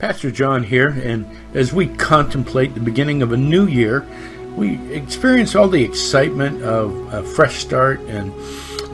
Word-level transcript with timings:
Pastor 0.00 0.30
John 0.30 0.62
here, 0.62 0.88
and 0.88 1.26
as 1.52 1.74
we 1.74 1.86
contemplate 1.86 2.72
the 2.72 2.80
beginning 2.80 3.20
of 3.20 3.32
a 3.32 3.36
new 3.36 3.66
year, 3.66 4.06
we 4.56 4.80
experience 4.94 5.54
all 5.54 5.68
the 5.68 5.84
excitement 5.84 6.62
of 6.62 7.12
a 7.12 7.22
fresh 7.22 7.58
start 7.58 8.00
and 8.00 8.32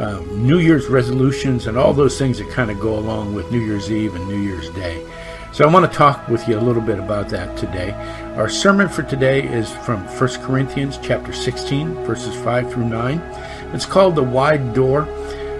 uh, 0.00 0.19
New 0.32 0.58
Year's 0.58 0.88
resolutions 0.88 1.69
and 1.69 1.79
all 1.79 1.92
those 1.92 2.19
things 2.19 2.38
that 2.38 2.50
kind 2.50 2.72
of 2.72 2.80
go 2.80 2.98
along 2.98 3.37
with 3.37 3.53
New 3.53 3.61
Year's 3.61 3.88
Eve 3.88 4.16
and 4.16 4.27
New 4.27 4.40
Year's 4.40 4.69
Day. 4.71 5.06
So 5.53 5.64
I 5.64 5.72
want 5.72 5.90
to 5.90 5.96
talk 5.96 6.27
with 6.27 6.48
you 6.48 6.59
a 6.59 6.61
little 6.61 6.82
bit 6.82 6.98
about 6.98 7.29
that 7.29 7.57
today. 7.57 7.93
Our 8.34 8.48
sermon 8.48 8.88
for 8.88 9.04
today 9.04 9.46
is 9.46 9.70
from 9.70 10.04
1 10.07 10.29
Corinthians 10.43 10.98
chapter 11.00 11.32
16, 11.32 11.95
verses 12.04 12.34
5 12.43 12.73
through 12.73 12.88
9. 12.88 13.20
It's 13.73 13.86
called 13.86 14.16
The 14.16 14.25
Wide 14.25 14.75
Door. 14.75 15.04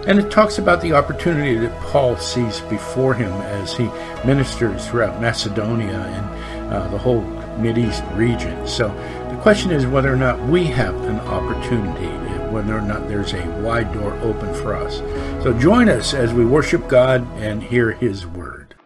And 0.07 0.21
it 0.21 0.31
talks 0.31 0.59
about 0.59 0.81
the 0.81 0.93
opportunity 0.93 1.57
that 1.57 1.81
Paul 1.83 2.17
sees 2.17 2.61
before 2.61 3.13
him 3.13 3.33
as 3.33 3.77
he 3.77 3.87
ministers 4.25 4.87
throughout 4.87 5.21
Macedonia 5.21 5.99
and 5.99 6.73
uh, 6.73 6.89
the 6.89 6.99
whole 6.99 7.25
East 7.65 8.05
region. 8.13 8.69
So 8.69 8.89
the 9.31 9.39
question 9.43 9.73
is 9.73 9.87
whether 9.87 10.13
or 10.13 10.17
not 10.17 10.39
we 10.49 10.65
have 10.67 10.95
an 11.07 11.19
opportunity, 11.21 12.07
whether 12.53 12.77
or 12.77 12.83
not 12.83 13.09
there's 13.09 13.33
a 13.33 13.45
wide 13.63 13.93
door 13.93 14.13
open 14.21 14.55
for 14.55 14.75
us. 14.75 14.99
So 15.43 15.53
join 15.59 15.89
us 15.89 16.15
as 16.15 16.33
we 16.33 16.45
worship 16.45 16.87
God 16.87 17.27
and 17.39 17.63
hear 17.63 17.93
his 17.93 18.27
word. 18.27 18.77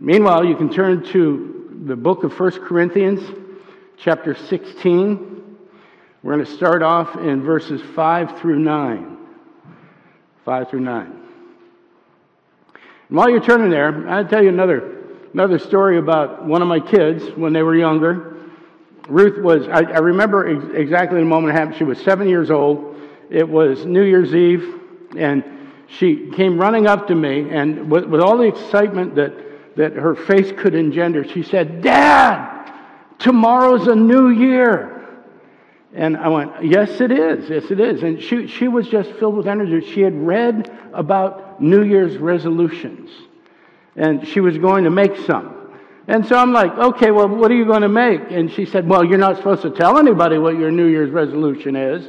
Meanwhile, 0.00 0.44
you 0.44 0.56
can 0.56 0.70
turn 0.70 1.04
to 1.12 1.82
the 1.86 1.96
book 1.96 2.24
of 2.24 2.38
1 2.38 2.50
Corinthians, 2.66 3.20
chapter 3.96 4.34
16. 4.34 5.56
We're 6.22 6.34
going 6.34 6.44
to 6.44 6.52
start 6.52 6.82
off 6.82 7.16
in 7.16 7.42
verses 7.42 7.80
5 7.94 8.38
through 8.38 8.58
9. 8.58 9.15
5 10.46 10.70
through 10.70 10.80
9. 10.80 11.06
And 13.08 13.18
while 13.18 13.28
you're 13.28 13.42
turning 13.42 13.68
there, 13.68 14.08
I'll 14.08 14.26
tell 14.26 14.42
you 14.42 14.48
another, 14.48 15.02
another 15.34 15.58
story 15.58 15.98
about 15.98 16.44
one 16.44 16.62
of 16.62 16.68
my 16.68 16.78
kids 16.78 17.24
when 17.36 17.52
they 17.52 17.64
were 17.64 17.74
younger. 17.74 18.36
Ruth 19.08 19.42
was, 19.42 19.66
I, 19.66 19.82
I 19.82 19.98
remember 19.98 20.56
ex- 20.56 20.72
exactly 20.72 21.18
the 21.18 21.24
moment 21.24 21.52
it 21.52 21.58
happened. 21.58 21.76
She 21.76 21.84
was 21.84 22.00
seven 22.00 22.28
years 22.28 22.52
old. 22.52 22.96
It 23.28 23.48
was 23.48 23.84
New 23.84 24.04
Year's 24.04 24.36
Eve, 24.36 24.80
and 25.16 25.42
she 25.88 26.30
came 26.30 26.58
running 26.60 26.86
up 26.86 27.08
to 27.08 27.16
me, 27.16 27.50
and 27.50 27.90
with, 27.90 28.04
with 28.04 28.20
all 28.20 28.38
the 28.38 28.46
excitement 28.46 29.16
that, 29.16 29.76
that 29.76 29.94
her 29.94 30.14
face 30.14 30.52
could 30.56 30.76
engender, 30.76 31.26
she 31.26 31.42
said, 31.42 31.82
Dad, 31.82 32.72
tomorrow's 33.18 33.88
a 33.88 33.96
new 33.96 34.28
year. 34.28 34.95
And 35.96 36.14
I 36.18 36.28
went, 36.28 36.62
Yes, 36.62 37.00
it 37.00 37.10
is. 37.10 37.48
Yes, 37.48 37.70
it 37.70 37.80
is. 37.80 38.02
And 38.02 38.22
she, 38.22 38.46
she 38.46 38.68
was 38.68 38.86
just 38.86 39.10
filled 39.12 39.34
with 39.34 39.48
energy. 39.48 39.80
She 39.92 40.02
had 40.02 40.14
read 40.14 40.70
about 40.92 41.60
New 41.60 41.82
Year's 41.82 42.18
resolutions, 42.18 43.10
and 43.96 44.28
she 44.28 44.40
was 44.40 44.58
going 44.58 44.84
to 44.84 44.90
make 44.90 45.16
some. 45.26 45.54
And 46.06 46.26
so 46.26 46.36
I'm 46.36 46.52
like, 46.52 46.70
Okay, 46.72 47.10
well, 47.10 47.28
what 47.28 47.50
are 47.50 47.54
you 47.54 47.64
going 47.64 47.80
to 47.80 47.88
make? 47.88 48.30
And 48.30 48.52
she 48.52 48.66
said, 48.66 48.86
Well, 48.86 49.06
you're 49.06 49.16
not 49.16 49.38
supposed 49.38 49.62
to 49.62 49.70
tell 49.70 49.96
anybody 49.96 50.36
what 50.36 50.58
your 50.58 50.70
New 50.70 50.86
Year's 50.86 51.10
resolution 51.10 51.74
is. 51.74 52.04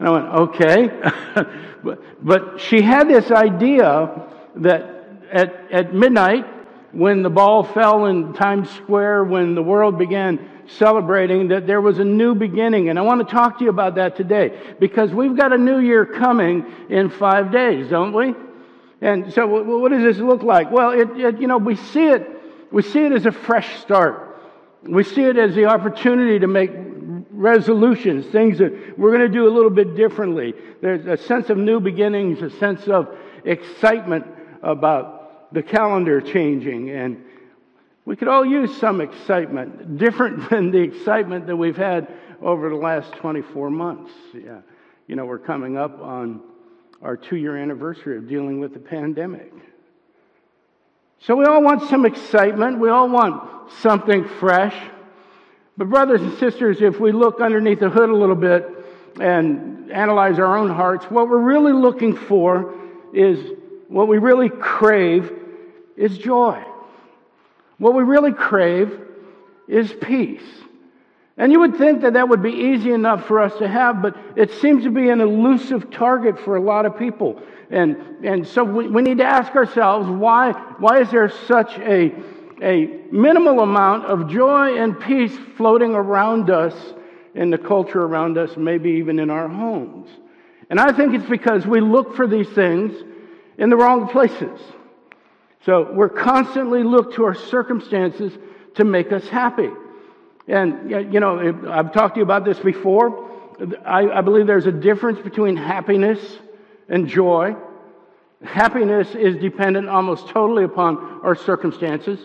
And 0.00 0.08
I 0.08 0.10
went, 0.10 0.26
Okay. 0.26 0.88
but, 1.84 2.02
but 2.20 2.60
she 2.60 2.82
had 2.82 3.08
this 3.08 3.30
idea 3.30 4.26
that 4.56 4.90
at, 5.30 5.72
at 5.72 5.94
midnight, 5.94 6.46
when 6.90 7.22
the 7.22 7.30
ball 7.30 7.62
fell 7.62 8.06
in 8.06 8.32
Times 8.32 8.70
Square, 8.70 9.24
when 9.24 9.54
the 9.54 9.62
world 9.62 9.98
began 9.98 10.50
celebrating 10.66 11.48
that 11.48 11.66
there 11.66 11.80
was 11.80 11.98
a 11.98 12.04
new 12.04 12.34
beginning. 12.34 12.88
And 12.88 12.98
I 12.98 13.02
want 13.02 13.26
to 13.26 13.32
talk 13.32 13.58
to 13.58 13.64
you 13.64 13.70
about 13.70 13.96
that 13.96 14.16
today 14.16 14.74
because 14.80 15.10
we've 15.10 15.36
got 15.36 15.52
a 15.52 15.58
new 15.58 15.78
year 15.78 16.06
coming 16.06 16.64
in 16.88 17.10
five 17.10 17.52
days, 17.52 17.88
don't 17.88 18.12
we? 18.12 18.34
And 19.00 19.32
so, 19.32 19.46
what 19.46 19.90
does 19.90 20.02
this 20.02 20.16
look 20.18 20.42
like? 20.42 20.70
Well, 20.70 20.90
it, 20.92 21.10
it, 21.18 21.40
you 21.40 21.46
know, 21.46 21.58
we 21.58 21.76
see 21.76 22.06
it, 22.06 22.26
we 22.72 22.82
see 22.82 23.04
it 23.04 23.12
as 23.12 23.26
a 23.26 23.32
fresh 23.32 23.80
start. 23.80 24.40
We 24.82 25.04
see 25.04 25.22
it 25.22 25.36
as 25.36 25.54
the 25.54 25.66
opportunity 25.66 26.38
to 26.38 26.46
make 26.46 26.70
resolutions, 27.30 28.26
things 28.26 28.58
that 28.58 28.98
we're 28.98 29.10
going 29.10 29.20
to 29.20 29.28
do 29.28 29.48
a 29.48 29.52
little 29.52 29.70
bit 29.70 29.94
differently. 29.96 30.54
There's 30.80 31.04
a 31.06 31.22
sense 31.22 31.50
of 31.50 31.58
new 31.58 31.80
beginnings, 31.80 32.40
a 32.42 32.50
sense 32.50 32.86
of 32.88 33.14
excitement 33.44 34.26
about 34.62 35.52
the 35.52 35.62
calendar 35.62 36.20
changing 36.20 36.90
and 36.90 37.22
we 38.04 38.16
could 38.16 38.28
all 38.28 38.44
use 38.44 38.76
some 38.76 39.00
excitement, 39.00 39.98
different 39.98 40.50
than 40.50 40.70
the 40.70 40.80
excitement 40.80 41.46
that 41.46 41.56
we've 41.56 41.76
had 41.76 42.12
over 42.42 42.68
the 42.68 42.76
last 42.76 43.12
24 43.14 43.70
months. 43.70 44.12
Yeah. 44.34 44.60
You 45.06 45.16
know, 45.16 45.24
we're 45.24 45.38
coming 45.38 45.76
up 45.76 46.00
on 46.00 46.40
our 47.02 47.16
two 47.16 47.36
year 47.36 47.56
anniversary 47.56 48.16
of 48.16 48.28
dealing 48.28 48.60
with 48.60 48.72
the 48.72 48.80
pandemic. 48.80 49.52
So 51.20 51.36
we 51.36 51.44
all 51.46 51.62
want 51.62 51.88
some 51.88 52.04
excitement. 52.04 52.78
We 52.78 52.90
all 52.90 53.08
want 53.08 53.72
something 53.80 54.28
fresh. 54.28 54.74
But, 55.76 55.88
brothers 55.88 56.20
and 56.20 56.38
sisters, 56.38 56.80
if 56.80 57.00
we 57.00 57.12
look 57.12 57.40
underneath 57.40 57.80
the 57.80 57.90
hood 57.90 58.08
a 58.08 58.14
little 58.14 58.36
bit 58.36 58.68
and 59.20 59.90
analyze 59.90 60.38
our 60.38 60.56
own 60.56 60.70
hearts, 60.70 61.06
what 61.06 61.28
we're 61.28 61.38
really 61.38 61.72
looking 61.72 62.14
for 62.14 62.74
is 63.12 63.38
what 63.88 64.06
we 64.06 64.18
really 64.18 64.48
crave 64.48 65.32
is 65.96 66.16
joy. 66.18 66.62
What 67.84 67.92
we 67.92 68.02
really 68.02 68.32
crave 68.32 68.98
is 69.68 69.92
peace. 69.92 70.40
And 71.36 71.52
you 71.52 71.60
would 71.60 71.76
think 71.76 72.00
that 72.00 72.14
that 72.14 72.26
would 72.26 72.42
be 72.42 72.52
easy 72.52 72.92
enough 72.92 73.26
for 73.26 73.40
us 73.40 73.54
to 73.58 73.68
have, 73.68 74.00
but 74.00 74.16
it 74.36 74.52
seems 74.52 74.84
to 74.84 74.90
be 74.90 75.10
an 75.10 75.20
elusive 75.20 75.90
target 75.90 76.40
for 76.40 76.56
a 76.56 76.62
lot 76.62 76.86
of 76.86 76.98
people. 76.98 77.42
And, 77.68 78.24
and 78.24 78.48
so 78.48 78.64
we, 78.64 78.88
we 78.88 79.02
need 79.02 79.18
to 79.18 79.26
ask 79.26 79.54
ourselves 79.54 80.08
why, 80.08 80.52
why 80.78 81.02
is 81.02 81.10
there 81.10 81.28
such 81.28 81.76
a, 81.80 82.14
a 82.62 82.86
minimal 83.12 83.60
amount 83.60 84.06
of 84.06 84.30
joy 84.30 84.78
and 84.78 84.98
peace 84.98 85.36
floating 85.58 85.94
around 85.94 86.48
us 86.48 86.74
in 87.34 87.50
the 87.50 87.58
culture 87.58 88.00
around 88.00 88.38
us, 88.38 88.56
maybe 88.56 88.92
even 88.92 89.18
in 89.18 89.28
our 89.28 89.46
homes? 89.46 90.08
And 90.70 90.80
I 90.80 90.90
think 90.90 91.12
it's 91.12 91.28
because 91.28 91.66
we 91.66 91.82
look 91.82 92.16
for 92.16 92.26
these 92.26 92.48
things 92.48 92.94
in 93.58 93.68
the 93.68 93.76
wrong 93.76 94.08
places. 94.08 94.58
So 95.64 95.90
we're 95.92 96.10
constantly 96.10 96.82
look 96.82 97.14
to 97.14 97.24
our 97.24 97.34
circumstances 97.34 98.32
to 98.74 98.84
make 98.84 99.12
us 99.12 99.26
happy. 99.28 99.70
And, 100.46 100.90
you 100.90 101.20
know, 101.20 101.38
I've 101.70 101.92
talked 101.92 102.14
to 102.14 102.20
you 102.20 102.24
about 102.24 102.44
this 102.44 102.58
before. 102.58 103.30
I, 103.86 104.08
I 104.08 104.20
believe 104.20 104.46
there's 104.46 104.66
a 104.66 104.72
difference 104.72 105.20
between 105.20 105.56
happiness 105.56 106.20
and 106.88 107.08
joy. 107.08 107.56
Happiness 108.44 109.14
is 109.14 109.36
dependent 109.36 109.88
almost 109.88 110.28
totally 110.28 110.64
upon 110.64 111.20
our 111.22 111.34
circumstances. 111.34 112.18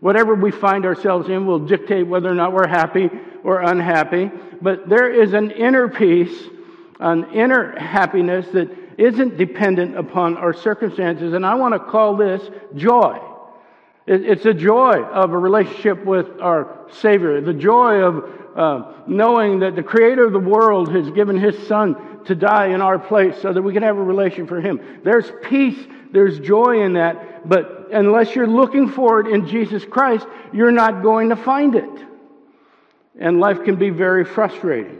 Whatever 0.00 0.34
we 0.34 0.50
find 0.50 0.84
ourselves 0.84 1.30
in 1.30 1.46
will 1.46 1.60
dictate 1.60 2.06
whether 2.06 2.28
or 2.28 2.34
not 2.34 2.52
we're 2.52 2.66
happy 2.66 3.08
or 3.42 3.62
unhappy. 3.62 4.30
But 4.60 4.88
there 4.88 5.10
is 5.10 5.32
an 5.32 5.50
inner 5.52 5.88
peace, 5.88 6.36
an 7.00 7.32
inner 7.32 7.78
happiness 7.78 8.46
that 8.52 8.68
isn't 8.98 9.36
dependent 9.36 9.96
upon 9.96 10.36
our 10.36 10.52
circumstances. 10.52 11.32
And 11.32 11.44
I 11.44 11.54
want 11.54 11.74
to 11.74 11.80
call 11.80 12.16
this 12.16 12.42
joy. 12.74 13.18
It's 14.06 14.46
a 14.46 14.54
joy 14.54 15.02
of 15.04 15.32
a 15.32 15.38
relationship 15.38 16.04
with 16.04 16.40
our 16.40 16.86
Savior, 16.90 17.40
the 17.40 17.54
joy 17.54 18.00
of 18.00 18.40
uh, 18.56 18.92
knowing 19.06 19.60
that 19.60 19.76
the 19.76 19.82
Creator 19.82 20.26
of 20.26 20.32
the 20.32 20.40
world 20.40 20.92
has 20.92 21.08
given 21.10 21.38
His 21.38 21.56
Son 21.68 22.24
to 22.24 22.34
die 22.34 22.68
in 22.68 22.82
our 22.82 22.98
place 22.98 23.40
so 23.40 23.52
that 23.52 23.62
we 23.62 23.72
can 23.72 23.82
have 23.82 23.96
a 23.96 24.02
relation 24.02 24.46
for 24.46 24.60
Him. 24.60 25.00
There's 25.04 25.30
peace, 25.44 25.78
there's 26.12 26.40
joy 26.40 26.82
in 26.82 26.94
that, 26.94 27.48
but 27.48 27.88
unless 27.92 28.34
you're 28.34 28.48
looking 28.48 28.88
for 28.88 29.20
it 29.20 29.28
in 29.28 29.46
Jesus 29.46 29.84
Christ, 29.84 30.26
you're 30.52 30.72
not 30.72 31.02
going 31.02 31.28
to 31.28 31.36
find 31.36 31.76
it. 31.76 32.04
And 33.18 33.38
life 33.38 33.62
can 33.64 33.76
be 33.76 33.90
very 33.90 34.24
frustrating. 34.24 34.98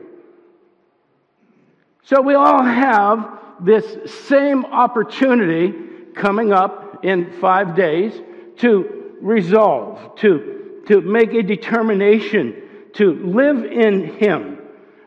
So 2.04 2.20
we 2.20 2.34
all 2.34 2.62
have 2.62 3.41
this 3.60 4.12
same 4.26 4.64
opportunity 4.64 5.72
coming 6.14 6.52
up 6.52 7.04
in 7.04 7.32
five 7.40 7.74
days 7.74 8.12
to 8.58 9.16
resolve, 9.20 10.16
to, 10.16 10.82
to 10.86 11.00
make 11.00 11.32
a 11.32 11.42
determination 11.42 12.62
to 12.94 13.12
live 13.12 13.64
in 13.64 14.16
Him. 14.16 14.58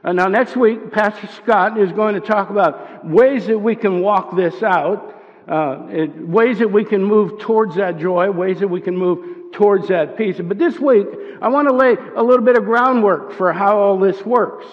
And 0.03 0.17
now, 0.17 0.27
next 0.27 0.55
week, 0.55 0.91
Pastor 0.91 1.27
Scott 1.27 1.79
is 1.79 1.91
going 1.91 2.15
to 2.15 2.21
talk 2.21 2.49
about 2.49 3.05
ways 3.05 3.47
that 3.47 3.57
we 3.57 3.75
can 3.75 4.01
walk 4.01 4.35
this 4.35 4.61
out, 4.61 5.15
uh, 5.47 5.87
ways 6.19 6.59
that 6.59 6.71
we 6.71 6.85
can 6.85 7.03
move 7.03 7.39
towards 7.39 7.75
that 7.75 7.97
joy, 7.97 8.29
ways 8.29 8.59
that 8.59 8.67
we 8.67 8.81
can 8.81 8.95
move 8.95 9.51
towards 9.51 9.87
that 9.87 10.17
peace. 10.17 10.39
But 10.43 10.59
this 10.59 10.79
week, 10.79 11.07
I 11.41 11.47
want 11.47 11.67
to 11.69 11.75
lay 11.75 11.95
a 12.15 12.21
little 12.21 12.45
bit 12.45 12.57
of 12.57 12.65
groundwork 12.65 13.33
for 13.33 13.51
how 13.51 13.79
all 13.79 13.99
this 13.99 14.23
works. 14.25 14.65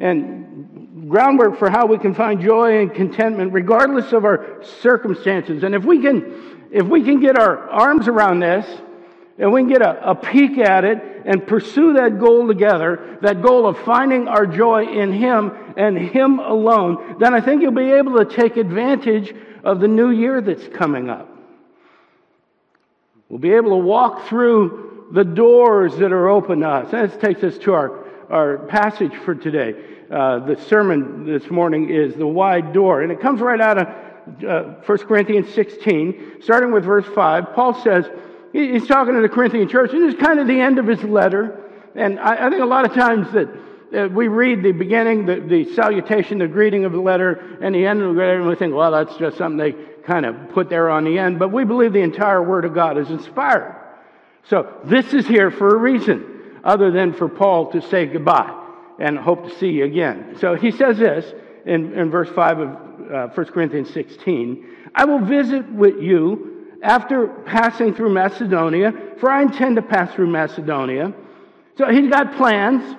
And 0.00 1.08
groundwork 1.08 1.58
for 1.58 1.70
how 1.70 1.86
we 1.86 1.98
can 1.98 2.14
find 2.14 2.40
joy 2.40 2.80
and 2.80 2.94
contentment 2.94 3.52
regardless 3.52 4.12
of 4.12 4.24
our 4.24 4.62
circumstances. 4.80 5.64
And 5.64 5.74
if 5.74 5.84
we 5.84 6.00
can, 6.00 6.68
if 6.70 6.86
we 6.86 7.02
can 7.02 7.20
get 7.20 7.38
our 7.38 7.68
arms 7.68 8.08
around 8.08 8.40
this, 8.40 8.66
and 9.38 9.52
we 9.52 9.62
can 9.62 9.68
get 9.68 9.82
a, 9.82 10.10
a 10.10 10.14
peek 10.14 10.58
at 10.58 10.84
it 10.84 11.00
and 11.24 11.46
pursue 11.46 11.94
that 11.94 12.18
goal 12.18 12.48
together, 12.48 13.18
that 13.22 13.40
goal 13.40 13.66
of 13.66 13.78
finding 13.78 14.26
our 14.26 14.46
joy 14.46 14.84
in 14.84 15.12
Him 15.12 15.52
and 15.76 15.96
Him 15.96 16.40
alone, 16.40 17.16
then 17.20 17.34
I 17.34 17.40
think 17.40 17.62
you'll 17.62 17.72
be 17.72 17.92
able 17.92 18.18
to 18.18 18.24
take 18.24 18.56
advantage 18.56 19.34
of 19.62 19.80
the 19.80 19.88
new 19.88 20.10
year 20.10 20.40
that's 20.40 20.66
coming 20.68 21.08
up. 21.08 21.28
We'll 23.28 23.38
be 23.38 23.52
able 23.52 23.70
to 23.70 23.84
walk 23.84 24.26
through 24.26 25.06
the 25.12 25.24
doors 25.24 25.96
that 25.98 26.12
are 26.12 26.28
open 26.28 26.60
to 26.60 26.68
us. 26.68 26.92
And 26.92 27.08
this 27.08 27.20
takes 27.20 27.44
us 27.44 27.58
to 27.58 27.74
our, 27.74 28.07
our 28.30 28.58
passage 28.58 29.14
for 29.24 29.34
today. 29.34 29.74
Uh, 30.10 30.38
the 30.40 30.56
sermon 30.68 31.26
this 31.26 31.50
morning 31.50 31.90
is 31.90 32.14
the 32.14 32.26
wide 32.26 32.72
door, 32.72 33.02
and 33.02 33.12
it 33.12 33.20
comes 33.20 33.40
right 33.40 33.60
out 33.60 33.78
of 33.78 33.88
uh, 34.44 34.74
1 34.84 34.98
Corinthians 34.98 35.52
16, 35.54 36.42
starting 36.42 36.72
with 36.72 36.84
verse 36.84 37.06
5. 37.14 37.52
Paul 37.54 37.74
says, 37.82 38.06
he's 38.52 38.86
talking 38.86 39.14
to 39.14 39.20
the 39.20 39.28
Corinthian 39.28 39.68
church, 39.68 39.92
and 39.92 40.10
it's 40.10 40.20
kind 40.20 40.38
of 40.38 40.46
the 40.46 40.60
end 40.60 40.78
of 40.78 40.86
his 40.86 41.02
letter. 41.02 41.70
And 41.94 42.18
I, 42.20 42.46
I 42.46 42.50
think 42.50 42.62
a 42.62 42.66
lot 42.66 42.84
of 42.84 42.94
times 42.94 43.32
that 43.32 43.48
uh, 43.94 44.08
we 44.08 44.28
read 44.28 44.62
the 44.62 44.72
beginning, 44.72 45.26
the, 45.26 45.40
the 45.40 45.74
salutation, 45.74 46.38
the 46.38 46.48
greeting 46.48 46.84
of 46.84 46.92
the 46.92 47.00
letter, 47.00 47.58
and 47.62 47.74
the 47.74 47.86
end 47.86 48.02
of 48.02 48.14
the 48.14 48.20
letter, 48.20 48.40
and 48.40 48.48
we 48.48 48.54
think, 48.54 48.74
well, 48.74 48.92
that's 48.92 49.16
just 49.16 49.38
something 49.38 49.56
they 49.56 49.72
kind 50.02 50.26
of 50.26 50.50
put 50.50 50.68
there 50.68 50.90
on 50.90 51.04
the 51.04 51.18
end. 51.18 51.38
But 51.38 51.52
we 51.52 51.64
believe 51.64 51.92
the 51.92 52.00
entire 52.02 52.42
Word 52.42 52.64
of 52.64 52.74
God 52.74 52.98
is 52.98 53.10
inspired. 53.10 53.76
So 54.44 54.80
this 54.84 55.12
is 55.12 55.26
here 55.26 55.50
for 55.50 55.74
a 55.74 55.78
reason, 55.78 56.37
other 56.64 56.90
than 56.90 57.12
for 57.12 57.28
Paul 57.28 57.70
to 57.72 57.80
say 57.80 58.06
goodbye 58.06 58.54
and 58.98 59.18
hope 59.18 59.44
to 59.44 59.58
see 59.58 59.68
you 59.68 59.84
again. 59.84 60.36
So 60.40 60.54
he 60.54 60.70
says 60.70 60.98
this 60.98 61.32
in, 61.66 61.92
in 61.94 62.10
verse 62.10 62.28
5 62.30 62.58
of 62.58 62.68
uh, 62.68 63.28
1 63.28 63.46
Corinthians 63.46 63.90
16 63.90 64.76
I 64.94 65.04
will 65.04 65.20
visit 65.20 65.70
with 65.72 66.00
you 66.00 66.76
after 66.82 67.28
passing 67.46 67.94
through 67.94 68.10
Macedonia, 68.10 68.92
for 69.18 69.30
I 69.30 69.42
intend 69.42 69.76
to 69.76 69.82
pass 69.82 70.12
through 70.14 70.28
Macedonia. 70.28 71.12
So 71.76 71.90
he's 71.90 72.10
got 72.10 72.36
plans. 72.36 72.96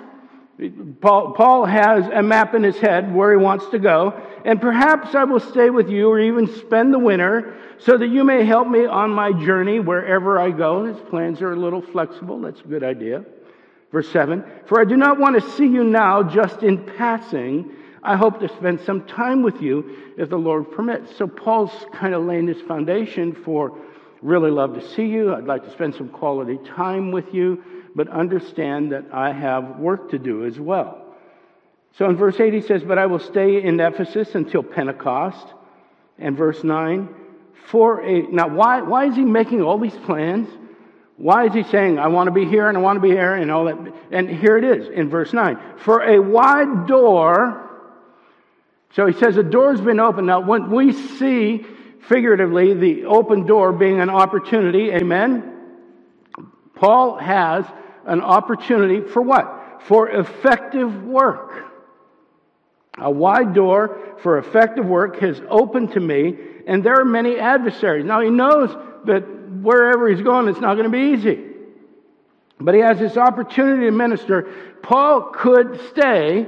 Paul, 1.00 1.34
Paul 1.34 1.66
has 1.66 2.06
a 2.14 2.22
map 2.22 2.54
in 2.54 2.64
his 2.64 2.78
head 2.78 3.14
where 3.14 3.32
he 3.32 3.38
wants 3.38 3.66
to 3.70 3.80
go, 3.80 4.12
and 4.44 4.60
perhaps 4.60 5.16
I 5.16 5.24
will 5.24 5.40
stay 5.40 5.70
with 5.70 5.90
you 5.90 6.10
or 6.10 6.20
even 6.20 6.48
spend 6.48 6.94
the 6.94 7.00
winter 7.00 7.56
so 7.80 7.98
that 7.98 8.08
you 8.08 8.26
may 8.26 8.44
help 8.44 8.68
me 8.68 8.86
on 8.86 9.10
my 9.12 9.32
journey 9.32 9.80
wherever 9.80 10.38
I 10.38 10.52
go. 10.52 10.84
His 10.84 11.00
plans 11.10 11.42
are 11.42 11.54
a 11.54 11.56
little 11.56 11.82
flexible. 11.82 12.42
That's 12.42 12.60
a 12.60 12.68
good 12.68 12.84
idea. 12.84 13.24
Verse 13.92 14.10
7 14.12 14.44
For 14.66 14.80
I 14.80 14.86
do 14.86 14.98
not 14.98 15.20
want 15.20 15.42
to 15.42 15.52
see 15.52 15.68
you 15.68 15.84
now 15.84 16.24
just 16.24 16.64
in 16.64 16.84
passing. 16.84 17.72
I 18.02 18.16
hope 18.16 18.40
to 18.40 18.48
spend 18.50 18.80
some 18.82 19.06
time 19.06 19.42
with 19.42 19.62
you 19.62 20.14
if 20.18 20.30
the 20.30 20.38
Lord 20.38 20.72
permits. 20.72 21.16
So 21.18 21.28
Paul's 21.28 21.86
kind 21.94 22.14
of 22.14 22.24
laying 22.26 22.46
this 22.46 22.62
foundation 22.62 23.34
for 23.34 23.78
really 24.22 24.52
love 24.52 24.74
to 24.76 24.88
see 24.96 25.06
you. 25.06 25.34
I'd 25.34 25.46
like 25.46 25.66
to 25.66 25.72
spend 25.72 25.96
some 25.96 26.10
quality 26.10 26.58
time 26.66 27.12
with 27.12 27.34
you 27.34 27.64
but 27.96 28.08
understand 28.08 28.92
that 28.92 29.06
I 29.12 29.32
have 29.32 29.80
work 29.80 30.12
to 30.12 30.20
do 30.20 30.46
as 30.46 30.60
well. 30.60 31.06
So 31.98 32.10
in 32.10 32.16
verse 32.16 32.40
8, 32.40 32.54
he 32.54 32.62
says, 32.62 32.84
But 32.84 32.98
I 32.98 33.08
will 33.08 33.20
stay 33.20 33.62
in 33.62 33.80
Ephesus 33.80 34.36
until 34.36 34.64
Pentecost. 34.64 35.48
And 36.18 36.38
verse 36.38 36.64
9, 36.64 37.10
for 37.68 38.02
a. 38.02 38.22
Now, 38.24 38.48
why, 38.48 38.82
why 38.82 39.06
is 39.06 39.16
he 39.16 39.24
making 39.24 39.62
all 39.62 39.78
these 39.78 39.96
plans? 40.06 40.50
Why 41.20 41.48
is 41.48 41.54
he 41.54 41.64
saying, 41.64 42.00
I 42.00 42.08
want 42.08 42.28
to 42.28 42.32
be 42.32 42.46
here 42.46 42.70
and 42.70 42.78
I 42.78 42.82
want 42.82 42.96
to 42.96 43.02
be 43.02 43.10
here 43.10 43.36
and 43.36 43.52
all 43.52 43.66
that? 43.66 43.78
And 44.10 44.30
here 44.30 44.58
it 44.58 44.64
is 44.64 44.88
in 44.88 45.10
verse 45.10 45.34
9. 45.34 45.60
For 45.76 46.02
a 46.02 46.18
wide 46.18 46.88
door. 46.88 47.70
So 48.94 49.06
he 49.06 49.12
says, 49.12 49.36
a 49.36 49.44
door's 49.44 49.82
been 49.82 50.00
opened. 50.00 50.28
Now, 50.28 50.40
when 50.40 50.72
we 50.72 50.94
see 50.94 51.66
figuratively 52.08 52.74
the 52.74 53.06
open 53.06 53.46
door 53.46 53.74
being 53.74 54.00
an 54.00 54.10
opportunity, 54.10 54.92
amen? 54.92 55.58
Paul 56.76 57.18
has 57.18 57.66
an 58.06 58.22
opportunity 58.22 59.02
for 59.02 59.22
what? 59.22 59.82
For 59.82 60.10
effective 60.10 61.04
work. 61.04 61.49
A 63.02 63.12
wide 63.12 63.54
door 63.54 64.00
for 64.22 64.38
effective 64.38 64.86
work 64.86 65.20
has 65.20 65.42
opened 65.50 65.94
to 65.94 66.00
me, 66.00 66.36
and 66.68 66.84
there 66.84 67.00
are 67.00 67.06
many 67.06 67.38
adversaries. 67.40 68.06
Now, 68.06 68.22
he 68.22 68.30
knows 68.30 68.70
that 69.06 69.22
wherever 69.62 70.10
he's 70.10 70.22
going, 70.22 70.48
it's 70.48 70.60
not 70.60 70.76
going 70.76 70.86
to 70.86 70.92
be 70.92 71.18
easy. 71.18 71.46
But 72.60 72.76
he 72.76 72.82
has 72.82 73.00
this 73.00 73.16
opportunity 73.16 73.86
to 73.86 73.92
minister. 73.92 74.50
Paul 74.84 75.32
could 75.34 75.80
stay 75.92 76.46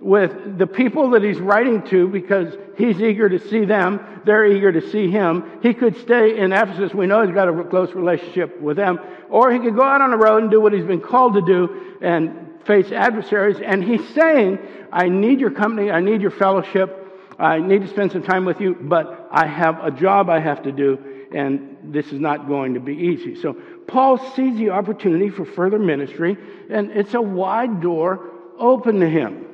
with 0.00 0.58
the 0.58 0.66
people 0.66 1.10
that 1.10 1.22
he's 1.22 1.38
writing 1.38 1.82
to 1.82 2.08
because 2.08 2.54
he's 2.76 3.00
eager 3.00 3.28
to 3.28 3.38
see 3.38 3.64
them. 3.64 4.00
They're 4.24 4.46
eager 4.46 4.72
to 4.72 4.90
see 4.90 5.08
him. 5.08 5.60
He 5.62 5.74
could 5.74 5.96
stay 5.98 6.38
in 6.38 6.52
Ephesus. 6.52 6.92
We 6.92 7.06
know 7.06 7.24
he's 7.24 7.34
got 7.34 7.48
a 7.48 7.64
close 7.64 7.92
relationship 7.92 8.60
with 8.60 8.76
them. 8.76 8.98
Or 9.30 9.52
he 9.52 9.60
could 9.60 9.76
go 9.76 9.82
out 9.82 10.00
on 10.00 10.10
the 10.10 10.16
road 10.16 10.42
and 10.42 10.50
do 10.50 10.60
what 10.60 10.72
he's 10.72 10.84
been 10.84 11.00
called 11.00 11.34
to 11.34 11.42
do 11.42 11.98
and 12.02 12.51
face 12.66 12.92
adversaries. 12.92 13.58
And 13.64 13.82
he's 13.82 14.06
saying, 14.14 14.58
I 14.92 15.08
need 15.08 15.40
your 15.40 15.50
company. 15.50 15.90
I 15.90 16.00
need 16.00 16.20
your 16.20 16.30
fellowship. 16.30 16.98
I 17.38 17.58
need 17.58 17.82
to 17.82 17.88
spend 17.88 18.12
some 18.12 18.22
time 18.22 18.44
with 18.44 18.60
you, 18.60 18.74
but 18.80 19.28
I 19.30 19.46
have 19.46 19.84
a 19.84 19.90
job 19.90 20.28
I 20.28 20.38
have 20.38 20.62
to 20.62 20.72
do, 20.72 21.26
and 21.34 21.76
this 21.82 22.12
is 22.12 22.20
not 22.20 22.46
going 22.46 22.74
to 22.74 22.80
be 22.80 22.94
easy. 22.94 23.34
So 23.34 23.54
Paul 23.86 24.18
sees 24.34 24.56
the 24.58 24.70
opportunity 24.70 25.30
for 25.30 25.44
further 25.44 25.78
ministry, 25.78 26.36
and 26.70 26.90
it's 26.92 27.14
a 27.14 27.22
wide 27.22 27.80
door 27.80 28.30
open 28.58 29.00
to 29.00 29.08
him. 29.08 29.46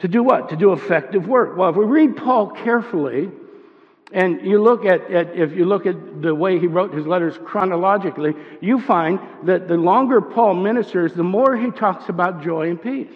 To 0.00 0.08
do 0.08 0.22
what? 0.22 0.50
To 0.50 0.56
do 0.56 0.72
effective 0.72 1.26
work. 1.26 1.56
Well, 1.56 1.70
if 1.70 1.76
we 1.76 1.84
read 1.84 2.16
Paul 2.16 2.50
carefully, 2.50 3.30
and 4.12 4.44
you 4.44 4.62
look 4.62 4.84
at, 4.84 5.10
at, 5.10 5.36
if 5.36 5.52
you 5.52 5.64
look 5.64 5.86
at 5.86 6.22
the 6.22 6.34
way 6.34 6.58
he 6.58 6.66
wrote 6.66 6.92
his 6.92 7.06
letters 7.06 7.38
chronologically, 7.44 8.34
you 8.60 8.80
find 8.80 9.20
that 9.44 9.68
the 9.68 9.76
longer 9.76 10.20
Paul 10.20 10.54
ministers, 10.54 11.14
the 11.14 11.22
more 11.22 11.56
he 11.56 11.70
talks 11.70 12.08
about 12.08 12.42
joy 12.42 12.70
and 12.70 12.82
peace. 12.82 13.14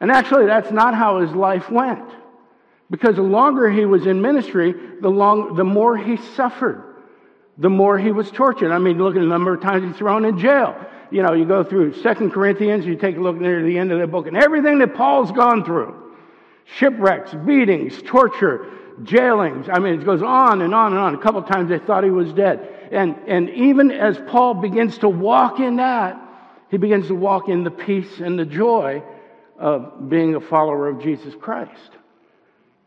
And 0.00 0.10
actually, 0.10 0.46
that's 0.46 0.72
not 0.72 0.94
how 0.94 1.20
his 1.20 1.32
life 1.32 1.70
went. 1.70 2.08
Because 2.90 3.16
the 3.16 3.22
longer 3.22 3.70
he 3.70 3.84
was 3.86 4.06
in 4.06 4.20
ministry, 4.20 4.74
the, 5.00 5.08
long, 5.08 5.54
the 5.54 5.64
more 5.64 5.96
he 5.96 6.16
suffered, 6.16 6.96
the 7.56 7.70
more 7.70 7.98
he 7.98 8.10
was 8.10 8.30
tortured. 8.30 8.72
I 8.72 8.78
mean, 8.78 8.98
look 8.98 9.14
at 9.14 9.20
the 9.20 9.26
number 9.26 9.54
of 9.54 9.62
times 9.62 9.84
he's 9.84 9.96
thrown 9.96 10.24
in 10.24 10.38
jail 10.38 10.76
you 11.14 11.22
know, 11.22 11.32
you 11.32 11.44
go 11.44 11.62
through 11.62 11.94
Second 12.02 12.32
Corinthians, 12.32 12.84
you 12.84 12.96
take 12.96 13.16
a 13.16 13.20
look 13.20 13.36
near 13.36 13.62
the 13.62 13.78
end 13.78 13.92
of 13.92 14.00
the 14.00 14.06
book, 14.08 14.26
and 14.26 14.36
everything 14.36 14.80
that 14.80 14.94
Paul's 14.94 15.30
gone 15.30 15.64
through 15.64 15.94
shipwrecks, 16.64 17.32
beatings, 17.46 18.02
torture, 18.02 18.66
jailings. 19.02 19.68
I 19.68 19.78
mean, 19.78 20.00
it 20.00 20.04
goes 20.04 20.22
on 20.22 20.62
and 20.62 20.74
on 20.74 20.92
and 20.92 21.00
on. 21.00 21.14
A 21.14 21.18
couple 21.18 21.42
times 21.42 21.68
they 21.68 21.78
thought 21.78 22.04
he 22.04 22.10
was 22.10 22.32
dead. 22.32 22.88
And, 22.92 23.16
and 23.26 23.50
even 23.50 23.90
as 23.90 24.18
Paul 24.28 24.54
begins 24.54 24.98
to 24.98 25.08
walk 25.08 25.58
in 25.58 25.76
that, 25.76 26.20
he 26.70 26.76
begins 26.76 27.08
to 27.08 27.14
walk 27.14 27.48
in 27.48 27.64
the 27.64 27.70
peace 27.70 28.20
and 28.20 28.38
the 28.38 28.44
joy 28.44 29.02
of 29.58 30.08
being 30.08 30.34
a 30.34 30.40
follower 30.40 30.88
of 30.88 31.02
Jesus 31.02 31.34
Christ. 31.34 31.90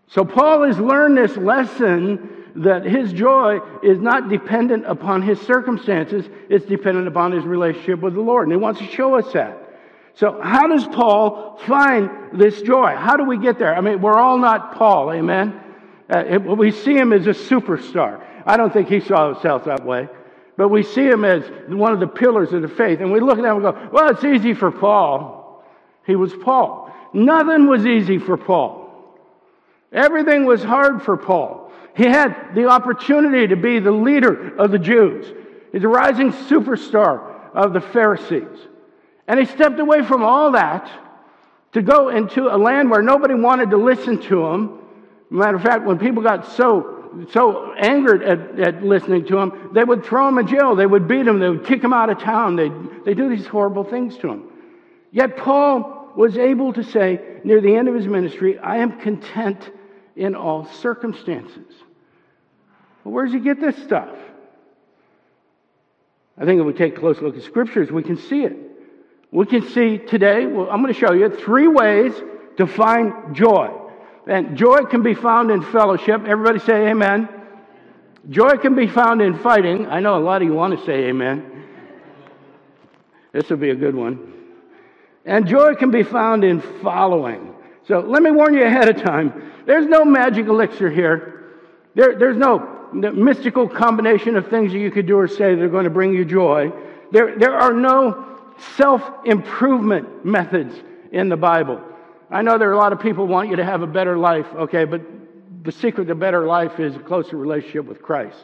So 0.07 0.23
Paul 0.23 0.63
has 0.63 0.79
learned 0.79 1.17
this 1.17 1.35
lesson 1.35 2.45
that 2.57 2.85
his 2.85 3.13
joy 3.13 3.59
is 3.83 3.99
not 3.99 4.29
dependent 4.29 4.85
upon 4.85 5.21
his 5.21 5.39
circumstances, 5.41 6.27
it's 6.49 6.65
dependent 6.65 7.07
upon 7.07 7.31
his 7.31 7.43
relationship 7.43 7.99
with 7.99 8.13
the 8.13 8.21
Lord. 8.21 8.47
And 8.47 8.53
he 8.53 8.57
wants 8.57 8.79
to 8.79 8.87
show 8.87 9.15
us 9.15 9.31
that. 9.33 9.63
So, 10.15 10.39
how 10.41 10.67
does 10.67 10.85
Paul 10.87 11.59
find 11.67 12.09
this 12.33 12.61
joy? 12.63 12.95
How 12.95 13.17
do 13.17 13.23
we 13.23 13.37
get 13.37 13.59
there? 13.59 13.75
I 13.75 13.81
mean, 13.81 14.01
we're 14.01 14.17
all 14.17 14.39
not 14.39 14.73
Paul, 14.75 15.11
amen? 15.11 15.61
Uh, 16.09 16.39
we 16.39 16.71
see 16.71 16.95
him 16.95 17.11
as 17.11 17.27
a 17.27 17.31
superstar. 17.31 18.23
I 18.45 18.57
don't 18.57 18.71
think 18.71 18.87
he 18.87 18.99
saw 19.01 19.33
himself 19.33 19.65
that 19.65 19.85
way. 19.85 20.07
But 20.55 20.69
we 20.69 20.81
see 20.83 21.05
him 21.05 21.23
as 21.23 21.43
one 21.67 21.93
of 21.93 21.99
the 21.99 22.07
pillars 22.07 22.51
of 22.53 22.61
the 22.61 22.67
faith. 22.67 22.99
And 22.99 23.11
we 23.11 23.19
look 23.19 23.37
at 23.37 23.45
him 23.45 23.57
and 23.57 23.61
go, 23.61 23.89
well, 23.91 24.09
it's 24.09 24.23
easy 24.23 24.53
for 24.53 24.71
Paul. 24.71 25.63
He 26.05 26.15
was 26.15 26.33
Paul. 26.33 26.91
Nothing 27.13 27.67
was 27.67 27.85
easy 27.85 28.17
for 28.17 28.37
Paul. 28.37 28.85
Everything 29.91 30.45
was 30.45 30.63
hard 30.63 31.03
for 31.03 31.15
Paul. 31.15 31.71
He 31.95 32.05
had 32.05 32.53
the 32.55 32.67
opportunity 32.67 33.47
to 33.47 33.55
be 33.55 33.79
the 33.79 33.91
leader 33.91 34.55
of 34.57 34.71
the 34.71 34.79
Jews. 34.79 35.25
He's 35.71 35.83
a 35.83 35.87
rising 35.87 36.31
superstar 36.31 37.53
of 37.53 37.73
the 37.73 37.81
Pharisees. 37.81 38.67
And 39.27 39.39
he 39.39 39.45
stepped 39.45 39.79
away 39.79 40.03
from 40.03 40.23
all 40.23 40.51
that 40.51 40.89
to 41.73 41.81
go 41.81 42.09
into 42.09 42.47
a 42.47 42.57
land 42.57 42.89
where 42.89 43.01
nobody 43.01 43.33
wanted 43.33 43.69
to 43.71 43.77
listen 43.77 44.21
to 44.23 44.45
him. 44.47 44.79
Matter 45.29 45.57
of 45.57 45.63
fact, 45.63 45.85
when 45.85 45.99
people 45.99 46.23
got 46.23 46.47
so 46.53 46.93
so 47.31 47.73
angered 47.73 48.21
at, 48.21 48.59
at 48.59 48.83
listening 48.83 49.25
to 49.25 49.39
him, 49.39 49.69
they 49.73 49.83
would 49.83 50.05
throw 50.05 50.27
him 50.27 50.37
in 50.37 50.47
jail. 50.47 50.75
They 50.75 50.85
would 50.85 51.07
beat 51.07 51.25
him. 51.25 51.39
They 51.39 51.49
would 51.49 51.65
kick 51.65 51.83
him 51.83 51.93
out 51.93 52.09
of 52.09 52.19
town. 52.19 52.55
They 52.55 52.69
they 53.05 53.13
do 53.13 53.29
these 53.29 53.47
horrible 53.47 53.83
things 53.83 54.17
to 54.17 54.29
him. 54.29 54.43
Yet 55.11 55.37
Paul 55.37 56.11
was 56.15 56.37
able 56.37 56.73
to 56.73 56.83
say 56.83 57.39
near 57.43 57.61
the 57.61 57.75
end 57.75 57.87
of 57.87 57.95
his 57.95 58.07
ministry, 58.07 58.57
"I 58.59 58.77
am 58.77 58.99
content 58.99 59.69
in 60.15 60.35
all 60.35 60.65
circumstances." 60.65 61.73
Well, 63.03 63.13
where 63.13 63.25
does 63.25 63.33
he 63.33 63.39
get 63.39 63.59
this 63.59 63.75
stuff? 63.83 64.15
I 66.37 66.45
think 66.45 66.59
if 66.59 66.65
we 66.65 66.73
take 66.73 66.97
a 66.97 66.99
close 66.99 67.21
look 67.21 67.35
at 67.35 67.43
scriptures, 67.43 67.91
we 67.91 68.03
can 68.03 68.17
see 68.17 68.43
it. 68.43 68.55
We 69.31 69.45
can 69.45 69.63
see 69.69 69.97
today, 69.97 70.45
well, 70.45 70.69
I'm 70.69 70.81
going 70.81 70.93
to 70.93 70.99
show 70.99 71.13
you 71.13 71.29
three 71.29 71.67
ways 71.67 72.13
to 72.57 72.67
find 72.67 73.35
joy. 73.35 73.76
And 74.27 74.57
joy 74.57 74.83
can 74.83 75.03
be 75.03 75.13
found 75.13 75.51
in 75.51 75.61
fellowship. 75.61 76.25
Everybody 76.25 76.59
say 76.59 76.89
amen. 76.89 77.29
Joy 78.29 78.57
can 78.57 78.75
be 78.75 78.87
found 78.87 79.21
in 79.21 79.39
fighting. 79.39 79.87
I 79.87 80.01
know 80.01 80.17
a 80.17 80.19
lot 80.19 80.41
of 80.41 80.47
you 80.47 80.53
want 80.53 80.77
to 80.77 80.85
say 80.85 81.05
amen. 81.05 81.63
This 83.31 83.49
will 83.49 83.57
be 83.57 83.69
a 83.69 83.75
good 83.75 83.95
one. 83.95 84.33
And 85.25 85.47
joy 85.47 85.75
can 85.75 85.91
be 85.91 86.03
found 86.03 86.43
in 86.43 86.61
following. 86.81 87.53
So 87.87 87.99
let 87.99 88.21
me 88.21 88.31
warn 88.31 88.53
you 88.53 88.63
ahead 88.63 88.89
of 88.89 89.01
time. 89.01 89.51
There's 89.65 89.85
no 89.85 90.03
magic 90.03 90.47
elixir 90.47 90.89
here. 90.89 91.53
There, 91.95 92.17
there's 92.17 92.37
no 92.37 92.89
mystical 92.93 93.67
combination 93.67 94.35
of 94.35 94.49
things 94.49 94.71
that 94.73 94.79
you 94.79 94.91
could 94.91 95.05
do 95.05 95.17
or 95.17 95.27
say 95.27 95.55
that 95.55 95.61
are 95.61 95.69
going 95.69 95.85
to 95.85 95.89
bring 95.89 96.13
you 96.13 96.25
joy. 96.25 96.71
There, 97.11 97.37
there 97.37 97.53
are 97.53 97.73
no 97.73 98.39
self 98.75 99.01
improvement 99.25 100.25
methods 100.25 100.75
in 101.11 101.29
the 101.29 101.37
Bible. 101.37 101.81
I 102.29 102.41
know 102.41 102.57
there 102.57 102.69
are 102.69 102.73
a 102.73 102.77
lot 102.77 102.93
of 102.93 102.99
people 102.99 103.25
want 103.25 103.49
you 103.49 103.55
to 103.57 103.63
have 103.63 103.81
a 103.81 103.87
better 103.87 104.17
life, 104.17 104.47
okay, 104.53 104.85
but 104.85 105.01
the 105.63 105.71
secret 105.71 106.05
to 106.05 106.15
better 106.15 106.45
life 106.45 106.79
is 106.79 106.95
a 106.95 106.99
closer 106.99 107.37
relationship 107.37 107.85
with 107.85 108.01
Christ. 108.01 108.37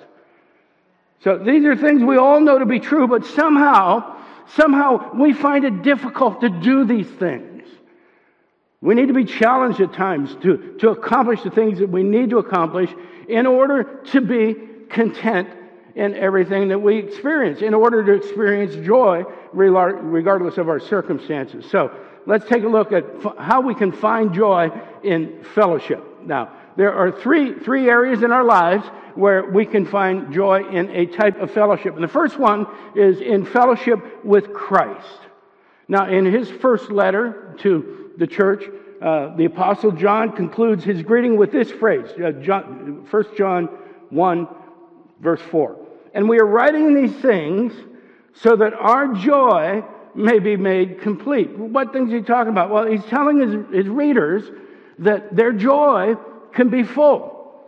So 1.24 1.38
these 1.38 1.66
are 1.66 1.76
things 1.76 2.04
we 2.04 2.18
all 2.18 2.40
know 2.40 2.60
to 2.60 2.66
be 2.66 2.80
true, 2.80 3.08
but 3.08 3.26
somehow, 3.26 4.18
somehow 4.56 5.14
we 5.16 5.34
find 5.34 5.64
it 5.66 5.82
difficult 5.82 6.42
to 6.42 6.50
do 6.50 6.86
these 6.86 7.08
things. 7.08 7.64
We 8.82 8.96
need 8.96 9.08
to 9.08 9.14
be 9.14 9.24
challenged 9.24 9.80
at 9.80 9.94
times 9.94 10.36
to, 10.44 10.76
to 10.80 10.90
accomplish 10.90 11.42
the 11.44 11.52
things 11.52 11.80
that 11.80 11.90
we 11.90 12.04
need 12.04 12.32
to 12.32 12.40
accomplish 12.40 12.90
in 13.30 13.48
order 13.48 14.02
to 14.12 14.22
be 14.22 14.56
content 14.90 15.50
in 15.96 16.16
everything 16.16 16.70
that 16.70 16.80
we 16.80 16.98
experience, 16.98 17.62
in 17.62 17.74
order 17.74 18.04
to 18.04 18.14
experience 18.14 18.76
joy 18.86 19.24
regardless 19.54 20.58
of 20.58 20.68
our 20.68 20.80
circumstances. 20.80 21.66
So 21.70 21.92
let's 22.26 22.48
take 22.48 22.64
a 22.64 22.68
look 22.68 22.92
at 22.92 23.06
how 23.38 23.62
we 23.62 23.76
can 23.76 23.92
find 23.92 24.34
joy 24.34 24.70
in 25.04 25.44
fellowship. 25.56 26.04
Now, 26.26 26.52
there 26.76 26.94
are 26.94 27.12
three, 27.12 27.60
three 27.60 27.90
areas 27.90 28.24
in 28.24 28.32
our 28.32 28.44
lives 28.44 28.86
where 29.16 29.46
we 29.46 29.66
can 29.66 29.86
find 29.86 30.34
joy 30.34 30.68
in 30.70 30.90
a 30.90 31.06
type 31.06 31.40
of 31.40 31.52
fellowship. 31.52 31.96
And 31.96 32.04
the 32.04 32.08
first 32.08 32.40
one 32.40 32.66
is 32.96 33.22
in 33.22 33.46
fellowship 33.46 34.26
with 34.26 34.54
Christ. 34.54 35.20
Now, 35.88 36.10
in 36.10 36.26
his 36.26 36.50
first 36.50 36.90
letter 36.90 37.56
to 37.60 38.12
the 38.18 38.26
church, 38.26 38.64
uh, 39.02 39.36
the 39.36 39.46
Apostle 39.46 39.92
John 39.92 40.32
concludes 40.32 40.84
his 40.84 41.04
greeting 41.04 41.38
with 41.38 41.52
this 41.52 41.70
phrase, 41.70 42.08
uh, 42.24 42.32
John, 42.32 43.06
1 43.10 43.24
John 43.38 43.66
1, 44.10 44.48
verse 45.20 45.42
4. 45.42 45.76
And 46.14 46.30
we 46.30 46.40
are 46.40 46.46
writing 46.46 46.96
these 46.96 47.16
things 47.22 47.74
so 48.34 48.56
that 48.56 48.74
our 48.74 49.14
joy 49.14 49.84
may 50.16 50.40
be 50.40 50.56
made 50.56 51.02
complete. 51.02 51.58
What 51.58 51.94
things 51.94 52.12
are 52.14 52.18
he 52.18 52.24
talking 52.24 52.52
about? 52.52 52.70
Well, 52.70 52.86
he's 52.86 53.06
telling 53.06 53.40
his, 53.40 53.76
his 53.86 53.88
readers 53.88 54.44
that 55.00 55.36
their 55.36 55.52
joy 55.52 56.16
can 56.54 56.70
be 56.70 56.84
full, 56.84 57.64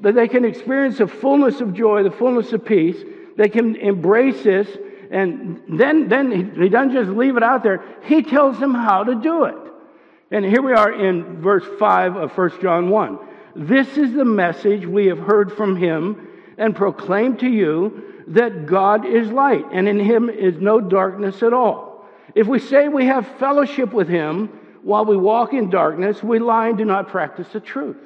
that 0.00 0.14
they 0.14 0.28
can 0.28 0.44
experience 0.44 0.98
the 0.98 1.06
fullness 1.06 1.60
of 1.60 1.74
joy, 1.74 2.02
the 2.02 2.10
fullness 2.10 2.52
of 2.52 2.64
peace. 2.64 2.96
They 3.36 3.48
can 3.48 3.76
embrace 3.76 4.42
this, 4.42 4.68
and 5.10 5.62
then, 5.68 6.08
then 6.08 6.30
he, 6.30 6.62
he 6.62 6.68
doesn't 6.68 6.92
just 6.92 7.10
leave 7.10 7.36
it 7.36 7.42
out 7.42 7.62
there, 7.62 7.84
he 8.04 8.22
tells 8.22 8.58
them 8.58 8.74
how 8.74 9.04
to 9.04 9.14
do 9.14 9.44
it. 9.44 9.56
And 10.30 10.44
here 10.44 10.62
we 10.62 10.72
are 10.72 10.92
in 10.92 11.40
verse 11.40 11.64
5 11.78 12.16
of 12.16 12.36
1 12.36 12.60
John 12.60 12.90
1. 12.90 13.18
This 13.56 13.96
is 13.96 14.12
the 14.14 14.24
message 14.24 14.84
we 14.84 15.06
have 15.06 15.18
heard 15.18 15.52
from 15.52 15.76
him 15.76 16.28
and 16.58 16.74
proclaimed 16.74 17.40
to 17.40 17.48
you 17.48 18.13
that 18.28 18.66
God 18.66 19.06
is 19.06 19.28
light, 19.30 19.64
and 19.72 19.88
in 19.88 19.98
him 19.98 20.30
is 20.30 20.56
no 20.58 20.80
darkness 20.80 21.42
at 21.42 21.52
all. 21.52 22.06
If 22.34 22.46
we 22.46 22.58
say 22.58 22.88
we 22.88 23.06
have 23.06 23.26
fellowship 23.38 23.92
with 23.92 24.08
him 24.08 24.48
while 24.82 25.04
we 25.04 25.16
walk 25.16 25.52
in 25.52 25.70
darkness, 25.70 26.22
we 26.22 26.38
lie 26.38 26.68
and 26.68 26.78
do 26.78 26.84
not 26.84 27.08
practice 27.08 27.48
the 27.52 27.60
truth. 27.60 27.96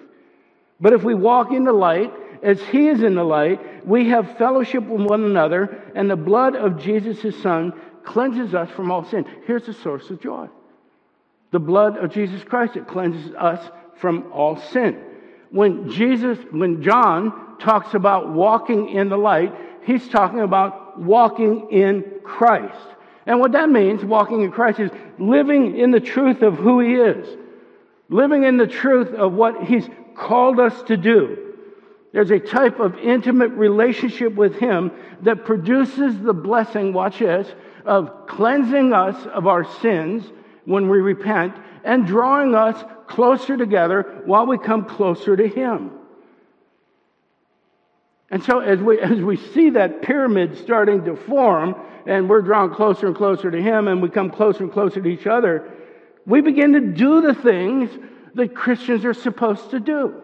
But 0.80 0.92
if 0.92 1.02
we 1.02 1.14
walk 1.14 1.52
in 1.52 1.64
the 1.64 1.72
light, 1.72 2.12
as 2.42 2.60
he 2.62 2.88
is 2.88 3.02
in 3.02 3.14
the 3.14 3.24
light, 3.24 3.86
we 3.86 4.08
have 4.10 4.38
fellowship 4.38 4.84
with 4.84 5.02
one 5.02 5.24
another, 5.24 5.82
and 5.94 6.10
the 6.10 6.16
blood 6.16 6.54
of 6.54 6.78
Jesus, 6.78 7.20
his 7.20 7.40
son, 7.42 7.72
cleanses 8.04 8.54
us 8.54 8.70
from 8.70 8.90
all 8.90 9.04
sin. 9.04 9.24
Here's 9.46 9.66
the 9.66 9.72
source 9.72 10.08
of 10.10 10.20
joy 10.20 10.48
the 11.50 11.58
blood 11.58 11.96
of 11.96 12.12
Jesus 12.12 12.44
Christ, 12.44 12.76
it 12.76 12.86
cleanses 12.86 13.32
us 13.34 13.70
from 13.96 14.30
all 14.32 14.60
sin. 14.60 15.02
When 15.50 15.90
Jesus, 15.90 16.38
when 16.50 16.82
John 16.82 17.56
talks 17.58 17.94
about 17.94 18.28
walking 18.30 18.90
in 18.90 19.08
the 19.08 19.16
light, 19.16 19.54
he's 19.88 20.06
talking 20.06 20.40
about 20.40 21.00
walking 21.00 21.70
in 21.70 22.20
Christ. 22.22 22.76
And 23.26 23.40
what 23.40 23.52
that 23.52 23.70
means, 23.70 24.04
walking 24.04 24.42
in 24.42 24.52
Christ, 24.52 24.80
is 24.80 24.90
living 25.18 25.78
in 25.78 25.90
the 25.90 26.00
truth 26.00 26.42
of 26.42 26.56
who 26.56 26.80
he 26.80 26.94
is, 26.94 27.26
living 28.10 28.44
in 28.44 28.58
the 28.58 28.66
truth 28.66 29.14
of 29.14 29.32
what 29.32 29.64
he's 29.64 29.88
called 30.14 30.60
us 30.60 30.82
to 30.84 30.96
do. 30.98 31.54
There's 32.12 32.30
a 32.30 32.38
type 32.38 32.80
of 32.80 32.98
intimate 32.98 33.52
relationship 33.52 34.34
with 34.34 34.56
him 34.56 34.92
that 35.22 35.46
produces 35.46 36.20
the 36.20 36.34
blessing, 36.34 36.92
watch 36.92 37.20
this, 37.20 37.48
of 37.86 38.26
cleansing 38.26 38.92
us 38.92 39.16
of 39.26 39.46
our 39.46 39.64
sins 39.80 40.24
when 40.66 40.90
we 40.90 40.98
repent 40.98 41.54
and 41.84 42.06
drawing 42.06 42.54
us 42.54 42.82
closer 43.06 43.56
together 43.56 44.22
while 44.26 44.46
we 44.46 44.58
come 44.58 44.84
closer 44.84 45.34
to 45.34 45.48
him. 45.48 45.97
And 48.30 48.42
so 48.42 48.60
as 48.60 48.78
we, 48.78 49.00
as 49.00 49.20
we 49.20 49.36
see 49.36 49.70
that 49.70 50.02
pyramid 50.02 50.58
starting 50.58 51.04
to 51.04 51.16
form 51.16 51.74
and 52.06 52.28
we're 52.28 52.42
drawn 52.42 52.74
closer 52.74 53.06
and 53.06 53.16
closer 53.16 53.50
to 53.50 53.60
Him 53.60 53.88
and 53.88 54.02
we 54.02 54.10
come 54.10 54.30
closer 54.30 54.64
and 54.64 54.72
closer 54.72 55.00
to 55.00 55.08
each 55.08 55.26
other, 55.26 55.70
we 56.26 56.40
begin 56.40 56.74
to 56.74 56.80
do 56.80 57.22
the 57.22 57.34
things 57.34 57.90
that 58.34 58.54
Christians 58.54 59.04
are 59.04 59.14
supposed 59.14 59.70
to 59.70 59.80
do. 59.80 60.22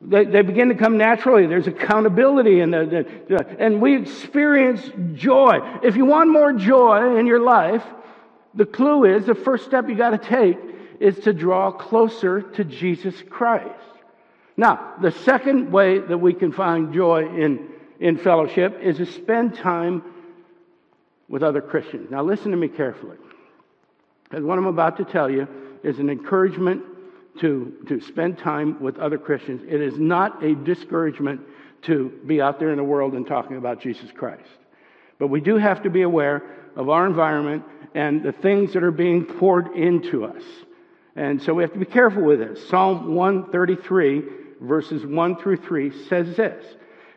They, 0.00 0.24
they 0.24 0.42
begin 0.42 0.68
to 0.68 0.74
come 0.74 0.96
naturally. 0.96 1.46
There's 1.46 1.66
accountability 1.66 2.60
and, 2.60 2.72
the, 2.72 3.06
the, 3.28 3.56
and 3.58 3.80
we 3.80 4.00
experience 4.00 4.88
joy. 5.14 5.58
If 5.82 5.96
you 5.96 6.04
want 6.04 6.30
more 6.30 6.52
joy 6.52 7.16
in 7.16 7.26
your 7.26 7.40
life, 7.40 7.84
the 8.54 8.66
clue 8.66 9.04
is 9.04 9.26
the 9.26 9.34
first 9.34 9.64
step 9.64 9.88
you 9.88 9.94
got 9.94 10.10
to 10.10 10.18
take 10.18 10.56
is 11.00 11.18
to 11.20 11.32
draw 11.32 11.70
closer 11.70 12.42
to 12.42 12.64
Jesus 12.64 13.14
Christ. 13.28 13.74
Now, 14.58 14.94
the 15.00 15.12
second 15.12 15.70
way 15.70 16.00
that 16.00 16.18
we 16.18 16.34
can 16.34 16.50
find 16.50 16.92
joy 16.92 17.28
in, 17.28 17.68
in 18.00 18.18
fellowship 18.18 18.80
is 18.82 18.96
to 18.96 19.06
spend 19.06 19.54
time 19.54 20.02
with 21.28 21.44
other 21.44 21.60
Christians. 21.60 22.10
Now, 22.10 22.24
listen 22.24 22.50
to 22.50 22.56
me 22.56 22.66
carefully. 22.66 23.16
Because 24.24 24.44
what 24.44 24.58
I'm 24.58 24.66
about 24.66 24.96
to 24.96 25.04
tell 25.04 25.30
you 25.30 25.46
is 25.84 26.00
an 26.00 26.10
encouragement 26.10 26.82
to, 27.38 27.72
to 27.86 28.00
spend 28.00 28.36
time 28.36 28.80
with 28.80 28.98
other 28.98 29.16
Christians. 29.16 29.62
It 29.64 29.80
is 29.80 29.96
not 29.96 30.42
a 30.42 30.56
discouragement 30.56 31.40
to 31.82 32.10
be 32.26 32.40
out 32.40 32.58
there 32.58 32.72
in 32.72 32.78
the 32.78 32.84
world 32.84 33.14
and 33.14 33.24
talking 33.24 33.58
about 33.58 33.80
Jesus 33.80 34.10
Christ. 34.10 34.42
But 35.20 35.28
we 35.28 35.40
do 35.40 35.56
have 35.56 35.84
to 35.84 35.90
be 35.90 36.02
aware 36.02 36.42
of 36.74 36.88
our 36.88 37.06
environment 37.06 37.62
and 37.94 38.24
the 38.24 38.32
things 38.32 38.72
that 38.72 38.82
are 38.82 38.90
being 38.90 39.24
poured 39.24 39.68
into 39.76 40.24
us. 40.24 40.42
And 41.14 41.40
so 41.40 41.54
we 41.54 41.62
have 41.62 41.72
to 41.74 41.78
be 41.78 41.84
careful 41.84 42.24
with 42.24 42.40
this. 42.40 42.68
Psalm 42.68 43.14
133 43.14 44.47
verses 44.60 45.04
1 45.04 45.36
through 45.36 45.56
3 45.58 46.06
says 46.08 46.36
this 46.36 46.64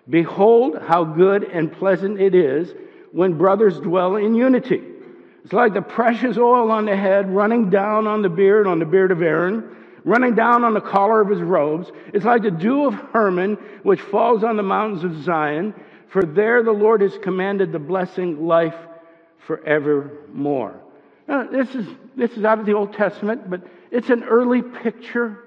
Behold, 0.10 0.78
how 0.80 1.04
good 1.04 1.44
and 1.44 1.72
pleasant 1.72 2.20
it 2.20 2.36
is 2.36 2.74
when 3.12 3.38
brothers 3.38 3.80
dwell 3.80 4.16
in 4.16 4.36
unity. 4.36 4.82
It's 5.44 5.54
like 5.54 5.74
the 5.74 5.82
precious 5.82 6.38
oil 6.38 6.72
on 6.72 6.86
the 6.86 6.96
head 6.96 7.34
running 7.34 7.70
down 7.70 8.08
on 8.08 8.22
the 8.22 8.30
beard, 8.30 8.68
on 8.68 8.80
the 8.80 8.86
beard 8.86 9.12
of 9.12 9.22
Aaron, 9.22 9.76
running 10.04 10.36
down 10.36 10.64
on 10.64 10.74
the 10.74 10.82
collar 10.82 11.22
of 11.22 11.30
his 11.30 11.42
robes. 11.42 11.92
It's 12.14 12.26
like 12.26 12.44
the 12.44 12.52
dew 12.52 12.86
of 12.86 12.94
Hermon, 12.94 13.58
which 13.84 14.02
falls 14.02 14.44
on 14.44 14.58
the 14.58 14.64
mountains 14.64 15.04
of 15.04 15.24
Zion. 15.24 15.74
For 16.10 16.24
there 16.24 16.62
the 16.64 16.72
Lord 16.72 17.02
has 17.02 17.18
commanded 17.18 17.72
the 17.72 17.80
blessing, 17.80 18.46
life 18.46 18.76
forevermore. 19.48 20.80
Now, 21.28 21.48
this 21.48 21.74
is, 21.74 21.88
this 22.16 22.32
is 22.32 22.44
out 22.44 22.60
of 22.60 22.66
the 22.66 22.74
Old 22.74 22.94
Testament, 22.94 23.50
but 23.50 23.62
it's 23.90 24.10
an 24.10 24.24
early 24.24 24.62
picture 24.62 25.41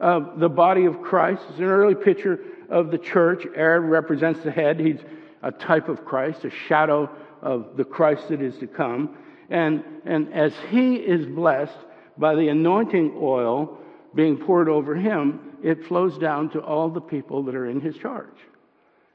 of 0.00 0.38
the 0.38 0.48
body 0.48 0.84
of 0.84 1.02
Christ. 1.02 1.42
It's 1.50 1.58
an 1.58 1.64
early 1.64 1.94
picture 1.94 2.40
of 2.68 2.90
the 2.90 2.98
church. 2.98 3.46
Aaron 3.54 3.88
represents 3.88 4.40
the 4.40 4.50
head. 4.50 4.78
He's 4.78 5.00
a 5.42 5.50
type 5.50 5.88
of 5.88 6.04
Christ, 6.04 6.44
a 6.44 6.50
shadow 6.50 7.10
of 7.42 7.76
the 7.76 7.84
Christ 7.84 8.28
that 8.28 8.42
is 8.42 8.56
to 8.58 8.66
come. 8.66 9.16
And, 9.50 9.82
and 10.04 10.32
as 10.32 10.52
he 10.70 10.96
is 10.96 11.26
blessed 11.26 11.78
by 12.16 12.34
the 12.34 12.48
anointing 12.48 13.16
oil 13.20 13.78
being 14.14 14.36
poured 14.36 14.68
over 14.68 14.94
him, 14.94 15.56
it 15.62 15.86
flows 15.86 16.18
down 16.18 16.50
to 16.50 16.60
all 16.60 16.88
the 16.88 17.00
people 17.00 17.42
that 17.44 17.54
are 17.54 17.66
in 17.66 17.80
his 17.80 17.96
charge. 17.96 18.26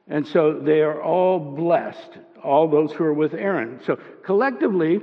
And 0.07 0.27
so 0.27 0.59
they 0.59 0.81
are 0.81 1.01
all 1.01 1.39
blessed, 1.39 2.17
all 2.43 2.67
those 2.67 2.91
who 2.91 3.05
are 3.05 3.13
with 3.13 3.33
Aaron. 3.33 3.79
So 3.85 3.97
collectively, 4.23 4.99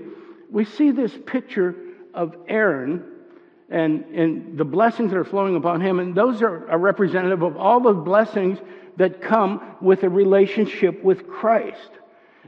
we 0.50 0.64
see 0.64 0.90
this 0.90 1.16
picture 1.26 1.74
of 2.12 2.36
Aaron 2.48 3.09
and, 3.70 4.04
and 4.06 4.58
the 4.58 4.64
blessings 4.64 5.12
that 5.12 5.16
are 5.16 5.24
flowing 5.24 5.56
upon 5.56 5.80
him. 5.80 6.00
And 6.00 6.14
those 6.14 6.42
are, 6.42 6.68
are 6.70 6.78
representative 6.78 7.42
of 7.42 7.56
all 7.56 7.80
the 7.80 7.92
blessings 7.92 8.58
that 8.96 9.20
come 9.20 9.76
with 9.80 10.02
a 10.02 10.08
relationship 10.08 11.02
with 11.02 11.28
Christ. 11.28 11.90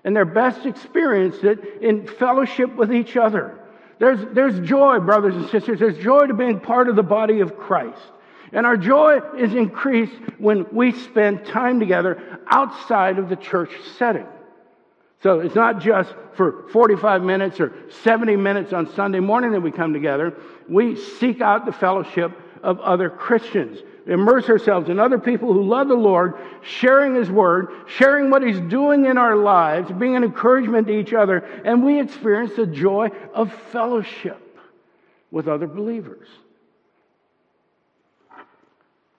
And 0.04 0.14
they're 0.16 0.24
best 0.24 0.66
experienced 0.66 1.44
in 1.44 2.06
fellowship 2.06 2.74
with 2.74 2.92
each 2.92 3.16
other. 3.16 3.58
There's, 4.00 4.18
there's 4.34 4.58
joy, 4.68 4.98
brothers 4.98 5.36
and 5.36 5.48
sisters. 5.48 5.78
There's 5.78 5.96
joy 5.98 6.26
to 6.26 6.34
being 6.34 6.58
part 6.58 6.88
of 6.88 6.96
the 6.96 7.04
body 7.04 7.38
of 7.38 7.56
Christ. 7.56 8.02
And 8.52 8.66
our 8.66 8.76
joy 8.76 9.20
is 9.38 9.54
increased 9.54 10.12
when 10.38 10.66
we 10.72 10.92
spend 10.92 11.46
time 11.46 11.78
together 11.78 12.40
outside 12.48 13.18
of 13.18 13.28
the 13.28 13.36
church 13.36 13.70
setting. 13.96 14.26
So 15.22 15.38
it's 15.38 15.54
not 15.54 15.80
just 15.80 16.12
for 16.34 16.68
45 16.72 17.22
minutes 17.22 17.60
or 17.60 17.72
70 18.02 18.36
minutes 18.36 18.72
on 18.72 18.92
Sunday 18.94 19.20
morning 19.20 19.52
that 19.52 19.60
we 19.60 19.70
come 19.70 19.92
together. 19.92 20.34
We 20.68 20.96
seek 20.96 21.40
out 21.40 21.64
the 21.64 21.72
fellowship 21.72 22.32
of 22.62 22.80
other 22.80 23.08
Christians. 23.08 23.78
Immerse 24.06 24.48
ourselves 24.48 24.88
in 24.88 24.98
other 24.98 25.18
people 25.18 25.52
who 25.52 25.62
love 25.62 25.86
the 25.86 25.94
Lord, 25.94 26.34
sharing 26.62 27.14
His 27.14 27.30
Word, 27.30 27.68
sharing 27.86 28.30
what 28.30 28.42
He's 28.42 28.58
doing 28.58 29.06
in 29.06 29.16
our 29.16 29.36
lives, 29.36 29.92
being 29.92 30.16
an 30.16 30.24
encouragement 30.24 30.88
to 30.88 30.98
each 30.98 31.12
other, 31.12 31.38
and 31.64 31.84
we 31.84 32.00
experience 32.00 32.56
the 32.56 32.66
joy 32.66 33.10
of 33.32 33.52
fellowship 33.70 34.40
with 35.30 35.46
other 35.46 35.68
believers. 35.68 36.26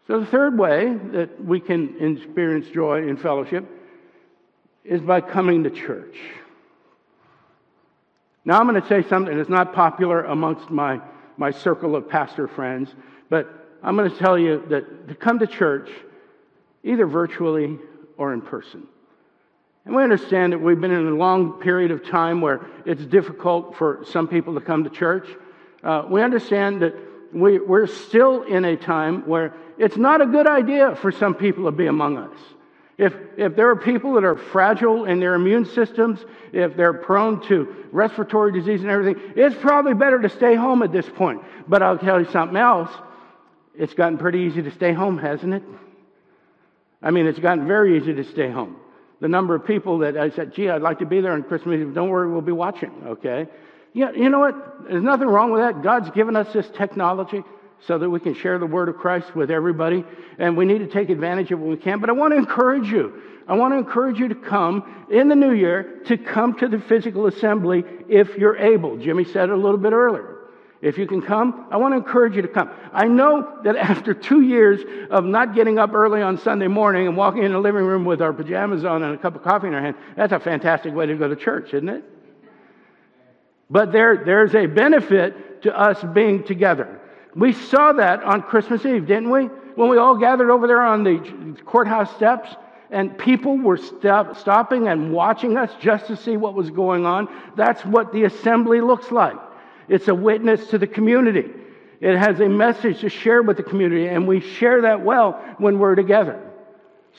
So, 0.07 0.19
the 0.19 0.25
third 0.25 0.59
way 0.59 0.93
that 1.13 1.43
we 1.43 1.61
can 1.61 2.17
experience 2.17 2.67
joy 2.67 3.07
in 3.07 3.15
fellowship 3.15 3.65
is 4.85 5.01
by 5.01 5.21
coming 5.21 5.63
to 5.63 5.69
church. 5.69 6.15
Now, 8.45 8.59
I'm 8.59 8.67
going 8.67 8.81
to 8.81 8.87
say 8.87 9.07
something 9.07 9.37
that's 9.37 9.49
not 9.49 9.73
popular 9.73 10.23
amongst 10.23 10.69
my, 10.69 10.99
my 11.37 11.51
circle 11.51 11.95
of 11.95 12.09
pastor 12.09 12.47
friends, 12.47 12.93
but 13.29 13.77
I'm 13.81 13.95
going 13.95 14.11
to 14.11 14.17
tell 14.17 14.37
you 14.37 14.65
that 14.69 15.07
to 15.07 15.15
come 15.15 15.39
to 15.39 15.47
church, 15.47 15.89
either 16.83 17.05
virtually 17.05 17.79
or 18.17 18.33
in 18.33 18.41
person. 18.41 18.83
And 19.85 19.95
we 19.95 20.03
understand 20.03 20.53
that 20.53 20.59
we've 20.59 20.79
been 20.79 20.91
in 20.91 21.07
a 21.07 21.15
long 21.15 21.53
period 21.59 21.91
of 21.91 22.05
time 22.05 22.41
where 22.41 22.65
it's 22.85 23.05
difficult 23.05 23.75
for 23.77 24.03
some 24.09 24.27
people 24.27 24.53
to 24.55 24.61
come 24.61 24.83
to 24.83 24.89
church. 24.89 25.27
Uh, 25.83 26.05
we 26.09 26.21
understand 26.21 26.81
that 26.81 26.95
we, 27.33 27.59
we're 27.59 27.87
still 27.87 28.43
in 28.43 28.63
a 28.63 28.77
time 28.77 29.27
where 29.27 29.53
it's 29.77 29.97
not 29.97 30.21
a 30.21 30.25
good 30.25 30.47
idea 30.47 30.95
for 30.95 31.11
some 31.11 31.33
people 31.33 31.65
to 31.65 31.71
be 31.71 31.87
among 31.87 32.17
us. 32.17 32.37
If, 32.97 33.13
if 33.37 33.55
there 33.55 33.69
are 33.69 33.75
people 33.75 34.13
that 34.13 34.23
are 34.23 34.35
fragile 34.35 35.05
in 35.05 35.19
their 35.19 35.33
immune 35.33 35.65
systems, 35.65 36.19
if 36.51 36.75
they're 36.77 36.93
prone 36.93 37.41
to 37.47 37.75
respiratory 37.91 38.51
disease 38.51 38.81
and 38.81 38.89
everything, 38.89 39.21
it's 39.35 39.55
probably 39.55 39.95
better 39.95 40.21
to 40.21 40.29
stay 40.29 40.53
home 40.55 40.83
at 40.83 40.91
this 40.91 41.09
point. 41.09 41.41
But 41.67 41.81
I'll 41.81 41.97
tell 41.97 42.19
you 42.19 42.29
something 42.31 42.57
else. 42.57 42.91
It's 43.75 43.95
gotten 43.95 44.19
pretty 44.19 44.39
easy 44.39 44.61
to 44.61 44.71
stay 44.71 44.93
home, 44.93 45.17
hasn't 45.17 45.55
it? 45.55 45.63
I 47.01 47.09
mean, 47.09 47.25
it's 47.25 47.39
gotten 47.39 47.67
very 47.67 47.97
easy 47.97 48.13
to 48.13 48.23
stay 48.23 48.49
home. 48.49 48.77
The 49.19 49.27
number 49.27 49.55
of 49.55 49.65
people 49.65 49.99
that 49.99 50.15
I 50.15 50.29
said, 50.29 50.53
gee, 50.53 50.69
I'd 50.69 50.81
like 50.81 50.99
to 50.99 51.05
be 51.05 51.19
there 51.19 51.31
on 51.31 51.43
Christmas 51.43 51.79
Eve. 51.79 51.93
Don't 51.93 52.09
worry, 52.09 52.29
we'll 52.29 52.41
be 52.41 52.51
watching, 52.51 52.91
okay? 53.07 53.47
Yeah, 53.93 54.11
you 54.11 54.29
know 54.29 54.39
what? 54.39 54.87
There's 54.87 55.03
nothing 55.03 55.27
wrong 55.27 55.51
with 55.51 55.61
that. 55.61 55.81
God's 55.81 56.11
given 56.11 56.35
us 56.35 56.51
this 56.53 56.69
technology 56.69 57.43
so 57.87 57.97
that 57.97 58.09
we 58.09 58.19
can 58.19 58.33
share 58.33 58.57
the 58.59 58.65
word 58.65 58.89
of 58.89 58.97
Christ 58.97 59.35
with 59.35 59.51
everybody. 59.51 60.03
And 60.37 60.55
we 60.55 60.65
need 60.65 60.79
to 60.79 60.87
take 60.87 61.09
advantage 61.09 61.51
of 61.51 61.59
what 61.59 61.69
we 61.69 61.77
can. 61.77 61.99
But 61.99 62.09
I 62.09 62.13
want 62.13 62.33
to 62.33 62.37
encourage 62.37 62.89
you. 62.89 63.21
I 63.47 63.55
want 63.55 63.73
to 63.73 63.77
encourage 63.77 64.19
you 64.19 64.29
to 64.29 64.35
come 64.35 65.07
in 65.11 65.27
the 65.27 65.35
new 65.35 65.51
year 65.51 66.01
to 66.05 66.17
come 66.17 66.57
to 66.59 66.67
the 66.67 66.79
physical 66.79 67.27
assembly 67.27 67.83
if 68.07 68.37
you're 68.37 68.57
able. 68.57 68.97
Jimmy 68.97 69.25
said 69.25 69.49
it 69.49 69.53
a 69.53 69.57
little 69.57 69.77
bit 69.77 69.91
earlier. 69.91 70.33
If 70.81 70.97
you 70.97 71.07
can 71.07 71.21
come, 71.21 71.67
I 71.71 71.77
want 71.77 71.93
to 71.93 71.97
encourage 71.97 72.35
you 72.35 72.41
to 72.41 72.47
come. 72.49 72.69
I 72.91 73.05
know 73.07 73.61
that 73.63 73.77
after 73.77 74.13
two 74.13 74.41
years 74.41 74.81
of 75.09 75.23
not 75.23 75.55
getting 75.55 75.79
up 75.79 75.93
early 75.93 76.21
on 76.21 76.37
Sunday 76.37 76.67
morning 76.67 77.07
and 77.07 77.15
walking 77.15 77.43
in 77.43 77.53
the 77.53 77.59
living 77.59 77.85
room 77.85 78.03
with 78.03 78.21
our 78.21 78.33
pajamas 78.33 78.83
on 78.83 79.01
and 79.01 79.15
a 79.15 79.17
cup 79.17 79.35
of 79.35 79.43
coffee 79.43 79.67
in 79.67 79.73
our 79.73 79.81
hand, 79.81 79.95
that's 80.17 80.33
a 80.33 80.39
fantastic 80.39 80.93
way 80.93 81.05
to 81.05 81.15
go 81.15 81.29
to 81.29 81.37
church, 81.37 81.73
isn't 81.73 81.87
it? 81.87 82.03
But 83.69 83.93
there, 83.93 84.23
there's 84.25 84.55
a 84.55 84.65
benefit 84.65 85.63
to 85.63 85.77
us 85.77 86.03
being 86.13 86.43
together. 86.43 86.99
We 87.35 87.53
saw 87.53 87.93
that 87.93 88.23
on 88.23 88.43
Christmas 88.43 88.85
Eve, 88.85 89.07
didn't 89.07 89.31
we? 89.31 89.45
When 89.75 89.89
we 89.89 89.97
all 89.97 90.17
gathered 90.17 90.51
over 90.51 90.67
there 90.67 90.81
on 90.81 91.03
the 91.03 91.55
courthouse 91.65 92.13
steps 92.15 92.55
and 92.93 93.17
people 93.17 93.57
were 93.57 93.77
stop, 93.77 94.37
stopping 94.37 94.87
and 94.87 95.11
watching 95.11 95.57
us 95.57 95.71
just 95.81 96.05
to 96.07 96.15
see 96.15 96.37
what 96.37 96.53
was 96.53 96.69
going 96.69 97.07
on. 97.07 97.27
That's 97.55 97.83
what 97.83 98.13
the 98.13 98.25
assembly 98.25 98.81
looks 98.81 99.11
like. 99.11 99.35
It's 99.89 100.07
a 100.07 100.15
witness 100.15 100.67
to 100.67 100.77
the 100.77 100.85
community. 100.85 101.51
It 101.99 102.17
has 102.17 102.39
a 102.39 102.47
message 102.47 103.01
to 103.01 103.09
share 103.09 103.41
with 103.41 103.57
the 103.57 103.63
community, 103.63 104.07
and 104.07 104.27
we 104.27 104.41
share 104.41 104.81
that 104.81 105.03
well 105.03 105.43
when 105.57 105.79
we're 105.79 105.95
together. 105.95 106.39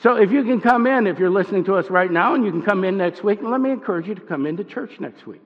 So 0.01 0.15
if 0.15 0.31
you 0.31 0.43
can 0.43 0.61
come 0.61 0.87
in, 0.87 1.07
if 1.07 1.19
you're 1.19 1.29
listening 1.29 1.65
to 1.65 1.75
us 1.75 1.89
right 1.89 2.11
now, 2.11 2.35
and 2.35 2.45
you 2.45 2.51
can 2.51 2.61
come 2.61 2.83
in 2.83 2.97
next 2.97 3.23
week, 3.23 3.39
and 3.39 3.51
let 3.51 3.59
me 3.59 3.71
encourage 3.71 4.07
you 4.07 4.15
to 4.15 4.21
come 4.21 4.45
into 4.45 4.63
church 4.63 4.99
next 4.99 5.27
week. 5.27 5.41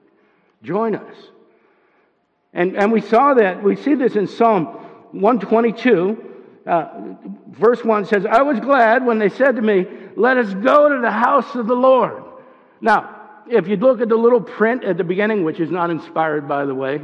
Join 0.62 0.96
us. 0.96 1.16
And, 2.54 2.76
and 2.76 2.92
we 2.92 3.02
saw 3.02 3.34
that, 3.36 3.64
we 3.64 3.76
see 3.76 3.96
this 3.96 4.16
in 4.16 4.28
Psalm 4.28 4.66
122. 5.12 6.26
Uh, 6.66 6.88
verse 7.50 7.84
1 7.84 8.06
says, 8.06 8.26
I 8.26 8.42
was 8.42 8.60
glad 8.60 9.06
when 9.06 9.20
they 9.20 9.30
said 9.30 9.56
to 9.56 9.62
me, 9.62 9.86
Let 10.16 10.38
us 10.38 10.54
go 10.56 10.90
to 10.90 11.02
the 11.02 11.12
house 11.12 11.56
of 11.56 11.68
the 11.68 11.76
Lord. 11.76 12.24
Now, 12.82 13.16
if 13.50 13.68
you 13.68 13.76
look 13.78 14.02
at 14.02 14.10
the 14.10 14.16
little 14.16 14.42
print 14.42 14.84
at 14.84 14.98
the 14.98 15.04
beginning, 15.04 15.44
which 15.44 15.60
is 15.60 15.72
not 15.72 15.90
inspired, 15.90 16.48
by 16.48 16.66
the 16.66 16.76
way, 16.76 17.02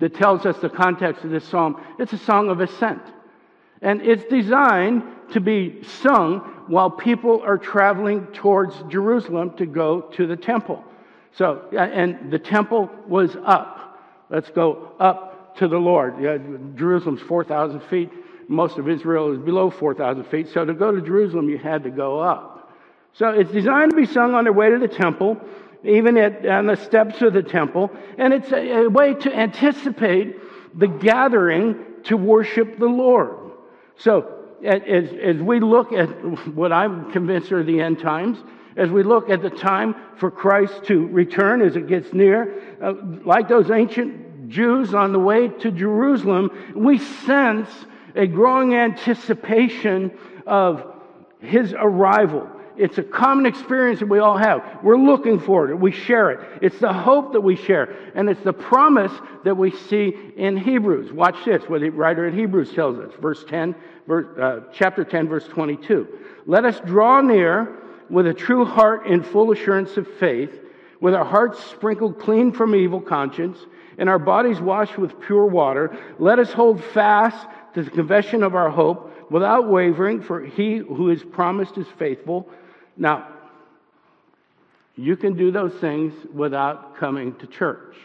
that 0.00 0.14
tells 0.14 0.46
us 0.46 0.56
the 0.58 0.68
context 0.68 1.24
of 1.24 1.30
this 1.30 1.44
psalm, 1.44 1.80
it's 1.98 2.12
a 2.12 2.18
song 2.18 2.48
of 2.48 2.60
ascent. 2.60 3.02
And 3.82 4.02
it's 4.02 4.24
designed 4.24 5.02
to 5.32 5.40
be 5.40 5.82
sung 6.02 6.40
while 6.66 6.90
people 6.90 7.42
are 7.42 7.58
traveling 7.58 8.26
towards 8.28 8.74
Jerusalem 8.88 9.56
to 9.56 9.66
go 9.66 10.02
to 10.02 10.26
the 10.26 10.36
temple. 10.36 10.84
So, 11.32 11.68
and 11.76 12.30
the 12.30 12.38
temple 12.38 12.90
was 13.06 13.36
up. 13.44 13.79
Let's 14.30 14.48
go 14.50 14.92
up 15.00 15.56
to 15.56 15.68
the 15.68 15.78
Lord. 15.78 16.14
Jerusalem's 16.76 17.20
4,000 17.22 17.80
feet. 17.84 18.10
Most 18.48 18.78
of 18.78 18.88
Israel 18.88 19.32
is 19.32 19.38
below 19.38 19.70
4,000 19.70 20.24
feet. 20.24 20.48
So 20.48 20.64
to 20.64 20.74
go 20.74 20.92
to 20.92 21.00
Jerusalem, 21.00 21.48
you 21.48 21.58
had 21.58 21.84
to 21.84 21.90
go 21.90 22.20
up. 22.20 22.72
So 23.12 23.30
it's 23.30 23.50
designed 23.50 23.90
to 23.90 23.96
be 23.96 24.06
sung 24.06 24.34
on 24.34 24.44
their 24.44 24.52
way 24.52 24.70
to 24.70 24.78
the 24.78 24.88
temple, 24.88 25.40
even 25.84 26.16
at, 26.16 26.46
on 26.46 26.66
the 26.66 26.76
steps 26.76 27.20
of 27.22 27.32
the 27.32 27.42
temple. 27.42 27.90
And 28.18 28.32
it's 28.32 28.50
a, 28.52 28.84
a 28.84 28.88
way 28.88 29.14
to 29.14 29.34
anticipate 29.34 30.36
the 30.78 30.86
gathering 30.86 31.84
to 32.04 32.16
worship 32.16 32.78
the 32.78 32.86
Lord. 32.86 33.52
So 33.96 34.40
as, 34.64 35.08
as 35.12 35.36
we 35.36 35.60
look 35.60 35.92
at 35.92 36.08
what 36.54 36.72
I'm 36.72 37.10
convinced 37.12 37.50
are 37.52 37.64
the 37.64 37.80
end 37.80 37.98
times, 37.98 38.38
as 38.76 38.90
we 38.90 39.02
look 39.02 39.30
at 39.30 39.42
the 39.42 39.50
time 39.50 39.94
for 40.16 40.30
Christ 40.30 40.84
to 40.84 41.06
return 41.08 41.62
as 41.62 41.76
it 41.76 41.86
gets 41.86 42.12
near, 42.12 42.62
uh, 42.82 42.94
like 43.24 43.48
those 43.48 43.70
ancient 43.70 44.48
Jews 44.48 44.94
on 44.94 45.12
the 45.12 45.18
way 45.18 45.48
to 45.48 45.70
Jerusalem, 45.70 46.50
we 46.74 46.98
sense 46.98 47.68
a 48.14 48.26
growing 48.26 48.74
anticipation 48.74 50.10
of 50.46 50.84
his 51.40 51.72
arrival. 51.72 52.48
It's 52.76 52.98
a 52.98 53.02
common 53.02 53.44
experience 53.44 54.00
that 54.00 54.08
we 54.08 54.20
all 54.20 54.38
have. 54.38 54.78
We're 54.82 54.96
looking 54.96 55.38
for 55.38 55.70
it. 55.70 55.76
We 55.76 55.92
share 55.92 56.30
it. 56.30 56.40
It's 56.62 56.78
the 56.78 56.92
hope 56.92 57.32
that 57.34 57.40
we 57.42 57.56
share. 57.56 57.94
And 58.14 58.28
it's 58.30 58.42
the 58.42 58.54
promise 58.54 59.12
that 59.44 59.54
we 59.54 59.70
see 59.70 60.14
in 60.36 60.56
Hebrews. 60.56 61.12
Watch 61.12 61.44
this, 61.44 61.62
what 61.68 61.82
the 61.82 61.90
writer 61.90 62.26
in 62.26 62.34
Hebrews 62.34 62.72
tells 62.72 62.98
us. 62.98 63.12
Verse 63.20 63.44
10, 63.44 63.74
verse, 64.06 64.38
uh, 64.38 64.60
chapter 64.72 65.04
10, 65.04 65.28
verse 65.28 65.46
22. 65.48 66.08
Let 66.46 66.64
us 66.64 66.80
draw 66.80 67.20
near 67.20 67.76
with 68.10 68.26
a 68.26 68.34
true 68.34 68.64
heart 68.64 69.06
in 69.06 69.22
full 69.22 69.52
assurance 69.52 69.96
of 69.96 70.06
faith, 70.18 70.58
with 71.00 71.14
our 71.14 71.24
hearts 71.24 71.62
sprinkled 71.64 72.18
clean 72.18 72.52
from 72.52 72.74
evil 72.74 73.00
conscience, 73.00 73.58
and 73.96 74.08
our 74.08 74.18
bodies 74.18 74.60
washed 74.60 74.98
with 74.98 75.20
pure 75.20 75.46
water, 75.46 75.96
let 76.18 76.38
us 76.38 76.52
hold 76.52 76.82
fast 76.82 77.46
to 77.74 77.82
the 77.82 77.90
confession 77.90 78.42
of 78.42 78.54
our 78.54 78.70
hope 78.70 79.30
without 79.30 79.68
wavering, 79.68 80.20
for 80.20 80.44
he 80.44 80.78
who 80.78 81.10
is 81.10 81.22
promised 81.22 81.78
is 81.78 81.86
faithful. 81.98 82.48
Now, 82.96 83.28
you 84.96 85.16
can 85.16 85.36
do 85.36 85.50
those 85.50 85.72
things 85.74 86.12
without 86.32 86.96
coming 86.96 87.34
to 87.36 87.46
church. 87.46 87.96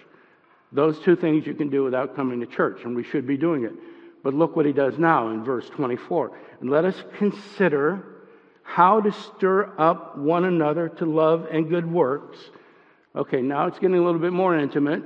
Those 0.72 1.00
two 1.00 1.16
things 1.16 1.46
you 1.46 1.54
can 1.54 1.70
do 1.70 1.84
without 1.84 2.16
coming 2.16 2.40
to 2.42 2.46
church, 2.46 2.84
and 2.84 2.96
we 2.96 3.04
should 3.04 3.26
be 3.26 3.38
doing 3.38 3.64
it. 3.64 3.74
But 4.24 4.34
look 4.34 4.56
what 4.56 4.66
he 4.66 4.74
does 4.74 4.98
now 4.98 5.30
in 5.30 5.44
verse 5.44 5.70
24. 5.70 6.38
And 6.62 6.70
let 6.70 6.86
us 6.86 6.96
consider 7.18 8.15
how 8.66 9.00
to 9.00 9.12
stir 9.12 9.72
up 9.78 10.18
one 10.18 10.44
another 10.44 10.90
to 10.90 11.06
love 11.06 11.48
and 11.52 11.70
good 11.70 11.90
works. 11.90 12.38
Okay, 13.16 13.42
now 13.42 13.68
it's 13.68 13.80
getting 13.80 13.98
a 13.98 14.04
little 14.04 14.20
bit 14.20 14.34
more 14.34 14.58
intimate. 14.58 15.04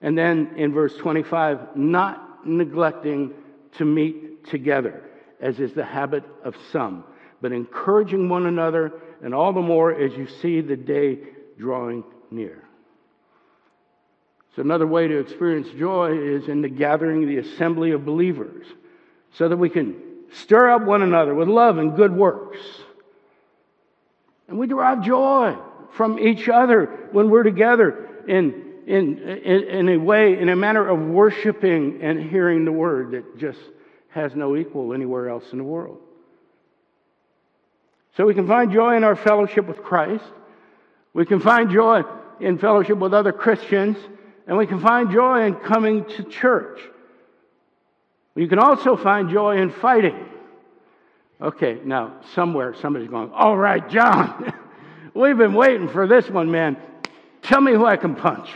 And 0.00 0.16
then 0.16 0.52
in 0.56 0.72
verse 0.72 0.96
25, 0.96 1.76
not 1.76 2.46
neglecting 2.46 3.32
to 3.76 3.84
meet 3.84 4.46
together, 4.46 5.02
as 5.40 5.58
is 5.58 5.74
the 5.74 5.84
habit 5.84 6.22
of 6.44 6.54
some, 6.70 7.04
but 7.42 7.52
encouraging 7.52 8.28
one 8.28 8.46
another, 8.46 8.92
and 9.22 9.34
all 9.34 9.52
the 9.52 9.60
more 9.60 9.92
as 9.92 10.12
you 10.12 10.28
see 10.40 10.60
the 10.60 10.76
day 10.76 11.18
drawing 11.58 12.04
near. 12.30 12.62
So, 14.54 14.62
another 14.62 14.86
way 14.86 15.08
to 15.08 15.18
experience 15.18 15.68
joy 15.76 16.16
is 16.16 16.48
in 16.48 16.62
the 16.62 16.68
gathering, 16.68 17.26
the 17.26 17.38
assembly 17.38 17.90
of 17.90 18.04
believers, 18.04 18.66
so 19.32 19.48
that 19.48 19.56
we 19.56 19.68
can 19.68 19.96
Stir 20.32 20.70
up 20.70 20.82
one 20.82 21.02
another 21.02 21.34
with 21.34 21.48
love 21.48 21.78
and 21.78 21.96
good 21.96 22.12
works. 22.12 22.58
And 24.48 24.58
we 24.58 24.66
derive 24.66 25.02
joy 25.02 25.56
from 25.92 26.18
each 26.18 26.48
other 26.48 27.08
when 27.12 27.30
we're 27.30 27.44
together 27.44 28.08
in, 28.26 28.82
in, 28.86 29.18
in, 29.18 29.62
in, 29.64 29.88
a 29.88 29.96
way, 29.96 30.38
in 30.38 30.48
a 30.48 30.56
manner 30.56 30.86
of 30.86 31.00
worshiping 31.00 32.00
and 32.02 32.20
hearing 32.30 32.64
the 32.64 32.72
word 32.72 33.12
that 33.12 33.38
just 33.38 33.60
has 34.08 34.34
no 34.34 34.56
equal 34.56 34.92
anywhere 34.92 35.28
else 35.28 35.44
in 35.52 35.58
the 35.58 35.64
world. 35.64 35.98
So 38.16 38.26
we 38.26 38.34
can 38.34 38.46
find 38.46 38.70
joy 38.70 38.96
in 38.96 39.04
our 39.04 39.16
fellowship 39.16 39.66
with 39.66 39.82
Christ. 39.82 40.24
We 41.12 41.26
can 41.26 41.40
find 41.40 41.70
joy 41.70 42.02
in 42.40 42.58
fellowship 42.58 42.98
with 42.98 43.12
other 43.12 43.32
Christians. 43.32 43.96
And 44.46 44.56
we 44.56 44.66
can 44.66 44.80
find 44.80 45.10
joy 45.10 45.46
in 45.46 45.54
coming 45.54 46.04
to 46.04 46.22
church. 46.24 46.80
You 48.34 48.48
can 48.48 48.58
also 48.58 48.96
find 48.96 49.30
joy 49.30 49.58
in 49.58 49.70
fighting. 49.70 50.28
Okay, 51.40 51.80
now 51.84 52.20
somewhere 52.34 52.74
somebody's 52.74 53.08
going, 53.08 53.30
All 53.32 53.56
right, 53.56 53.88
John, 53.88 54.52
we've 55.14 55.36
been 55.36 55.54
waiting 55.54 55.88
for 55.88 56.06
this 56.06 56.28
one, 56.28 56.50
man. 56.50 56.76
Tell 57.42 57.60
me 57.60 57.72
who 57.72 57.84
I 57.84 57.96
can 57.96 58.14
punch. 58.14 58.48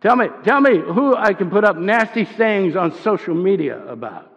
Tell 0.00 0.14
me, 0.14 0.28
tell 0.44 0.60
me 0.60 0.78
who 0.78 1.16
I 1.16 1.32
can 1.34 1.50
put 1.50 1.64
up 1.64 1.76
nasty 1.76 2.24
sayings 2.24 2.76
on 2.76 2.96
social 3.00 3.34
media 3.34 3.84
about. 3.86 4.30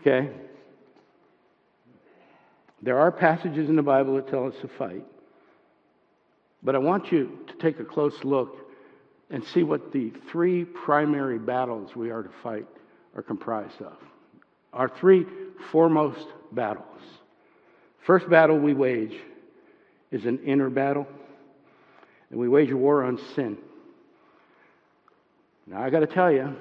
Okay? 0.00 0.30
There 2.82 2.98
are 2.98 3.10
passages 3.10 3.68
in 3.68 3.76
the 3.76 3.82
Bible 3.82 4.16
that 4.16 4.28
tell 4.28 4.46
us 4.46 4.54
to 4.60 4.68
fight. 4.68 5.04
But 6.62 6.74
I 6.74 6.78
want 6.78 7.10
you 7.10 7.38
to 7.46 7.54
take 7.54 7.80
a 7.80 7.84
close 7.84 8.22
look 8.22 8.70
and 9.30 9.42
see 9.42 9.62
what 9.62 9.92
the 9.92 10.12
three 10.30 10.64
primary 10.64 11.38
battles 11.38 11.96
we 11.96 12.10
are 12.10 12.22
to 12.22 12.30
fight 12.42 12.66
are 13.14 13.22
comprised 13.22 13.80
of. 13.80 13.96
Our 14.72 14.88
three 14.88 15.26
foremost 15.70 16.26
battles. 16.52 16.86
First 18.02 18.28
battle 18.28 18.58
we 18.58 18.74
wage 18.74 19.16
is 20.10 20.24
an 20.24 20.38
inner 20.44 20.70
battle, 20.70 21.06
and 22.30 22.38
we 22.38 22.48
wage 22.48 22.70
a 22.70 22.76
war 22.76 23.04
on 23.04 23.18
sin. 23.34 23.58
Now, 25.66 25.82
I 25.82 25.90
got 25.90 26.00
to 26.00 26.06
tell 26.06 26.32
you, 26.32 26.56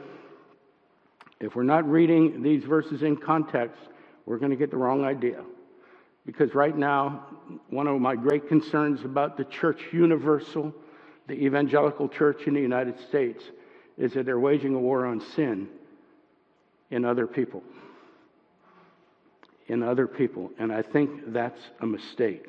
if 1.40 1.56
we're 1.56 1.64
not 1.64 1.90
reading 1.90 2.44
these 2.44 2.64
verses 2.64 3.02
in 3.02 3.16
context, 3.16 3.80
we're 4.26 4.38
going 4.38 4.52
to 4.52 4.58
get 4.58 4.70
the 4.72 4.78
wrong 4.78 5.04
idea. 5.04 5.42
Because 6.26 6.54
right 6.54 6.78
now, 6.78 7.26
one 7.70 7.88
of 7.88 8.00
my 8.00 8.16
great 8.16 8.48
concerns 8.48 9.04
about 9.04 9.38
the 9.38 9.46
church 9.46 9.82
universal, 9.92 10.74
the 11.28 11.34
evangelical 11.34 12.10
church 12.10 12.46
in 12.46 12.54
the 12.54 12.62
United 12.62 13.00
States, 13.08 13.44
is 13.98 14.14
that 14.14 14.26
they're 14.26 14.40
waging 14.40 14.76
a 14.76 14.80
war 14.80 15.06
on 15.06 15.22
sin 15.22 15.70
in 16.92 17.06
other 17.06 17.28
people. 17.28 17.64
In 19.68 19.84
other 19.84 20.08
people. 20.08 20.52
And 20.58 20.72
I 20.72 20.82
think 20.82 21.34
that's 21.34 21.62
a 21.80 21.86
mistake. 21.86 22.48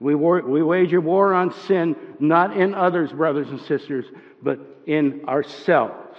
We, 0.00 0.14
war, 0.14 0.40
we 0.42 0.62
wage 0.62 0.92
a 0.92 1.00
war 1.00 1.34
on 1.34 1.52
sin 1.66 1.96
not 2.20 2.56
in 2.56 2.74
others, 2.74 3.10
brothers 3.12 3.48
and 3.48 3.60
sisters, 3.62 4.04
but 4.42 4.60
in 4.86 5.24
ourselves. 5.26 6.18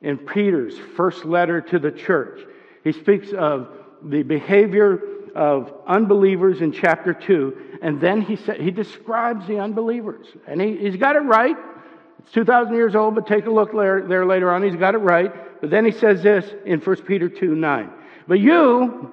In 0.00 0.18
Peter's 0.18 0.78
first 0.96 1.24
letter 1.24 1.60
to 1.60 1.78
the 1.78 1.90
church, 1.90 2.40
he 2.84 2.92
speaks 2.92 3.32
of 3.32 3.68
the 4.02 4.22
behavior 4.22 5.00
of 5.34 5.72
unbelievers 5.86 6.60
in 6.60 6.72
chapter 6.72 7.14
2, 7.14 7.78
and 7.82 8.00
then 8.00 8.20
he, 8.20 8.36
sa- 8.36 8.54
he 8.54 8.70
describes 8.70 9.46
the 9.46 9.58
unbelievers. 9.58 10.26
And 10.46 10.60
he, 10.60 10.76
he's 10.76 10.96
got 10.96 11.16
it 11.16 11.20
right. 11.20 11.56
It's 12.22 12.32
2,000 12.32 12.74
years 12.74 12.94
old, 12.94 13.14
but 13.14 13.26
take 13.26 13.46
a 13.46 13.50
look 13.50 13.72
there, 13.72 14.02
there 14.02 14.24
later 14.24 14.50
on. 14.52 14.62
He's 14.62 14.76
got 14.76 14.94
it 14.94 14.98
right. 14.98 15.60
But 15.60 15.70
then 15.70 15.84
he 15.84 15.92
says 15.92 16.22
this 16.22 16.44
in 16.64 16.80
1 16.80 17.02
Peter 17.02 17.28
2 17.28 17.54
9. 17.54 17.90
But 18.26 18.40
you, 18.40 19.10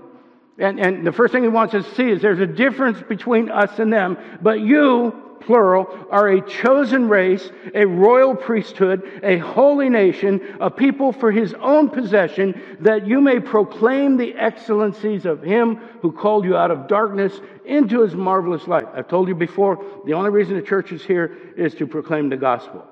and, 0.58 0.80
and 0.80 1.06
the 1.06 1.12
first 1.12 1.32
thing 1.32 1.44
he 1.44 1.50
wants 1.50 1.74
us 1.74 1.86
to 1.86 1.96
see 1.96 2.10
is 2.10 2.22
there's 2.22 2.40
a 2.40 2.48
difference 2.48 3.02
between 3.02 3.50
us 3.50 3.80
and 3.80 3.92
them. 3.92 4.18
But 4.42 4.60
you, 4.60 5.14
plural, 5.42 6.08
are 6.12 6.30
a 6.30 6.42
chosen 6.42 7.08
race, 7.08 7.50
a 7.74 7.86
royal 7.86 8.36
priesthood, 8.36 9.22
a 9.24 9.38
holy 9.38 9.90
nation, 9.90 10.58
a 10.60 10.70
people 10.70 11.12
for 11.12 11.32
his 11.32 11.54
own 11.56 11.90
possession, 11.90 12.62
that 12.82 13.08
you 13.08 13.22
may 13.22 13.40
proclaim 13.40 14.18
the 14.18 14.34
excellencies 14.36 15.26
of 15.26 15.42
him 15.42 15.78
who 16.02 16.12
called 16.12 16.46
you 16.46 16.56
out 16.56 16.72
of 16.72 16.88
darkness 16.88 17.40
into 17.66 18.02
his 18.02 18.16
marvelous 18.16 18.68
light. 18.68 18.88
I've 18.94 19.08
told 19.08 19.28
you 19.28 19.36
before, 19.36 19.84
the 20.06 20.14
only 20.14 20.30
reason 20.30 20.56
the 20.56 20.62
church 20.62 20.92
is 20.92 21.04
here 21.04 21.38
is 21.58 21.74
to 21.76 21.88
proclaim 21.88 22.30
the 22.30 22.38
gospel. 22.38 22.86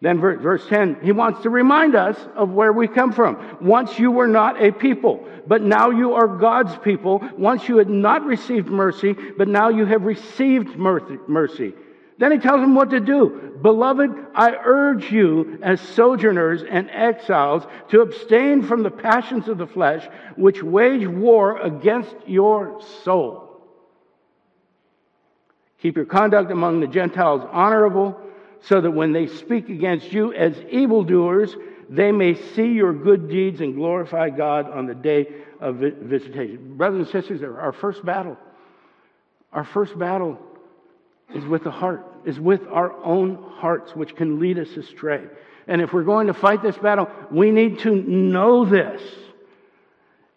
Then 0.00 0.20
verse 0.20 0.64
10, 0.68 0.98
he 1.02 1.10
wants 1.10 1.42
to 1.42 1.50
remind 1.50 1.96
us 1.96 2.16
of 2.36 2.50
where 2.50 2.72
we 2.72 2.86
come 2.86 3.12
from. 3.12 3.58
Once 3.60 3.98
you 3.98 4.12
were 4.12 4.28
not 4.28 4.62
a 4.62 4.70
people, 4.70 5.26
but 5.46 5.62
now 5.62 5.90
you 5.90 6.14
are 6.14 6.28
God's 6.28 6.76
people. 6.78 7.20
Once 7.36 7.68
you 7.68 7.78
had 7.78 7.90
not 7.90 8.24
received 8.24 8.68
mercy, 8.68 9.14
but 9.36 9.48
now 9.48 9.70
you 9.70 9.86
have 9.86 10.04
received 10.04 10.76
mercy. 10.76 11.74
Then 12.18 12.32
he 12.32 12.38
tells 12.38 12.60
them 12.60 12.76
what 12.76 12.90
to 12.90 13.00
do. 13.00 13.58
Beloved, 13.60 14.10
I 14.34 14.52
urge 14.64 15.10
you 15.10 15.58
as 15.62 15.80
sojourners 15.80 16.62
and 16.62 16.90
exiles 16.90 17.64
to 17.90 18.00
abstain 18.00 18.62
from 18.62 18.84
the 18.84 18.90
passions 18.90 19.48
of 19.48 19.58
the 19.58 19.66
flesh, 19.66 20.06
which 20.36 20.62
wage 20.62 21.06
war 21.08 21.58
against 21.58 22.14
your 22.26 22.80
soul. 23.02 23.48
Keep 25.80 25.96
your 25.96 26.06
conduct 26.06 26.50
among 26.50 26.80
the 26.80 26.88
Gentiles 26.88 27.42
honorable 27.52 28.20
so 28.62 28.80
that 28.80 28.90
when 28.90 29.12
they 29.12 29.26
speak 29.26 29.68
against 29.68 30.12
you 30.12 30.32
as 30.32 30.58
evildoers, 30.70 31.54
they 31.88 32.12
may 32.12 32.34
see 32.34 32.72
your 32.72 32.92
good 32.92 33.28
deeds 33.28 33.60
and 33.60 33.74
glorify 33.74 34.30
God 34.30 34.70
on 34.70 34.86
the 34.86 34.94
day 34.94 35.26
of 35.60 35.76
visitation. 35.76 36.76
Brothers 36.76 37.00
and 37.00 37.08
sisters, 37.08 37.42
our 37.42 37.72
first 37.72 38.04
battle, 38.04 38.36
our 39.52 39.64
first 39.64 39.98
battle 39.98 40.38
is 41.34 41.44
with 41.44 41.64
the 41.64 41.70
heart, 41.70 42.04
is 42.24 42.38
with 42.38 42.66
our 42.68 42.92
own 43.04 43.42
hearts, 43.56 43.94
which 43.94 44.14
can 44.16 44.38
lead 44.38 44.58
us 44.58 44.68
astray. 44.76 45.24
And 45.66 45.82
if 45.82 45.92
we're 45.92 46.04
going 46.04 46.28
to 46.28 46.34
fight 46.34 46.62
this 46.62 46.76
battle, 46.78 47.10
we 47.30 47.50
need 47.50 47.80
to 47.80 47.94
know 47.94 48.64
this. 48.64 49.02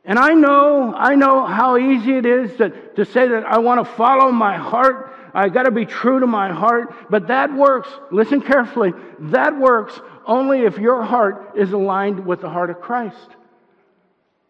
And 0.04 0.18
I 0.18 0.34
know, 0.34 0.94
I 0.96 1.16
know 1.16 1.46
how 1.46 1.78
easy 1.78 2.16
it 2.16 2.26
is 2.26 2.56
to, 2.58 2.70
to 2.96 3.06
say 3.06 3.28
that 3.28 3.46
I 3.46 3.60
want 3.60 3.86
to 3.86 3.94
follow 3.94 4.32
my 4.32 4.58
heart 4.58 5.16
I 5.34 5.50
got 5.50 5.64
to 5.64 5.72
be 5.72 5.86
true 5.86 6.20
to 6.20 6.28
my 6.28 6.52
heart. 6.52 6.94
But 7.10 7.28
that 7.28 7.54
works, 7.54 7.90
listen 8.12 8.42
carefully, 8.42 8.94
that 9.20 9.58
works 9.58 10.00
only 10.26 10.62
if 10.62 10.78
your 10.78 11.04
heart 11.04 11.54
is 11.56 11.72
aligned 11.72 12.26
with 12.26 12.42
the 12.42 12.50
heart 12.50 12.70
of 12.70 12.82
Christ. 12.82 13.18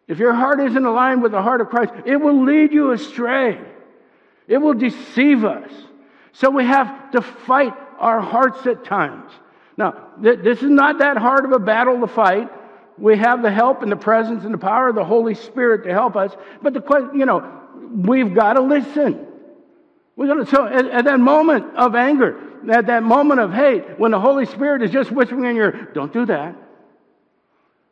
If 0.07 0.19
your 0.19 0.33
heart 0.33 0.59
isn't 0.59 0.85
aligned 0.85 1.23
with 1.23 1.31
the 1.31 1.41
heart 1.41 1.61
of 1.61 1.69
Christ, 1.69 1.93
it 2.05 2.17
will 2.17 2.43
lead 2.43 2.73
you 2.73 2.91
astray. 2.91 3.61
It 4.47 4.57
will 4.57 4.73
deceive 4.73 5.45
us. 5.45 5.71
So 6.33 6.49
we 6.49 6.65
have 6.65 7.11
to 7.11 7.21
fight 7.21 7.73
our 7.97 8.19
hearts 8.19 8.65
at 8.65 8.83
times. 8.83 9.31
Now, 9.77 9.91
th- 10.21 10.39
this 10.39 10.61
is 10.61 10.69
not 10.69 10.99
that 10.99 11.17
hard 11.17 11.45
of 11.45 11.53
a 11.53 11.59
battle 11.59 11.99
to 12.01 12.07
fight. 12.07 12.49
We 12.97 13.17
have 13.17 13.41
the 13.41 13.51
help 13.51 13.83
and 13.83 13.91
the 13.91 13.95
presence 13.95 14.43
and 14.43 14.53
the 14.53 14.57
power 14.57 14.89
of 14.89 14.95
the 14.95 15.05
Holy 15.05 15.35
Spirit 15.35 15.85
to 15.85 15.93
help 15.93 16.15
us. 16.15 16.35
But 16.61 16.73
the 16.73 16.81
question, 16.81 17.19
you 17.19 17.25
know, 17.25 17.49
we've 17.95 18.33
got 18.33 18.53
to 18.53 18.61
listen. 18.61 19.27
We're 20.21 20.27
going 20.27 20.45
to, 20.45 20.51
so 20.51 20.67
at, 20.67 20.85
at, 20.85 21.05
that 21.05 21.19
moment 21.19 21.75
of 21.75 21.95
anger, 21.95 22.39
at 22.71 22.85
that 22.85 23.01
moment 23.01 23.39
of 23.39 23.51
hate, 23.51 23.97
when 23.97 24.11
the 24.11 24.19
Holy 24.19 24.45
Spirit 24.45 24.83
is 24.83 24.91
just 24.91 25.09
whispering 25.09 25.45
in 25.45 25.55
your, 25.55 25.71
don't 25.71 26.13
do 26.13 26.27
that. 26.27 26.55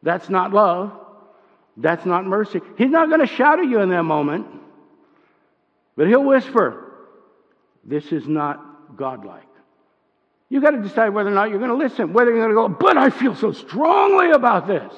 That's 0.04 0.30
not 0.30 0.54
love. 0.54 0.92
That's 1.76 2.06
not 2.06 2.28
mercy. 2.28 2.62
He's 2.78 2.92
not 2.92 3.10
going 3.10 3.22
to 3.22 3.26
shout 3.26 3.58
at 3.58 3.66
you 3.66 3.80
in 3.80 3.90
that 3.90 4.04
moment, 4.04 4.46
but 5.98 6.06
he'll 6.06 6.24
whisper, 6.24 6.94
this 7.84 8.12
is 8.12 8.28
not 8.28 8.96
godlike. 8.96 9.48
You've 10.50 10.62
got 10.62 10.72
to 10.72 10.84
decide 10.84 11.10
whether 11.10 11.32
or 11.32 11.34
not 11.34 11.50
you're 11.50 11.58
going 11.58 11.72
to 11.72 11.78
listen, 11.78 12.14
whether 12.14 12.30
you're 12.30 12.48
going 12.48 12.56
to 12.56 12.56
go, 12.56 12.70
but 12.70 12.96
I 12.96 13.10
feel 13.10 13.34
so 13.34 13.54
strongly 13.54 14.30
about 14.30 14.68
this. 14.68 14.94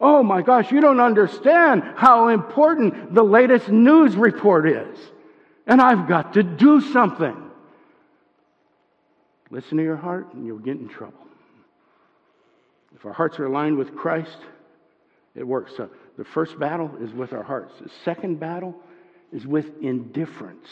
Oh 0.00 0.22
my 0.22 0.42
gosh, 0.42 0.70
you 0.70 0.80
don't 0.80 1.00
understand 1.00 1.82
how 1.96 2.28
important 2.28 3.12
the 3.12 3.24
latest 3.24 3.70
news 3.70 4.14
report 4.14 4.68
is 4.68 4.96
and 5.66 5.80
I've 5.80 6.08
got 6.08 6.34
to 6.34 6.42
do 6.42 6.80
something. 6.80 7.36
Listen 9.50 9.78
to 9.78 9.84
your 9.84 9.96
heart, 9.96 10.32
and 10.34 10.46
you'll 10.46 10.58
get 10.58 10.78
in 10.78 10.88
trouble. 10.88 11.14
If 12.94 13.04
our 13.04 13.12
hearts 13.12 13.38
are 13.38 13.46
aligned 13.46 13.76
with 13.76 13.94
Christ, 13.94 14.38
it 15.34 15.46
works. 15.46 15.72
So 15.76 15.90
the 16.16 16.24
first 16.24 16.58
battle 16.58 16.90
is 17.00 17.12
with 17.12 17.32
our 17.32 17.42
hearts. 17.42 17.72
The 17.80 17.90
second 18.04 18.40
battle 18.40 18.74
is 19.32 19.46
with 19.46 19.66
indifference. 19.82 20.68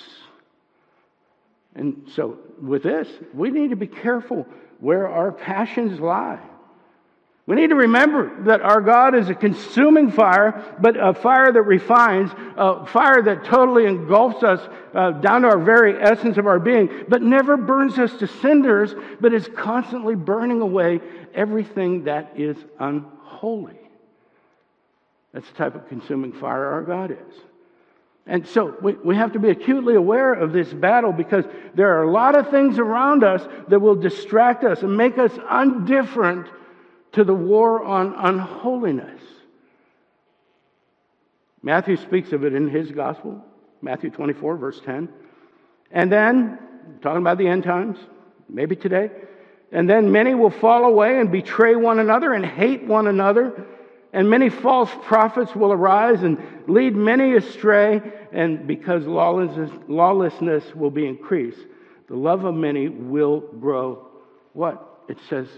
And 1.74 2.08
so, 2.14 2.38
with 2.60 2.82
this, 2.82 3.08
we 3.32 3.50
need 3.50 3.70
to 3.70 3.76
be 3.76 3.86
careful 3.86 4.46
where 4.80 5.08
our 5.08 5.30
passions 5.30 6.00
lie. 6.00 6.40
We 7.50 7.56
need 7.56 7.70
to 7.70 7.74
remember 7.74 8.44
that 8.44 8.60
our 8.60 8.80
God 8.80 9.16
is 9.16 9.28
a 9.28 9.34
consuming 9.34 10.12
fire, 10.12 10.76
but 10.80 10.94
a 10.96 11.12
fire 11.12 11.52
that 11.52 11.62
refines, 11.62 12.30
a 12.56 12.86
fire 12.86 13.22
that 13.22 13.44
totally 13.44 13.86
engulfs 13.86 14.44
us 14.44 14.60
uh, 14.94 15.10
down 15.10 15.42
to 15.42 15.48
our 15.48 15.58
very 15.58 16.00
essence 16.00 16.38
of 16.38 16.46
our 16.46 16.60
being, 16.60 17.06
but 17.08 17.22
never 17.22 17.56
burns 17.56 17.98
us 17.98 18.14
to 18.18 18.28
cinders, 18.28 18.94
but 19.20 19.34
is 19.34 19.50
constantly 19.56 20.14
burning 20.14 20.60
away 20.60 21.00
everything 21.34 22.04
that 22.04 22.34
is 22.36 22.56
unholy. 22.78 23.80
That's 25.34 25.48
the 25.48 25.56
type 25.56 25.74
of 25.74 25.88
consuming 25.88 26.32
fire 26.32 26.66
our 26.66 26.82
God 26.82 27.10
is. 27.10 27.34
And 28.28 28.46
so 28.46 28.76
we, 28.80 28.92
we 28.92 29.16
have 29.16 29.32
to 29.32 29.40
be 29.40 29.50
acutely 29.50 29.96
aware 29.96 30.34
of 30.34 30.52
this 30.52 30.72
battle 30.72 31.10
because 31.10 31.46
there 31.74 31.98
are 31.98 32.04
a 32.04 32.12
lot 32.12 32.38
of 32.38 32.48
things 32.50 32.78
around 32.78 33.24
us 33.24 33.44
that 33.66 33.80
will 33.80 33.96
distract 33.96 34.62
us 34.62 34.82
and 34.82 34.96
make 34.96 35.18
us 35.18 35.32
undifferent 35.32 36.48
to 37.12 37.24
the 37.24 37.34
war 37.34 37.84
on 37.84 38.14
unholiness. 38.16 39.20
Matthew 41.62 41.96
speaks 41.96 42.32
of 42.32 42.44
it 42.44 42.54
in 42.54 42.68
his 42.68 42.90
gospel, 42.90 43.44
Matthew 43.82 44.10
24, 44.10 44.56
verse 44.56 44.80
10. 44.84 45.08
And 45.90 46.10
then, 46.10 46.58
talking 47.02 47.20
about 47.20 47.38
the 47.38 47.48
end 47.48 47.64
times, 47.64 47.98
maybe 48.48 48.76
today, 48.76 49.10
and 49.72 49.88
then 49.88 50.10
many 50.10 50.34
will 50.34 50.50
fall 50.50 50.84
away 50.84 51.20
and 51.20 51.30
betray 51.30 51.76
one 51.76 51.98
another 51.98 52.32
and 52.32 52.44
hate 52.44 52.84
one 52.84 53.06
another, 53.06 53.66
And 54.12 54.28
many 54.28 54.48
false 54.48 54.90
prophets 55.04 55.54
will 55.54 55.72
arise 55.72 56.24
and 56.24 56.36
lead 56.66 56.96
many 56.96 57.36
astray, 57.36 58.02
and 58.32 58.66
because 58.66 59.06
lawlessness, 59.06 59.70
lawlessness 59.86 60.74
will 60.74 60.90
be 60.90 61.06
increased, 61.06 61.60
the 62.08 62.16
love 62.16 62.44
of 62.44 62.56
many 62.56 62.88
will 62.88 63.40
grow 63.40 64.10
what? 64.52 65.04
It 65.08 65.18
says 65.28 65.48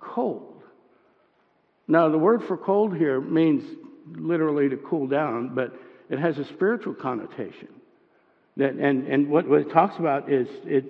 cold. 0.00 0.51
Now, 1.88 2.08
the 2.08 2.18
word 2.18 2.44
for 2.44 2.56
cold 2.56 2.96
here 2.96 3.20
means 3.20 3.64
literally 4.14 4.68
to 4.68 4.76
cool 4.76 5.06
down, 5.06 5.54
but 5.54 5.74
it 6.10 6.18
has 6.18 6.38
a 6.38 6.44
spiritual 6.44 6.94
connotation. 6.94 7.68
That, 8.56 8.74
and 8.74 9.06
and 9.06 9.28
what, 9.28 9.46
it 9.46 9.70
talks 9.70 9.98
about 9.98 10.30
is 10.30 10.48
it 10.64 10.84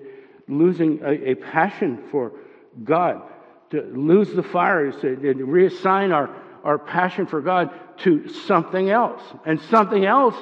losing 0.48 1.00
a, 1.02 1.30
a 1.30 1.34
passion 1.34 2.04
for 2.10 2.32
God, 2.84 3.22
to 3.70 3.82
lose 3.82 4.32
the 4.32 4.42
fire, 4.42 4.90
to 4.92 5.16
reassign 5.16 6.12
our, 6.12 6.34
our 6.64 6.78
passion 6.78 7.26
for 7.26 7.40
God 7.40 7.70
to 7.98 8.28
something 8.28 8.90
else. 8.90 9.22
And 9.46 9.60
something 9.62 10.04
else 10.04 10.34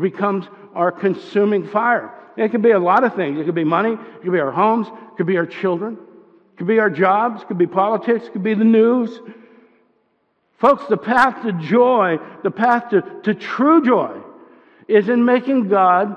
becomes 0.00 0.46
our 0.74 0.90
consuming 0.90 1.68
fire. 1.68 2.12
It 2.36 2.50
could 2.50 2.62
be 2.62 2.70
a 2.70 2.78
lot 2.78 3.04
of 3.04 3.14
things. 3.14 3.38
It 3.38 3.44
could 3.44 3.54
be 3.54 3.64
money, 3.64 3.92
it 3.92 4.22
could 4.22 4.32
be 4.32 4.40
our 4.40 4.50
homes, 4.50 4.88
it 4.88 5.16
could 5.16 5.26
be 5.26 5.36
our 5.36 5.46
children, 5.46 5.94
it 5.94 6.58
could 6.58 6.66
be 6.66 6.78
our 6.78 6.90
jobs, 6.90 7.42
it 7.42 7.48
could 7.48 7.58
be 7.58 7.66
politics, 7.66 8.26
it 8.26 8.32
could 8.32 8.42
be 8.42 8.54
the 8.54 8.64
news. 8.64 9.20
Folks, 10.62 10.86
the 10.86 10.96
path 10.96 11.42
to 11.42 11.52
joy, 11.54 12.18
the 12.44 12.50
path 12.52 12.90
to, 12.90 13.02
to 13.24 13.34
true 13.34 13.84
joy, 13.84 14.16
is 14.86 15.08
in 15.08 15.24
making 15.24 15.66
God 15.66 16.16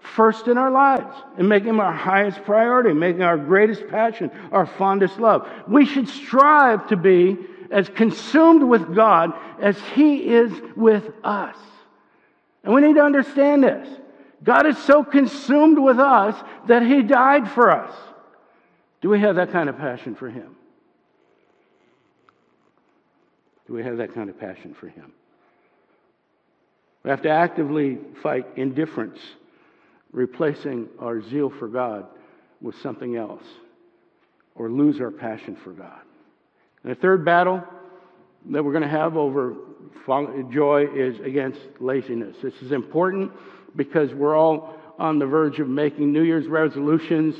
first 0.00 0.48
in 0.48 0.58
our 0.58 0.70
lives 0.70 1.16
and 1.38 1.48
making 1.48 1.70
him 1.70 1.80
our 1.80 1.94
highest 1.94 2.44
priority, 2.44 2.92
making 2.92 3.22
our 3.22 3.38
greatest 3.38 3.88
passion, 3.88 4.30
our 4.52 4.66
fondest 4.66 5.18
love. 5.18 5.48
We 5.66 5.86
should 5.86 6.10
strive 6.10 6.86
to 6.88 6.96
be 6.98 7.38
as 7.70 7.88
consumed 7.88 8.62
with 8.62 8.94
God 8.94 9.32
as 9.62 9.80
he 9.94 10.28
is 10.28 10.52
with 10.76 11.10
us. 11.24 11.56
And 12.64 12.74
we 12.74 12.82
need 12.82 12.96
to 12.96 13.02
understand 13.02 13.64
this. 13.64 13.88
God 14.44 14.66
is 14.66 14.76
so 14.76 15.04
consumed 15.04 15.78
with 15.78 15.98
us 15.98 16.36
that 16.66 16.82
he 16.82 17.00
died 17.00 17.50
for 17.50 17.70
us. 17.70 17.96
Do 19.00 19.08
we 19.08 19.20
have 19.20 19.36
that 19.36 19.52
kind 19.52 19.70
of 19.70 19.78
passion 19.78 20.14
for 20.14 20.28
him? 20.28 20.55
Do 23.66 23.74
we 23.74 23.82
have 23.82 23.96
that 23.98 24.14
kind 24.14 24.30
of 24.30 24.38
passion 24.38 24.74
for 24.78 24.88
him? 24.88 25.12
We 27.02 27.10
have 27.10 27.22
to 27.22 27.30
actively 27.30 27.98
fight 28.22 28.46
indifference 28.56 29.18
replacing 30.12 30.88
our 30.98 31.22
zeal 31.22 31.50
for 31.50 31.68
God 31.68 32.06
with 32.60 32.74
something 32.82 33.16
else 33.16 33.44
or 34.54 34.70
lose 34.70 35.00
our 35.00 35.10
passion 35.10 35.56
for 35.62 35.70
God. 35.70 36.00
And 36.82 36.92
the 36.92 37.00
third 37.00 37.24
battle 37.24 37.62
that 38.50 38.64
we're 38.64 38.72
going 38.72 38.82
to 38.82 38.88
have 38.88 39.16
over 39.16 39.54
joy 40.50 40.86
is 40.94 41.18
against 41.20 41.60
laziness. 41.80 42.36
This 42.42 42.54
is 42.62 42.72
important 42.72 43.32
because 43.74 44.14
we're 44.14 44.36
all 44.36 44.76
on 44.98 45.18
the 45.18 45.26
verge 45.26 45.58
of 45.58 45.68
making 45.68 46.12
New 46.12 46.22
Year's 46.22 46.46
resolutions. 46.46 47.34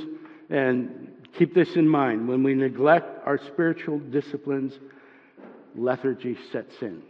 And 0.50 1.12
keep 1.38 1.54
this 1.54 1.76
in 1.76 1.88
mind 1.88 2.28
when 2.28 2.42
we 2.42 2.54
neglect 2.54 3.26
our 3.26 3.38
spiritual 3.38 3.98
disciplines, 3.98 4.74
lethargy 5.76 6.36
sets 6.52 6.74
in. 6.80 7.02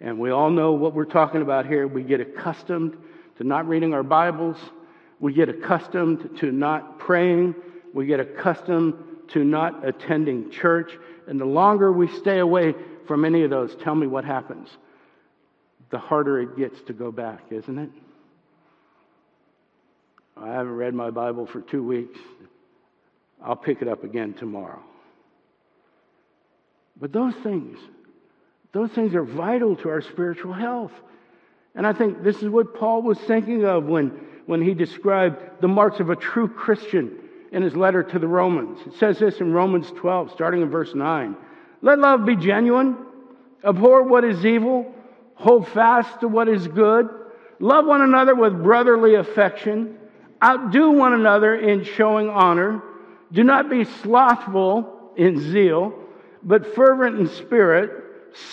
And 0.00 0.18
we 0.18 0.30
all 0.30 0.50
know 0.50 0.72
what 0.72 0.94
we're 0.94 1.04
talking 1.04 1.42
about 1.42 1.66
here. 1.66 1.86
We 1.86 2.02
get 2.02 2.20
accustomed 2.20 2.96
to 3.38 3.44
not 3.44 3.68
reading 3.68 3.92
our 3.92 4.02
Bibles. 4.02 4.56
We 5.18 5.32
get 5.32 5.48
accustomed 5.48 6.38
to 6.38 6.50
not 6.52 6.98
praying. 6.98 7.54
We 7.92 8.06
get 8.06 8.20
accustomed 8.20 8.94
to 9.28 9.44
not 9.44 9.86
attending 9.86 10.50
church. 10.50 10.92
And 11.26 11.40
the 11.40 11.44
longer 11.44 11.92
we 11.92 12.08
stay 12.18 12.38
away 12.38 12.74
from 13.06 13.24
any 13.24 13.42
of 13.42 13.50
those, 13.50 13.74
tell 13.76 13.94
me 13.94 14.06
what 14.06 14.24
happens. 14.24 14.68
The 15.90 15.98
harder 15.98 16.40
it 16.40 16.56
gets 16.56 16.80
to 16.82 16.92
go 16.92 17.10
back, 17.12 17.44
isn't 17.50 17.78
it? 17.78 17.90
I 20.36 20.48
haven't 20.48 20.76
read 20.76 20.94
my 20.94 21.10
Bible 21.10 21.46
for 21.46 21.60
two 21.60 21.82
weeks. 21.82 22.18
I'll 23.42 23.56
pick 23.56 23.82
it 23.82 23.88
up 23.88 24.04
again 24.04 24.34
tomorrow. 24.34 24.82
But 27.00 27.12
those 27.12 27.34
things, 27.36 27.78
those 28.72 28.90
things 28.90 29.14
are 29.14 29.24
vital 29.24 29.74
to 29.76 29.88
our 29.88 30.02
spiritual 30.02 30.52
health. 30.52 30.92
And 31.74 31.86
I 31.86 31.92
think 31.92 32.22
this 32.22 32.42
is 32.42 32.48
what 32.48 32.74
Paul 32.74 33.02
was 33.02 33.18
thinking 33.18 33.64
of 33.64 33.84
when, 33.84 34.08
when 34.46 34.60
he 34.60 34.74
described 34.74 35.60
the 35.60 35.68
marks 35.68 35.98
of 36.00 36.10
a 36.10 36.16
true 36.16 36.48
Christian 36.48 37.18
in 37.52 37.62
his 37.62 37.74
letter 37.74 38.02
to 38.02 38.18
the 38.18 38.28
Romans. 38.28 38.78
It 38.86 38.94
says 38.94 39.18
this 39.18 39.40
in 39.40 39.52
Romans 39.52 39.90
12, 39.96 40.32
starting 40.32 40.62
in 40.62 40.70
verse 40.70 40.94
9. 40.94 41.36
Let 41.82 41.98
love 41.98 42.26
be 42.26 42.36
genuine, 42.36 42.96
abhor 43.64 44.02
what 44.02 44.24
is 44.24 44.44
evil, 44.44 44.92
hold 45.34 45.66
fast 45.68 46.20
to 46.20 46.28
what 46.28 46.48
is 46.48 46.68
good, 46.68 47.08
love 47.58 47.86
one 47.86 48.02
another 48.02 48.34
with 48.34 48.62
brotherly 48.62 49.14
affection, 49.14 49.96
outdo 50.44 50.90
one 50.90 51.14
another 51.14 51.56
in 51.56 51.84
showing 51.84 52.28
honor, 52.28 52.82
do 53.32 53.42
not 53.42 53.70
be 53.70 53.84
slothful 53.84 55.12
in 55.16 55.40
zeal, 55.40 55.94
but 56.42 56.74
fervent 56.74 57.18
in 57.18 57.28
spirit, 57.28 57.90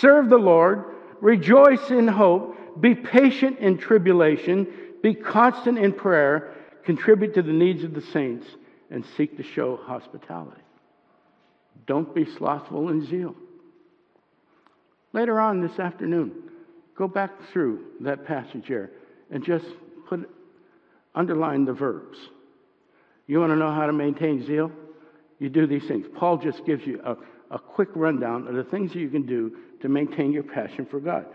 serve 0.00 0.28
the 0.28 0.38
Lord, 0.38 0.84
rejoice 1.20 1.90
in 1.90 2.08
hope 2.08 2.58
be 2.80 2.94
patient 2.94 3.58
in 3.58 3.78
tribulation, 3.78 4.66
be 5.02 5.14
constant 5.14 5.78
in 5.78 5.92
prayer, 5.92 6.54
contribute 6.84 7.34
to 7.34 7.42
the 7.42 7.52
needs 7.52 7.84
of 7.84 7.94
the 7.94 8.00
saints, 8.00 8.46
and 8.90 9.04
seek 9.16 9.36
to 9.36 9.42
show 9.42 9.76
hospitality. 9.76 10.62
Don't 11.86 12.14
be 12.14 12.24
slothful 12.24 12.88
in 12.88 13.04
zeal. 13.06 13.34
Later 15.12 15.40
on 15.40 15.60
this 15.60 15.78
afternoon, 15.78 16.32
go 16.94 17.08
back 17.08 17.30
through 17.52 17.84
that 18.00 18.26
passage 18.26 18.66
here 18.66 18.92
and 19.30 19.44
just 19.44 19.66
put 20.06 20.28
underline 21.14 21.64
the 21.64 21.72
verbs. 21.72 22.18
You 23.26 23.40
want 23.40 23.52
to 23.52 23.56
know 23.56 23.72
how 23.72 23.86
to 23.86 23.92
maintain 23.92 24.44
zeal? 24.46 24.70
You 25.38 25.48
do 25.48 25.66
these 25.66 25.86
things. 25.86 26.06
Paul 26.14 26.38
just 26.38 26.64
gives 26.64 26.86
you 26.86 27.00
a, 27.04 27.16
a 27.50 27.58
quick 27.58 27.88
rundown 27.94 28.46
of 28.46 28.54
the 28.54 28.64
things 28.64 28.92
that 28.92 28.98
you 28.98 29.08
can 29.08 29.26
do 29.26 29.56
to 29.80 29.88
maintain 29.88 30.32
your 30.32 30.42
passion 30.42 30.86
for 30.86 31.00
God. 31.00 31.26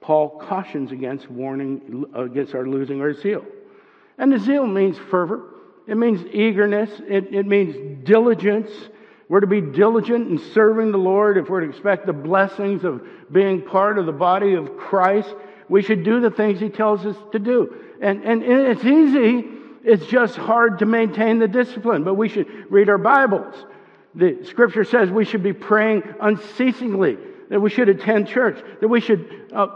Paul 0.00 0.40
cautions 0.40 0.90
against 0.90 1.30
warning 1.30 2.04
against 2.14 2.54
our 2.54 2.66
losing 2.66 3.00
our 3.00 3.14
zeal. 3.14 3.44
And 4.18 4.32
the 4.32 4.38
zeal 4.38 4.66
means 4.66 4.98
fervor, 5.10 5.42
it 5.86 5.96
means 5.96 6.24
eagerness, 6.32 6.90
it, 7.08 7.32
it 7.32 7.46
means 7.46 8.04
diligence. 8.04 8.70
We're 9.28 9.40
to 9.40 9.46
be 9.46 9.60
diligent 9.60 10.28
in 10.28 10.52
serving 10.52 10.92
the 10.92 10.98
Lord 10.98 11.38
if 11.38 11.48
we're 11.48 11.60
to 11.60 11.68
expect 11.68 12.06
the 12.06 12.12
blessings 12.12 12.84
of 12.84 13.02
being 13.32 13.62
part 13.62 13.98
of 13.98 14.04
the 14.04 14.12
body 14.12 14.54
of 14.54 14.76
Christ. 14.76 15.34
We 15.68 15.80
should 15.80 16.04
do 16.04 16.20
the 16.20 16.30
things 16.30 16.60
He 16.60 16.68
tells 16.68 17.06
us 17.06 17.16
to 17.32 17.38
do. 17.38 17.74
And, 18.02 18.22
and 18.24 18.42
it's 18.42 18.84
easy, 18.84 19.48
it's 19.84 20.04
just 20.06 20.36
hard 20.36 20.80
to 20.80 20.86
maintain 20.86 21.38
the 21.38 21.48
discipline, 21.48 22.04
but 22.04 22.14
we 22.14 22.28
should 22.28 22.70
read 22.70 22.90
our 22.90 22.98
Bibles. 22.98 23.54
The 24.14 24.44
scripture 24.44 24.84
says 24.84 25.10
we 25.10 25.24
should 25.24 25.42
be 25.42 25.52
praying 25.52 26.02
unceasingly, 26.20 27.16
that 27.48 27.60
we 27.60 27.70
should 27.70 27.88
attend 27.88 28.28
church, 28.28 28.62
that 28.80 28.88
we 28.88 29.00
should 29.00 29.50
uh, 29.54 29.66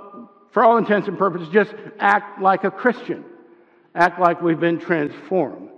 for 0.56 0.64
all 0.64 0.78
intents 0.78 1.06
and 1.06 1.18
purposes, 1.18 1.50
just 1.52 1.74
act 1.98 2.40
like 2.40 2.64
a 2.64 2.70
Christian, 2.70 3.22
act 3.94 4.18
like 4.18 4.40
we've 4.40 4.58
been 4.58 4.80
transformed. 4.80 5.68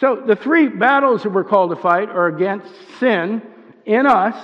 So 0.00 0.16
the 0.16 0.36
three 0.36 0.68
battles 0.68 1.22
that 1.22 1.30
we're 1.30 1.44
called 1.44 1.70
to 1.70 1.76
fight 1.76 2.10
are 2.10 2.26
against 2.26 2.68
sin 3.00 3.40
in 3.86 4.06
us, 4.06 4.36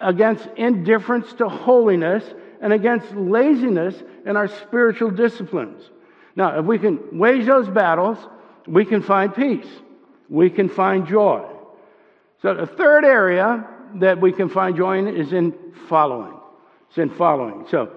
against 0.00 0.48
indifference 0.56 1.32
to 1.34 1.48
holiness, 1.48 2.24
and 2.60 2.72
against 2.72 3.14
laziness 3.14 3.94
in 4.24 4.36
our 4.36 4.48
spiritual 4.48 5.12
disciplines. 5.12 5.80
Now, 6.34 6.58
if 6.58 6.66
we 6.66 6.80
can 6.80 7.20
wage 7.20 7.46
those 7.46 7.68
battles, 7.68 8.18
we 8.66 8.84
can 8.84 9.00
find 9.00 9.32
peace. 9.32 9.68
We 10.28 10.50
can 10.50 10.68
find 10.68 11.06
joy. 11.06 11.48
So 12.42 12.54
the 12.54 12.66
third 12.66 13.04
area 13.04 13.66
that 13.96 14.20
we 14.20 14.32
can 14.32 14.48
find 14.48 14.76
joy 14.76 14.98
in 14.98 15.08
is 15.08 15.32
in 15.32 15.54
following. 15.88 16.34
It's 16.88 16.98
in 16.98 17.10
following. 17.10 17.66
So 17.70 17.92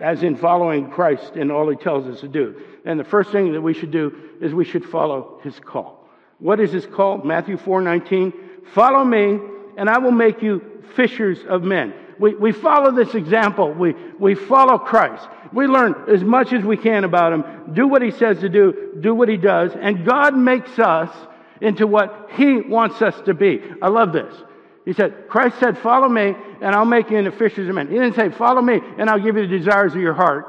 as 0.00 0.22
in 0.22 0.36
following 0.36 0.90
Christ 0.90 1.36
in 1.36 1.50
all 1.50 1.68
he 1.68 1.76
tells 1.76 2.06
us 2.06 2.20
to 2.20 2.28
do. 2.28 2.60
And 2.84 3.00
the 3.00 3.04
first 3.04 3.32
thing 3.32 3.52
that 3.52 3.60
we 3.60 3.74
should 3.74 3.90
do 3.90 4.14
is 4.40 4.52
we 4.52 4.64
should 4.64 4.84
follow 4.84 5.40
his 5.42 5.58
call. 5.58 6.08
What 6.38 6.60
is 6.60 6.72
his 6.72 6.86
call? 6.86 7.18
Matthew 7.18 7.56
4 7.56 7.80
19. 7.80 8.32
Follow 8.74 9.04
me, 9.04 9.38
and 9.76 9.88
I 9.88 9.98
will 9.98 10.12
make 10.12 10.42
you 10.42 10.82
fishers 10.94 11.38
of 11.48 11.62
men. 11.62 11.94
We, 12.18 12.34
we 12.34 12.52
follow 12.52 12.90
this 12.90 13.14
example. 13.14 13.72
We, 13.72 13.94
we 14.18 14.34
follow 14.34 14.78
Christ. 14.78 15.26
We 15.52 15.66
learn 15.66 15.94
as 16.08 16.22
much 16.24 16.52
as 16.52 16.64
we 16.64 16.76
can 16.76 17.04
about 17.04 17.32
him, 17.32 17.74
do 17.74 17.86
what 17.86 18.02
he 18.02 18.10
says 18.10 18.40
to 18.40 18.48
do, 18.48 18.98
do 19.00 19.14
what 19.14 19.28
he 19.28 19.36
does, 19.36 19.72
and 19.74 20.04
God 20.04 20.36
makes 20.36 20.78
us 20.78 21.10
into 21.60 21.86
what 21.86 22.30
he 22.34 22.60
wants 22.60 23.02
us 23.02 23.14
to 23.26 23.34
be. 23.34 23.60
I 23.80 23.88
love 23.88 24.12
this. 24.12 24.34
He 24.84 24.92
said, 24.92 25.28
Christ 25.28 25.58
said, 25.58 25.76
Follow 25.78 26.08
me, 26.08 26.34
and 26.60 26.74
I'll 26.74 26.84
make 26.84 27.10
you 27.10 27.18
into 27.18 27.32
fishers 27.32 27.68
of 27.68 27.74
men. 27.74 27.88
He 27.88 27.94
didn't 27.94 28.14
say, 28.14 28.30
Follow 28.30 28.62
me, 28.62 28.80
and 28.98 29.10
I'll 29.10 29.18
give 29.18 29.36
you 29.36 29.46
the 29.46 29.58
desires 29.58 29.94
of 29.94 30.00
your 30.00 30.14
heart. 30.14 30.46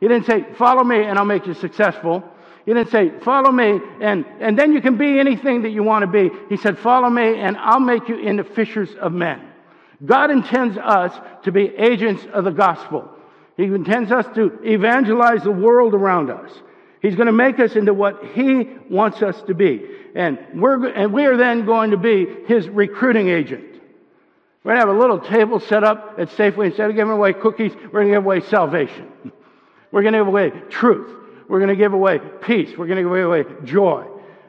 He 0.00 0.08
didn't 0.08 0.26
say, 0.26 0.46
Follow 0.56 0.84
me, 0.84 1.02
and 1.02 1.18
I'll 1.18 1.24
make 1.24 1.46
you 1.46 1.54
successful. 1.54 2.22
He 2.64 2.72
didn't 2.72 2.90
say, 2.90 3.10
Follow 3.20 3.50
me, 3.50 3.80
and, 4.00 4.24
and 4.40 4.56
then 4.56 4.72
you 4.72 4.80
can 4.80 4.96
be 4.96 5.18
anything 5.18 5.62
that 5.62 5.70
you 5.70 5.82
want 5.82 6.02
to 6.02 6.06
be. 6.06 6.30
He 6.48 6.56
said, 6.56 6.78
Follow 6.78 7.10
me, 7.10 7.40
and 7.40 7.56
I'll 7.56 7.80
make 7.80 8.08
you 8.08 8.18
into 8.18 8.44
fishers 8.44 8.94
of 9.00 9.12
men. 9.12 9.48
God 10.04 10.30
intends 10.30 10.78
us 10.78 11.12
to 11.44 11.52
be 11.52 11.74
agents 11.76 12.24
of 12.32 12.44
the 12.44 12.50
gospel. 12.50 13.08
He 13.56 13.64
intends 13.64 14.10
us 14.10 14.26
to 14.34 14.60
evangelize 14.64 15.42
the 15.42 15.52
world 15.52 15.94
around 15.94 16.30
us. 16.30 16.50
He's 17.00 17.16
going 17.16 17.26
to 17.26 17.32
make 17.32 17.58
us 17.58 17.74
into 17.74 17.92
what 17.92 18.24
He 18.32 18.70
wants 18.88 19.22
us 19.22 19.40
to 19.42 19.54
be. 19.54 19.84
And 20.14 20.38
we're, 20.54 20.88
and 20.88 21.12
we 21.12 21.24
are 21.26 21.36
then 21.36 21.64
going 21.64 21.90
to 21.92 21.96
be 21.96 22.26
His 22.46 22.68
recruiting 22.68 23.28
agent. 23.28 23.64
We're 24.64 24.74
going 24.74 24.80
to 24.80 24.86
have 24.86 24.96
a 24.96 25.00
little 25.00 25.18
table 25.18 25.58
set 25.60 25.82
up 25.82 26.16
at 26.18 26.28
Safeway. 26.30 26.66
Instead 26.66 26.90
of 26.90 26.96
giving 26.96 27.12
away 27.12 27.32
cookies, 27.32 27.72
we're 27.74 28.00
going 28.00 28.08
to 28.08 28.14
give 28.14 28.24
away 28.24 28.40
salvation. 28.40 29.10
We're 29.90 30.00
going 30.00 30.14
to 30.14 30.20
give 30.20 30.28
away 30.28 30.50
truth. 30.70 31.14
We're 31.48 31.58
going 31.58 31.68
to 31.68 31.76
give 31.76 31.92
away 31.92 32.18
peace. 32.40 32.70
We're 32.78 32.86
going 32.86 32.96
to 32.96 33.02
give 33.02 33.26
away 33.26 33.44
joy. 33.64 34.06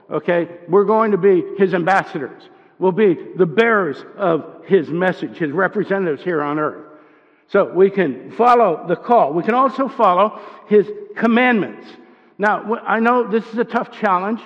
Okay? 0.09 0.47
We're 0.69 0.85
going 0.85 1.11
to 1.11 1.17
be 1.17 1.43
His 1.57 1.73
ambassadors. 1.73 2.41
We'll 2.79 2.93
be 2.93 3.17
the 3.35 3.45
bearers 3.45 3.97
of 4.15 4.63
His 4.65 4.87
message, 4.87 5.37
His 5.37 5.51
representatives 5.51 6.23
here 6.23 6.41
on 6.41 6.59
earth. 6.59 6.85
So 7.49 7.65
we 7.65 7.89
can 7.89 8.31
follow 8.31 8.85
the 8.87 8.95
call. 8.95 9.33
We 9.33 9.43
can 9.43 9.53
also 9.53 9.89
follow 9.89 10.39
His 10.67 10.89
commandments. 11.17 11.87
Now, 12.37 12.75
I 12.77 12.99
know 12.99 13.29
this 13.29 13.45
is 13.51 13.57
a 13.57 13.65
tough 13.65 13.91
challenge 13.91 14.39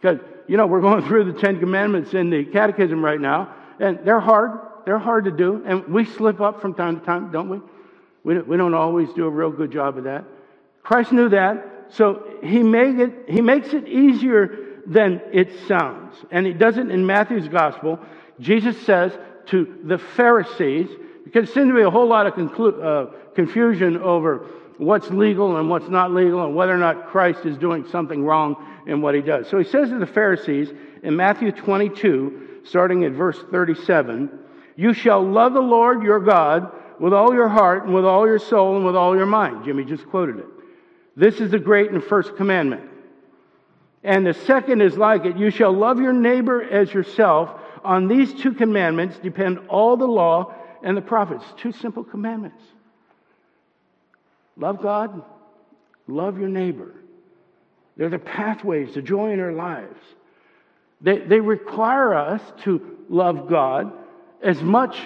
because, 0.00 0.20
you 0.48 0.56
know, 0.56 0.66
we're 0.66 0.80
going 0.80 1.04
through 1.06 1.32
the 1.32 1.38
Ten 1.38 1.60
Commandments 1.60 2.14
in 2.14 2.30
the 2.30 2.44
Catechism 2.44 3.04
right 3.04 3.20
now, 3.20 3.54
and 3.80 4.00
they're 4.04 4.20
hard. 4.20 4.60
They're 4.84 4.98
hard 4.98 5.24
to 5.24 5.32
do, 5.32 5.62
and 5.66 5.86
we 5.88 6.04
slip 6.04 6.40
up 6.40 6.60
from 6.60 6.74
time 6.74 7.00
to 7.00 7.04
time, 7.04 7.32
don't 7.32 7.48
we? 7.48 7.60
We, 8.22 8.38
we 8.40 8.56
don't 8.56 8.74
always 8.74 9.12
do 9.14 9.26
a 9.26 9.30
real 9.30 9.50
good 9.50 9.72
job 9.72 9.98
of 9.98 10.04
that. 10.04 10.24
Christ 10.82 11.10
knew 11.10 11.28
that, 11.30 11.86
so 11.90 12.38
he, 12.42 12.62
make 12.62 12.96
it, 12.96 13.28
he 13.28 13.40
makes 13.40 13.72
it 13.72 13.88
easier 13.88 14.80
than 14.86 15.20
it 15.32 15.50
sounds. 15.66 16.14
And 16.30 16.46
he 16.46 16.52
does 16.52 16.78
it 16.78 16.88
in 16.88 17.04
Matthew's 17.04 17.48
gospel. 17.48 17.98
Jesus 18.38 18.80
says 18.82 19.12
to 19.46 19.78
the 19.82 19.98
Pharisees, 19.98 20.88
because 21.24 21.48
there 21.48 21.54
seems 21.54 21.70
to 21.70 21.74
be 21.74 21.82
a 21.82 21.90
whole 21.90 22.06
lot 22.06 22.26
of 22.26 22.34
conclu- 22.34 22.82
uh, 22.84 23.10
confusion 23.34 23.96
over 23.96 24.46
what's 24.78 25.10
legal 25.10 25.56
and 25.56 25.68
what's 25.68 25.88
not 25.88 26.12
legal 26.12 26.44
and 26.44 26.54
whether 26.54 26.72
or 26.72 26.78
not 26.78 27.08
Christ 27.08 27.44
is 27.44 27.56
doing 27.56 27.86
something 27.88 28.24
wrong 28.24 28.56
in 28.86 29.00
what 29.00 29.14
he 29.14 29.20
does. 29.20 29.48
So 29.48 29.58
he 29.58 29.64
says 29.64 29.90
to 29.90 29.98
the 29.98 30.06
Pharisees 30.06 30.70
in 31.02 31.16
Matthew 31.16 31.52
22, 31.52 32.60
starting 32.64 33.04
at 33.04 33.12
verse 33.12 33.38
37, 33.50 34.30
You 34.76 34.92
shall 34.92 35.22
love 35.22 35.52
the 35.52 35.60
Lord 35.60 36.02
your 36.02 36.20
God 36.20 36.72
with 36.98 37.12
all 37.12 37.34
your 37.34 37.48
heart 37.48 37.84
and 37.84 37.94
with 37.94 38.04
all 38.04 38.26
your 38.26 38.38
soul 38.38 38.76
and 38.76 38.86
with 38.86 38.96
all 38.96 39.16
your 39.16 39.26
mind. 39.26 39.64
Jimmy 39.64 39.84
just 39.84 40.06
quoted 40.06 40.38
it. 40.38 40.46
This 41.16 41.40
is 41.40 41.50
the 41.50 41.58
great 41.58 41.90
and 41.90 42.02
first 42.02 42.36
commandment. 42.36 42.90
And 44.04 44.26
the 44.26 44.34
second 44.34 44.82
is 44.82 44.96
like 44.96 45.24
it 45.24 45.36
you 45.36 45.50
shall 45.50 45.72
love 45.72 45.98
your 45.98 46.12
neighbor 46.12 46.62
as 46.62 46.92
yourself. 46.92 47.60
On 47.84 48.06
these 48.06 48.32
two 48.34 48.52
commandments 48.52 49.18
depend 49.18 49.58
all 49.68 49.96
the 49.96 50.06
law 50.06 50.54
and 50.82 50.96
the 50.96 51.02
prophets. 51.02 51.44
Two 51.56 51.72
simple 51.72 52.04
commandments. 52.04 52.62
Love 54.56 54.80
God, 54.80 55.22
love 56.06 56.38
your 56.38 56.48
neighbor. 56.48 56.94
They're 57.96 58.08
the 58.08 58.18
pathways 58.18 58.94
to 58.94 59.02
joy 59.02 59.32
in 59.32 59.40
our 59.40 59.52
lives. 59.52 59.98
They, 61.00 61.18
they 61.18 61.40
require 61.40 62.14
us 62.14 62.40
to 62.64 62.98
love 63.08 63.48
God 63.48 63.92
as 64.42 64.62
much 64.62 64.98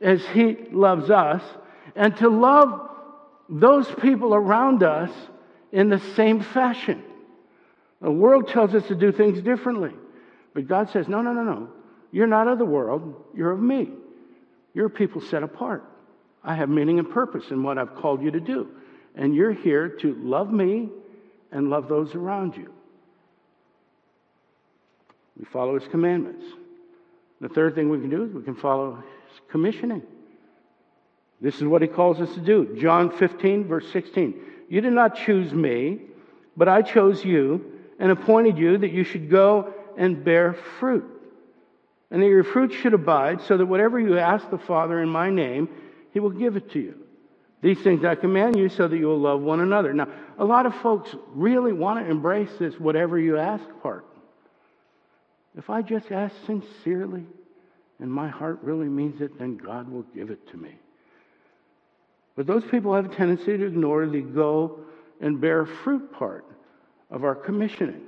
as 0.00 0.24
He 0.26 0.56
loves 0.70 1.10
us 1.10 1.42
and 1.94 2.16
to 2.18 2.28
love 2.28 2.90
those 3.48 3.90
people 4.00 4.34
around 4.34 4.82
us 4.82 5.10
in 5.72 5.88
the 5.88 6.00
same 6.14 6.40
fashion. 6.40 7.02
The 8.00 8.10
world 8.10 8.48
tells 8.48 8.74
us 8.74 8.86
to 8.88 8.94
do 8.94 9.12
things 9.12 9.40
differently. 9.42 9.92
But 10.54 10.68
God 10.68 10.90
says, 10.90 11.08
no, 11.08 11.22
no, 11.22 11.32
no, 11.32 11.42
no. 11.42 11.68
You're 12.12 12.26
not 12.26 12.46
of 12.46 12.58
the 12.58 12.64
world, 12.64 13.24
you're 13.34 13.50
of 13.50 13.60
me. 13.60 13.90
You're 14.72 14.88
people 14.88 15.20
set 15.20 15.42
apart. 15.42 15.84
I 16.42 16.54
have 16.54 16.68
meaning 16.68 16.98
and 16.98 17.10
purpose 17.10 17.50
in 17.50 17.62
what 17.62 17.78
I've 17.78 17.96
called 17.96 18.22
you 18.22 18.30
to 18.30 18.40
do. 18.40 18.68
And 19.14 19.34
you're 19.34 19.52
here 19.52 19.88
to 19.88 20.14
love 20.16 20.52
me 20.52 20.90
and 21.54 21.70
love 21.70 21.88
those 21.88 22.14
around 22.14 22.56
you. 22.56 22.70
We 25.38 25.46
follow 25.46 25.78
his 25.78 25.88
commandments. 25.88 26.44
The 27.40 27.48
third 27.48 27.74
thing 27.74 27.88
we 27.88 27.98
can 28.00 28.10
do 28.10 28.24
is 28.24 28.32
we 28.32 28.42
can 28.42 28.56
follow 28.56 28.96
his 28.96 29.40
commissioning. 29.50 30.02
This 31.40 31.56
is 31.56 31.64
what 31.64 31.82
he 31.82 31.88
calls 31.88 32.20
us 32.20 32.32
to 32.34 32.40
do. 32.40 32.76
John 32.78 33.10
15, 33.10 33.66
verse 33.66 33.86
16. 33.92 34.34
You 34.68 34.80
did 34.80 34.92
not 34.92 35.16
choose 35.16 35.52
me, 35.52 36.00
but 36.56 36.68
I 36.68 36.82
chose 36.82 37.24
you 37.24 37.72
and 37.98 38.10
appointed 38.10 38.58
you 38.58 38.78
that 38.78 38.92
you 38.92 39.04
should 39.04 39.30
go 39.30 39.72
and 39.96 40.24
bear 40.24 40.54
fruit, 40.78 41.04
and 42.10 42.20
that 42.22 42.26
your 42.26 42.44
fruit 42.44 42.72
should 42.72 42.94
abide, 42.94 43.42
so 43.42 43.56
that 43.56 43.66
whatever 43.66 44.00
you 44.00 44.18
ask 44.18 44.48
the 44.50 44.58
Father 44.58 45.00
in 45.00 45.08
my 45.08 45.30
name, 45.30 45.68
he 46.12 46.20
will 46.20 46.30
give 46.30 46.56
it 46.56 46.70
to 46.72 46.80
you. 46.80 46.94
These 47.60 47.80
things 47.80 48.04
I 48.04 48.14
command 48.14 48.56
you 48.56 48.68
so 48.68 48.88
that 48.88 48.96
you 48.96 49.06
will 49.06 49.20
love 49.20 49.40
one 49.40 49.60
another. 49.60 49.92
Now, 49.92 50.08
a 50.38 50.44
lot 50.44 50.66
of 50.66 50.74
folks 50.76 51.14
really 51.28 51.72
want 51.72 52.04
to 52.04 52.10
embrace 52.10 52.50
this 52.58 52.78
whatever 52.78 53.18
you 53.18 53.38
ask 53.38 53.64
part. 53.82 54.04
If 55.56 55.70
I 55.70 55.82
just 55.82 56.10
ask 56.10 56.34
sincerely 56.46 57.24
and 58.00 58.10
my 58.10 58.28
heart 58.28 58.58
really 58.62 58.88
means 58.88 59.20
it, 59.20 59.38
then 59.38 59.56
God 59.56 59.88
will 59.88 60.02
give 60.14 60.30
it 60.30 60.48
to 60.50 60.56
me. 60.56 60.76
But 62.36 62.46
those 62.46 62.64
people 62.64 62.94
have 62.94 63.04
a 63.04 63.14
tendency 63.14 63.56
to 63.56 63.66
ignore 63.66 64.06
the 64.06 64.20
go 64.20 64.80
and 65.20 65.40
bear 65.40 65.64
fruit 65.64 66.12
part 66.12 66.44
of 67.10 67.22
our 67.22 67.34
commissioning. 67.34 68.02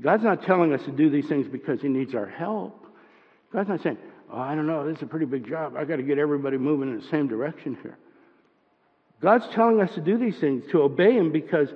God's 0.00 0.24
not 0.24 0.42
telling 0.42 0.74
us 0.74 0.82
to 0.84 0.90
do 0.90 1.08
these 1.08 1.26
things 1.26 1.46
because 1.48 1.80
He 1.80 1.88
needs 1.88 2.14
our 2.14 2.26
help. 2.26 2.86
God's 3.52 3.68
not 3.68 3.82
saying, 3.82 3.96
oh, 4.30 4.38
I 4.38 4.54
don't 4.54 4.66
know, 4.66 4.86
this 4.86 4.98
is 4.98 5.02
a 5.04 5.06
pretty 5.06 5.26
big 5.26 5.48
job. 5.48 5.76
I've 5.76 5.88
got 5.88 5.96
to 5.96 6.02
get 6.02 6.18
everybody 6.18 6.58
moving 6.58 6.88
in 6.88 7.00
the 7.00 7.06
same 7.08 7.28
direction 7.28 7.78
here. 7.82 7.96
God's 9.20 9.46
telling 9.54 9.80
us 9.80 9.94
to 9.94 10.00
do 10.00 10.18
these 10.18 10.38
things, 10.38 10.64
to 10.70 10.82
obey 10.82 11.12
Him, 11.12 11.32
because 11.32 11.68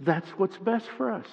that's 0.00 0.28
what's 0.30 0.56
best 0.58 0.86
for 0.96 1.10
us. 1.10 1.26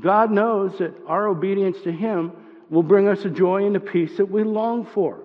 God 0.00 0.30
knows 0.30 0.78
that 0.78 0.94
our 1.06 1.28
obedience 1.28 1.78
to 1.84 1.92
Him 1.92 2.32
will 2.70 2.82
bring 2.82 3.08
us 3.08 3.24
a 3.24 3.30
joy 3.30 3.66
and 3.66 3.76
a 3.76 3.80
peace 3.80 4.16
that 4.16 4.30
we 4.30 4.42
long 4.42 4.86
for. 4.86 5.20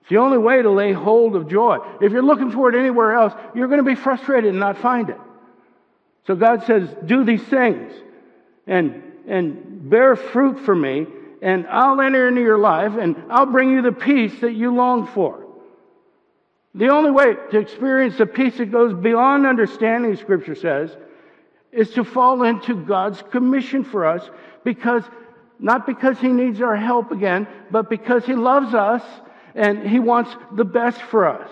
It's 0.00 0.10
the 0.10 0.16
only 0.16 0.38
way 0.38 0.60
to 0.60 0.70
lay 0.70 0.92
hold 0.92 1.36
of 1.36 1.48
joy. 1.48 1.78
If 2.00 2.10
you're 2.10 2.24
looking 2.24 2.50
for 2.50 2.68
it 2.68 2.78
anywhere 2.78 3.12
else, 3.12 3.32
you're 3.54 3.68
going 3.68 3.78
to 3.78 3.84
be 3.84 3.94
frustrated 3.94 4.50
and 4.50 4.58
not 4.58 4.78
find 4.78 5.10
it. 5.10 5.18
So 6.26 6.34
God 6.34 6.64
says, 6.66 6.88
Do 7.06 7.24
these 7.24 7.42
things 7.42 7.92
and, 8.66 9.02
and 9.28 9.88
bear 9.88 10.16
fruit 10.16 10.60
for 10.60 10.74
me, 10.74 11.06
and 11.40 11.66
I'll 11.68 12.00
enter 12.00 12.26
into 12.26 12.40
your 12.40 12.58
life 12.58 12.94
and 12.98 13.16
I'll 13.30 13.46
bring 13.46 13.70
you 13.70 13.82
the 13.82 13.92
peace 13.92 14.40
that 14.40 14.54
you 14.54 14.74
long 14.74 15.06
for. 15.08 15.46
The 16.74 16.88
only 16.88 17.10
way 17.10 17.34
to 17.50 17.58
experience 17.58 18.16
the 18.16 18.26
peace 18.26 18.56
that 18.58 18.72
goes 18.72 18.94
beyond 18.94 19.46
understanding, 19.46 20.16
Scripture 20.16 20.54
says, 20.54 20.96
is 21.70 21.90
to 21.90 22.04
fall 22.04 22.42
into 22.42 22.74
God's 22.74 23.22
commission 23.30 23.84
for 23.84 24.06
us 24.06 24.28
because, 24.64 25.02
not 25.58 25.86
because 25.86 26.18
He 26.18 26.28
needs 26.28 26.60
our 26.60 26.76
help 26.76 27.10
again, 27.10 27.46
but 27.70 27.90
because 27.90 28.24
He 28.24 28.34
loves 28.34 28.74
us 28.74 29.02
and 29.54 29.86
He 29.86 29.98
wants 29.98 30.34
the 30.52 30.64
best 30.64 31.02
for 31.02 31.26
us. 31.26 31.50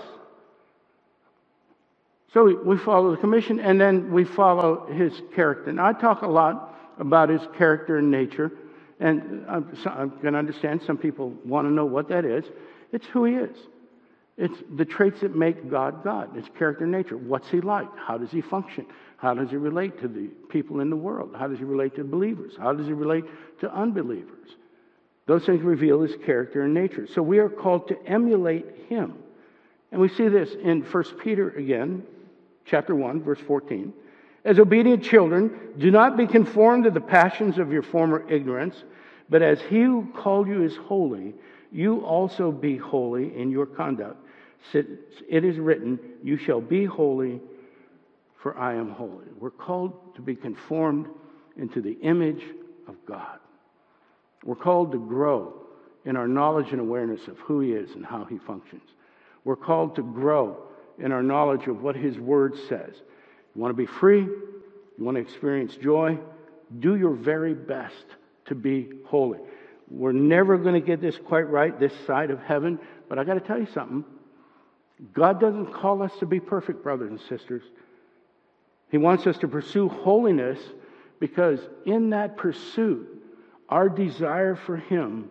So 2.33 2.63
we 2.65 2.79
follow 2.79 3.11
the 3.11 3.17
commission 3.17 3.59
and 3.59 3.81
then 3.81 4.13
we 4.13 4.25
follow 4.25 4.87
his 4.87 5.21
character. 5.35 5.73
Now, 5.73 5.87
I 5.87 5.93
talk 5.93 6.23
a 6.23 6.29
lot 6.29 6.79
about 6.99 7.29
his 7.29 7.43
character 7.59 7.97
and 7.99 8.11
nature, 8.11 8.53
and 9.01 9.45
I 9.49 10.07
can 10.21 10.37
understand 10.37 10.83
some 10.87 10.97
people 10.97 11.31
want 11.45 11.67
to 11.67 11.73
know 11.73 11.87
what 11.87 12.09
that 12.11 12.25
is. 12.25 12.45
It's 12.93 13.07
who 13.07 13.25
he 13.25 13.35
is. 13.35 13.57
It's 14.41 14.59
the 14.75 14.87
traits 14.87 15.21
that 15.21 15.37
make 15.37 15.71
God 15.71 16.03
God. 16.03 16.35
It's 16.35 16.49
character 16.59 16.85
and 16.85 16.93
nature. 16.93 17.19
What's 17.19 17.51
he 17.51 17.61
like? 17.61 17.89
How 17.99 18.17
does 18.17 18.31
he 18.31 18.41
function? 18.41 18.87
How 19.19 19.35
does 19.35 19.51
he 19.51 19.57
relate 19.57 20.01
to 20.01 20.09
the 20.09 20.29
people 20.49 20.81
in 20.81 20.89
the 20.89 20.97
world? 20.97 21.37
How 21.39 21.47
does 21.47 21.59
he 21.59 21.65
relate 21.65 21.95
to 21.97 22.05
believers? 22.05 22.55
How 22.59 22.73
does 22.73 22.87
he 22.87 22.95
relate 22.95 23.25
to 23.61 23.71
unbelievers? 23.71 24.49
Those 25.27 25.45
things 25.45 25.61
reveal 25.61 26.01
his 26.01 26.17
character 26.25 26.63
and 26.63 26.73
nature. 26.73 27.07
So 27.07 27.21
we 27.21 27.39
are 27.39 27.51
called 27.51 27.89
to 27.89 28.03
emulate 28.07 28.65
him. 28.89 29.19
And 29.93 30.01
we 30.01 30.09
see 30.09 30.29
this 30.29 30.55
in 30.55 30.85
1 30.85 31.05
Peter 31.23 31.51
again, 31.51 32.03
chapter 32.65 32.95
1, 32.95 33.23
verse 33.23 33.41
14. 33.47 33.93
As 34.47 34.59
obedient 34.59 35.05
children, 35.05 35.75
do 35.77 35.91
not 35.91 36.17
be 36.17 36.27
conformed 36.27 36.85
to 36.85 36.91
the 36.91 37.01
passions 37.03 37.59
of 37.59 37.71
your 37.71 37.83
former 37.83 38.27
ignorance, 38.31 38.85
but 39.29 39.43
as 39.43 39.61
he 39.61 39.83
who 39.83 40.09
called 40.17 40.49
you 40.49 40.65
is 40.65 40.77
holy, 40.77 41.35
you 41.71 42.01
also 42.07 42.51
be 42.51 42.79
holy 42.79 43.37
in 43.39 43.51
your 43.51 43.67
conduct. 43.67 44.17
It 44.73 45.45
is 45.45 45.59
written, 45.59 45.99
You 46.23 46.37
shall 46.37 46.61
be 46.61 46.85
holy, 46.85 47.41
for 48.43 48.57
I 48.57 48.75
am 48.75 48.91
holy. 48.91 49.27
We're 49.39 49.51
called 49.51 50.15
to 50.17 50.23
be 50.23 50.35
conformed 50.35 51.07
into 51.57 51.81
the 51.81 51.93
image 52.03 52.43
of 52.87 52.97
God. 53.07 53.39
We're 54.45 54.57
called 54.57 54.93
to 54.93 54.99
grow 54.99 55.55
in 56.05 56.17
our 56.17 56.29
knowledge 56.29 56.69
and 56.73 56.81
awareness 56.81 57.27
of 57.29 57.39
who 57.39 57.61
He 57.61 57.73
is 57.73 57.91
and 57.91 58.05
how 58.05 58.25
He 58.25 58.39
functions. 58.39 58.83
We're 59.45 59.57
called 59.57 59.97
to 59.97 60.03
grow 60.03 60.63
in 60.99 61.13
our 61.13 61.23
knowledge 61.23 61.67
of 61.67 61.83
what 61.83 61.97
His 61.97 62.19
Word 62.19 62.55
says. 62.69 62.95
You 63.55 63.61
want 63.61 63.71
to 63.71 63.77
be 63.77 63.87
free? 63.87 64.21
You 64.21 65.05
want 65.05 65.17
to 65.17 65.21
experience 65.21 65.75
joy? 65.77 66.19
Do 66.79 66.97
your 66.97 67.15
very 67.15 67.55
best 67.55 68.05
to 68.47 68.55
be 68.55 68.91
holy. 69.07 69.39
We're 69.91 70.13
never 70.13 70.57
going 70.57 70.75
to 70.75 70.87
get 70.87 71.01
this 71.01 71.17
quite 71.19 71.49
right 71.49 71.79
this 71.79 71.93
side 72.07 72.31
of 72.31 72.41
heaven, 72.41 72.79
but 73.09 73.19
I 73.19 73.25
got 73.25 73.35
to 73.35 73.41
tell 73.41 73.59
you 73.59 73.67
something. 73.75 74.05
God 75.13 75.41
doesn't 75.41 75.73
call 75.73 76.03
us 76.03 76.13
to 76.21 76.27
be 76.27 76.41
perfect, 76.41 76.83
brothers 76.83 77.11
and 77.11 77.21
sisters. 77.21 77.63
He 78.91 78.99
wants 78.99 79.27
us 79.27 79.39
to 79.39 79.49
pursue 79.49 79.89
holiness 79.89 80.59
because 81.21 81.61
in 81.87 82.11
that 82.11 82.37
pursuit, 82.37 83.09
our 83.69 83.89
desire 83.89 84.57
for 84.57 84.77
Him, 84.77 85.29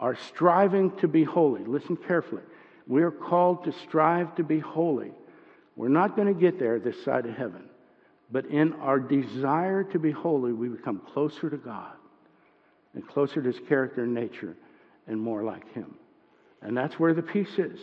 our 0.00 0.16
striving 0.16 0.96
to 0.98 1.08
be 1.08 1.24
holy, 1.24 1.64
listen 1.64 1.96
carefully. 1.96 2.42
We 2.86 3.02
are 3.02 3.10
called 3.10 3.64
to 3.64 3.72
strive 3.72 4.34
to 4.36 4.44
be 4.44 4.58
holy. 4.58 5.12
We're 5.76 5.88
not 5.88 6.16
going 6.16 6.32
to 6.32 6.38
get 6.38 6.58
there 6.58 6.78
this 6.78 7.02
side 7.04 7.26
of 7.26 7.34
heaven. 7.34 7.64
But 8.30 8.46
in 8.46 8.72
our 8.74 8.98
desire 8.98 9.84
to 9.84 9.98
be 9.98 10.10
holy, 10.10 10.52
we 10.52 10.68
become 10.68 11.00
closer 11.12 11.50
to 11.50 11.56
God 11.56 11.92
and 12.94 13.06
closer 13.06 13.42
to 13.42 13.52
His 13.52 13.60
character 13.68 14.04
and 14.04 14.14
nature 14.14 14.56
and 15.06 15.20
more 15.20 15.42
like 15.42 15.72
Him. 15.74 15.94
And 16.62 16.76
that's 16.76 16.98
where 16.98 17.14
the 17.14 17.22
peace 17.22 17.58
is. 17.58 17.78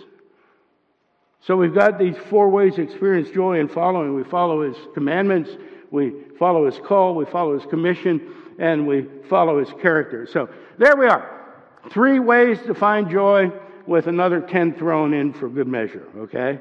So 1.42 1.56
we've 1.56 1.74
got 1.74 1.98
these 1.98 2.18
four 2.30 2.50
ways 2.50 2.76
to 2.76 2.82
experience 2.82 3.30
joy 3.30 3.60
in 3.60 3.70
following. 3.70 4.14
We 4.14 4.24
follow 4.24 4.62
His 4.62 4.78
commandments, 4.94 5.50
we 5.92 6.14
follow 6.38 6.66
His 6.66 6.78
call, 6.80 7.16
we 7.16 7.26
follow 7.26 7.58
His 7.58 7.70
commission, 7.70 8.34
and 8.58 8.86
we 8.86 9.08
follow 9.30 9.60
His 9.60 9.72
character. 9.82 10.28
So 10.28 10.50
there 10.78 10.96
we 10.96 11.08
are. 11.08 11.40
Three 11.92 12.20
ways 12.20 12.60
to 12.68 12.74
find 12.74 13.10
joy 13.10 13.52
with 13.88 14.08
another 14.08 14.42
10 14.42 14.76
thrown 14.76 15.14
in 15.14 15.34
for 15.34 15.50
good 15.50 15.68
measure, 15.68 16.06
okay? 16.18 16.60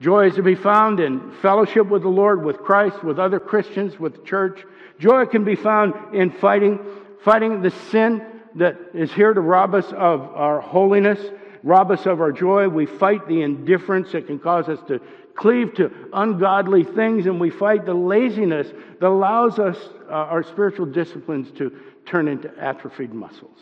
Joy 0.00 0.28
is 0.28 0.34
to 0.36 0.42
be 0.42 0.54
found 0.54 1.00
in 1.00 1.32
fellowship 1.42 1.88
with 1.88 2.02
the 2.02 2.08
Lord, 2.08 2.44
with 2.44 2.58
Christ, 2.58 3.02
with 3.02 3.18
other 3.18 3.40
Christians, 3.40 3.98
with 3.98 4.14
the 4.14 4.22
church. 4.22 4.64
Joy 5.00 5.26
can 5.26 5.44
be 5.44 5.56
found 5.56 6.14
in 6.14 6.30
fighting, 6.30 6.78
fighting 7.24 7.62
the 7.62 7.70
sin 7.90 8.24
that 8.54 8.76
is 8.94 9.12
here 9.12 9.34
to 9.34 9.40
rob 9.40 9.74
us 9.74 9.86
of 9.86 10.20
our 10.36 10.60
holiness, 10.60 11.18
rob 11.62 11.90
us 11.90 12.06
of 12.06 12.20
our 12.20 12.32
joy. 12.32 12.68
We 12.68 12.86
fight 12.86 13.26
the 13.28 13.42
indifference 13.42 14.12
that 14.12 14.26
can 14.26 14.38
cause 14.38 14.68
us 14.68 14.78
to 14.88 15.00
cleave 15.34 15.74
to 15.74 15.90
ungodly 16.12 16.84
things, 16.84 17.26
and 17.26 17.40
we 17.40 17.50
fight 17.50 17.86
the 17.86 17.94
laziness 17.94 18.68
that 19.00 19.06
allows 19.06 19.58
us, 19.58 19.76
uh, 20.08 20.12
our 20.12 20.42
spiritual 20.42 20.86
disciplines, 20.86 21.50
to 21.52 21.72
turn 22.06 22.26
into 22.26 22.50
atrophied 22.58 23.14
muscles. 23.14 23.58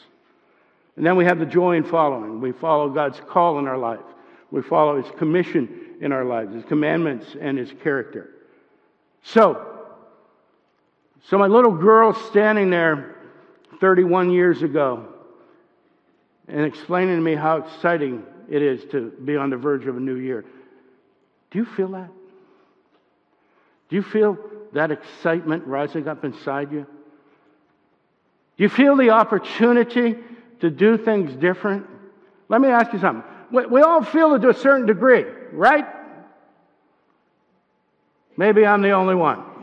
And 0.96 1.04
then 1.04 1.16
we 1.16 1.26
have 1.26 1.38
the 1.38 1.46
joy 1.46 1.76
in 1.76 1.84
following. 1.84 2.40
We 2.40 2.52
follow 2.52 2.88
God's 2.88 3.20
call 3.28 3.58
in 3.58 3.68
our 3.68 3.76
life. 3.76 4.00
We 4.50 4.62
follow 4.62 5.02
His 5.02 5.10
commission 5.18 5.96
in 6.00 6.12
our 6.12 6.24
lives, 6.24 6.54
His 6.54 6.64
commandments 6.64 7.36
and 7.38 7.58
His 7.58 7.72
character. 7.82 8.30
So, 9.22 9.90
so 11.28 11.36
my 11.36 11.48
little 11.48 11.72
girl 11.72 12.14
standing 12.14 12.70
there 12.70 13.16
31 13.80 14.30
years 14.30 14.62
ago 14.62 15.12
and 16.48 16.64
explaining 16.64 17.16
to 17.16 17.22
me 17.22 17.34
how 17.34 17.58
exciting 17.58 18.24
it 18.48 18.62
is 18.62 18.84
to 18.92 19.10
be 19.24 19.36
on 19.36 19.50
the 19.50 19.56
verge 19.56 19.86
of 19.86 19.96
a 19.96 20.00
new 20.00 20.16
year. 20.16 20.44
Do 21.50 21.58
you 21.58 21.64
feel 21.64 21.88
that? 21.88 22.10
Do 23.88 23.96
you 23.96 24.02
feel 24.02 24.38
that 24.72 24.90
excitement 24.90 25.66
rising 25.66 26.08
up 26.08 26.24
inside 26.24 26.72
you? 26.72 26.86
Do 28.56 28.62
you 28.62 28.68
feel 28.68 28.96
the 28.96 29.10
opportunity 29.10 30.16
to 30.60 30.70
do 30.70 30.96
things 30.96 31.34
different? 31.36 31.86
Let 32.48 32.60
me 32.60 32.68
ask 32.68 32.92
you 32.92 32.98
something. 33.00 33.24
We, 33.50 33.66
we 33.66 33.80
all 33.82 34.02
feel 34.02 34.34
it 34.34 34.40
to 34.40 34.48
a 34.48 34.54
certain 34.54 34.86
degree, 34.86 35.24
right? 35.52 35.86
Maybe 38.36 38.66
I'm 38.66 38.82
the 38.82 38.90
only 38.90 39.14
one. 39.14 39.42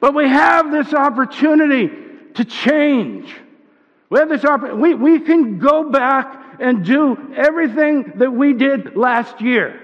but 0.00 0.14
we 0.14 0.28
have 0.28 0.70
this 0.70 0.92
opportunity 0.92 1.90
to 2.34 2.44
change. 2.44 3.34
We 4.10 4.18
have 4.18 4.28
this 4.28 4.44
opportunity. 4.44 4.80
We, 4.80 4.94
we 4.94 5.20
can 5.20 5.58
go 5.58 5.88
back 5.88 6.58
and 6.60 6.84
do 6.84 7.32
everything 7.34 8.12
that 8.16 8.30
we 8.30 8.52
did 8.52 8.96
last 8.96 9.40
year. 9.40 9.80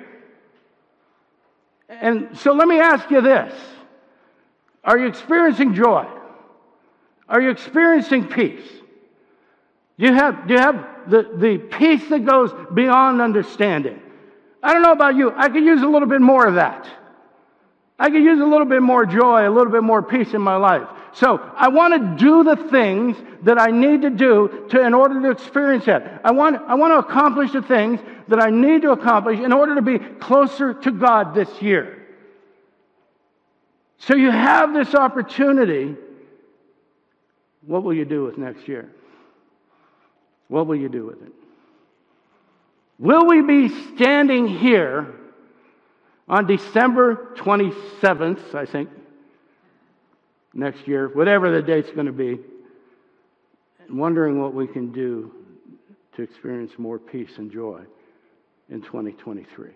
And 1.89 2.37
so 2.37 2.53
let 2.53 2.67
me 2.67 2.81
ask 2.81 3.11
you 3.11 3.21
this 3.21 3.55
Are 4.85 4.99
you 4.99 5.07
experiencing 5.07 5.75
joy? 5.75 6.07
Are 7.29 7.41
you 7.41 7.51
experiencing 7.51 8.27
peace? 8.27 8.69
Do 9.99 10.07
you 10.07 10.13
have, 10.13 10.47
do 10.47 10.55
you 10.55 10.61
have 10.61 10.87
the, 11.09 11.31
the 11.37 11.59
peace 11.59 12.07
that 12.11 12.25
goes 12.25 12.53
beyond 12.75 13.21
understanding? 13.21 14.01
I 14.63 14.73
don't 14.73 14.83
know 14.83 14.93
about 14.93 15.17
you. 15.17 15.33
I 15.35 15.49
could 15.49 15.65
use 15.65 15.83
a 15.83 15.87
little 15.87 16.09
bit 16.09 16.21
more 16.21 16.47
of 16.47 16.57
that. 16.57 16.87
I 17.99 18.11
could 18.11 18.23
use 18.23 18.41
a 18.41 18.45
little 18.45 18.67
bit 18.67 18.83
more 18.83 19.07
joy, 19.07 19.49
a 19.49 19.51
little 19.51 19.73
bit 19.73 19.83
more 19.83 20.03
peace 20.03 20.35
in 20.35 20.43
my 20.43 20.57
life. 20.57 20.87
So 21.17 21.39
I 21.57 21.69
want 21.69 21.95
to 21.95 22.23
do 22.23 22.45
the 22.45 22.57
things 22.69 23.17
that 23.45 23.59
I 23.59 23.69
need 23.69 24.03
to 24.03 24.11
do 24.11 24.67
to, 24.69 24.85
in 24.85 24.93
order 24.93 25.19
to 25.23 25.31
experience 25.31 25.87
that. 25.87 26.21
I 26.23 26.31
want, 26.31 26.61
I 26.69 26.75
want 26.75 26.93
to 26.93 26.99
accomplish 26.99 27.53
the 27.53 27.63
things 27.63 28.01
that 28.29 28.39
I 28.39 28.51
need 28.51 28.83
to 28.83 28.91
accomplish 28.91 29.41
in 29.41 29.51
order 29.51 29.77
to 29.77 29.83
be 29.83 29.99
closer 29.99 30.75
to 30.75 30.91
God 30.91 31.35
this 31.35 31.63
year. 31.63 32.03
So 33.97 34.15
you 34.15 34.31
have 34.31 34.75
this 34.75 34.95
opportunity. 34.95 35.97
What 37.63 37.83
will 37.83 37.95
you 37.95 38.05
do 38.05 38.25
with 38.25 38.37
next 38.37 38.69
year? 38.69 38.91
What 40.49 40.67
will 40.67 40.77
you 40.77 40.91
do 40.91 41.07
with 41.07 41.23
it? 41.23 41.33
Will 42.99 43.25
we 43.25 43.41
be 43.41 43.69
standing 43.95 44.47
here 44.47 45.15
on 46.29 46.47
December 46.47 47.33
27th, 47.37 48.55
I 48.55 48.67
think, 48.67 48.91
next 50.57 50.89
year, 50.89 51.09
whatever 51.09 51.53
the 51.53 51.63
date's 51.63 51.91
going 51.91 52.07
to 52.07 52.13
be, 52.13 52.39
and 53.87 53.99
wondering 53.99 54.41
what 54.41 54.55
we 54.55 54.67
can 54.67 54.91
do 54.91 55.33
to 56.17 56.23
experience 56.23 56.73
more 56.79 56.99
peace 56.99 57.31
and 57.37 57.53
joy 57.53 57.83
in 58.71 58.81
2023? 58.83 59.71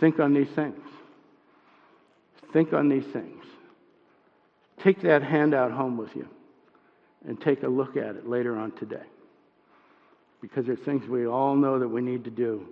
Think 0.00 0.18
on 0.18 0.34
these 0.34 0.48
things. 0.54 0.80
Think 2.52 2.72
on 2.72 2.88
these 2.88 3.06
things. 3.12 3.44
Take 4.82 5.00
that 5.02 5.22
handout 5.22 5.70
home 5.70 5.96
with 5.96 6.14
you 6.14 6.28
and 7.26 7.40
take 7.40 7.62
a 7.62 7.68
look 7.68 7.96
at 7.96 8.16
it 8.16 8.28
later 8.28 8.56
on 8.58 8.72
today. 8.72 9.06
Because 10.42 10.66
there's 10.66 10.80
things 10.80 11.08
we 11.08 11.26
all 11.26 11.56
know 11.56 11.78
that 11.78 11.88
we 11.88 12.02
need 12.02 12.24
to 12.24 12.30
do, 12.30 12.66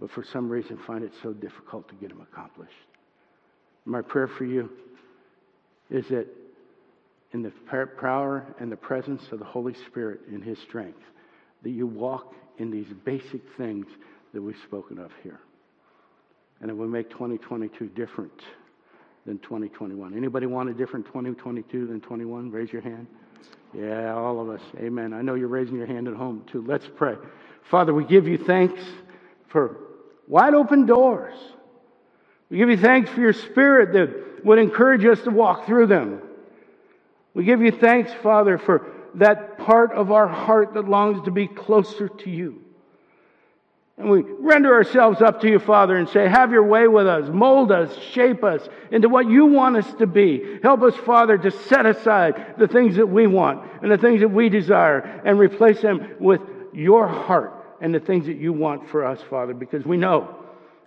but 0.00 0.10
for 0.10 0.24
some 0.24 0.48
reason 0.48 0.78
find 0.86 1.04
it 1.04 1.12
so 1.22 1.32
difficult 1.32 1.86
to 1.88 1.94
get 1.96 2.08
them 2.08 2.22
accomplished. 2.32 2.72
My 3.84 4.02
prayer 4.02 4.28
for 4.28 4.44
you 4.44 4.70
is 5.90 6.06
that 6.08 6.26
in 7.32 7.42
the 7.42 7.52
power 8.00 8.46
and 8.60 8.70
the 8.70 8.76
presence 8.76 9.22
of 9.32 9.38
the 9.38 9.44
Holy 9.44 9.74
Spirit 9.88 10.20
in 10.30 10.40
His 10.40 10.58
strength, 10.60 11.02
that 11.62 11.70
you 11.70 11.86
walk 11.86 12.34
in 12.58 12.70
these 12.70 12.86
basic 13.04 13.42
things 13.56 13.86
that 14.32 14.40
we've 14.40 14.56
spoken 14.64 14.98
of 14.98 15.10
here. 15.22 15.40
And 16.60 16.70
it 16.70 16.74
will 16.74 16.88
make 16.88 17.10
2022 17.10 17.88
different 17.88 18.32
than 19.26 19.38
2021. 19.40 20.16
Anybody 20.16 20.46
want 20.46 20.68
a 20.70 20.74
different 20.74 21.06
2022 21.06 21.86
than 21.86 22.00
21? 22.00 22.50
Raise 22.50 22.72
your 22.72 22.82
hand. 22.82 23.06
Yeah, 23.72 24.14
all 24.14 24.40
of 24.40 24.48
us. 24.48 24.60
Amen. 24.78 25.12
I 25.12 25.22
know 25.22 25.34
you're 25.34 25.48
raising 25.48 25.76
your 25.76 25.86
hand 25.86 26.06
at 26.06 26.14
home 26.14 26.44
too. 26.50 26.64
Let's 26.66 26.88
pray. 26.96 27.16
Father, 27.70 27.92
we 27.92 28.04
give 28.04 28.28
you 28.28 28.38
thanks 28.38 28.80
for 29.48 29.76
wide 30.28 30.54
open 30.54 30.86
doors. 30.86 31.34
We 32.50 32.58
give 32.58 32.70
you 32.70 32.76
thanks 32.76 33.10
for 33.10 33.20
your 33.20 33.32
spirit 33.32 33.92
that 33.94 34.44
would 34.44 34.58
encourage 34.58 35.04
us 35.04 35.20
to 35.22 35.30
walk 35.30 35.66
through 35.66 35.86
them. 35.86 36.20
We 37.32 37.44
give 37.44 37.62
you 37.62 37.72
thanks, 37.72 38.12
Father, 38.22 38.58
for 38.58 38.92
that 39.14 39.58
part 39.58 39.92
of 39.92 40.12
our 40.12 40.28
heart 40.28 40.74
that 40.74 40.88
longs 40.88 41.24
to 41.24 41.30
be 41.30 41.46
closer 41.46 42.08
to 42.08 42.30
you. 42.30 42.60
And 43.96 44.10
we 44.10 44.22
render 44.22 44.74
ourselves 44.74 45.22
up 45.22 45.40
to 45.42 45.48
you, 45.48 45.60
Father, 45.60 45.96
and 45.96 46.08
say, 46.08 46.28
Have 46.28 46.50
your 46.50 46.64
way 46.64 46.88
with 46.88 47.06
us. 47.06 47.28
Mold 47.28 47.70
us, 47.70 47.96
shape 48.10 48.42
us 48.42 48.68
into 48.90 49.08
what 49.08 49.28
you 49.28 49.46
want 49.46 49.76
us 49.76 49.94
to 49.94 50.06
be. 50.06 50.58
Help 50.62 50.82
us, 50.82 50.96
Father, 50.96 51.38
to 51.38 51.50
set 51.50 51.86
aside 51.86 52.54
the 52.58 52.66
things 52.66 52.96
that 52.96 53.06
we 53.06 53.28
want 53.28 53.64
and 53.82 53.90
the 53.90 53.98
things 53.98 54.20
that 54.20 54.28
we 54.28 54.48
desire 54.48 54.98
and 55.24 55.38
replace 55.38 55.80
them 55.80 56.16
with 56.18 56.40
your 56.72 57.06
heart 57.06 57.52
and 57.80 57.94
the 57.94 58.00
things 58.00 58.26
that 58.26 58.36
you 58.36 58.52
want 58.52 58.88
for 58.90 59.04
us, 59.04 59.20
Father, 59.30 59.54
because 59.54 59.84
we 59.84 59.96
know, 59.96 60.43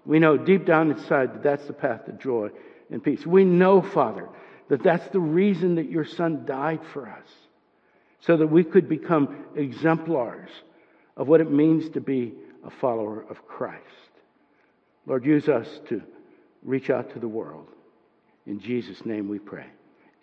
we 0.08 0.20
know 0.20 0.38
deep 0.38 0.66
down 0.66 0.90
inside 0.90 1.34
that 1.34 1.44
that's 1.44 1.68
the 1.68 1.74
path 1.74 2.06
to 2.06 2.14
joy 2.14 2.50
and 2.90 3.04
peace. 3.04 3.26
We 3.26 3.44
know, 3.44 3.82
Father, 3.82 4.30
that 4.70 4.82
that's 4.82 5.08
the 5.10 5.20
reason 5.20 5.76
that 5.76 5.92
your 5.92 6.06
Son 6.06 6.46
died 6.46 6.80
for 6.94 7.08
us, 7.08 7.28
so 8.22 8.38
that 8.38 8.48
we 8.48 8.64
could 8.64 8.88
become 8.88 9.46
exemplars 9.56 10.50
of 11.18 11.28
what 11.28 11.42
it 11.42 11.52
means 11.52 11.90
to 11.90 12.02
be 12.02 12.34
a 12.64 12.70
follower 12.70 13.26
of 13.30 13.46
Christ. 13.48 13.84
Lord, 15.06 15.26
use 15.26 15.50
us 15.50 15.68
to 15.90 16.02
reach 16.64 16.90
out 16.90 17.14
to 17.14 17.20
the 17.20 17.28
world. 17.28 17.68
In 18.46 18.60
Jesus' 18.60 19.06
name 19.06 19.28
we 19.28 19.40
pray. 19.40 19.66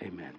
Amen. 0.02 0.32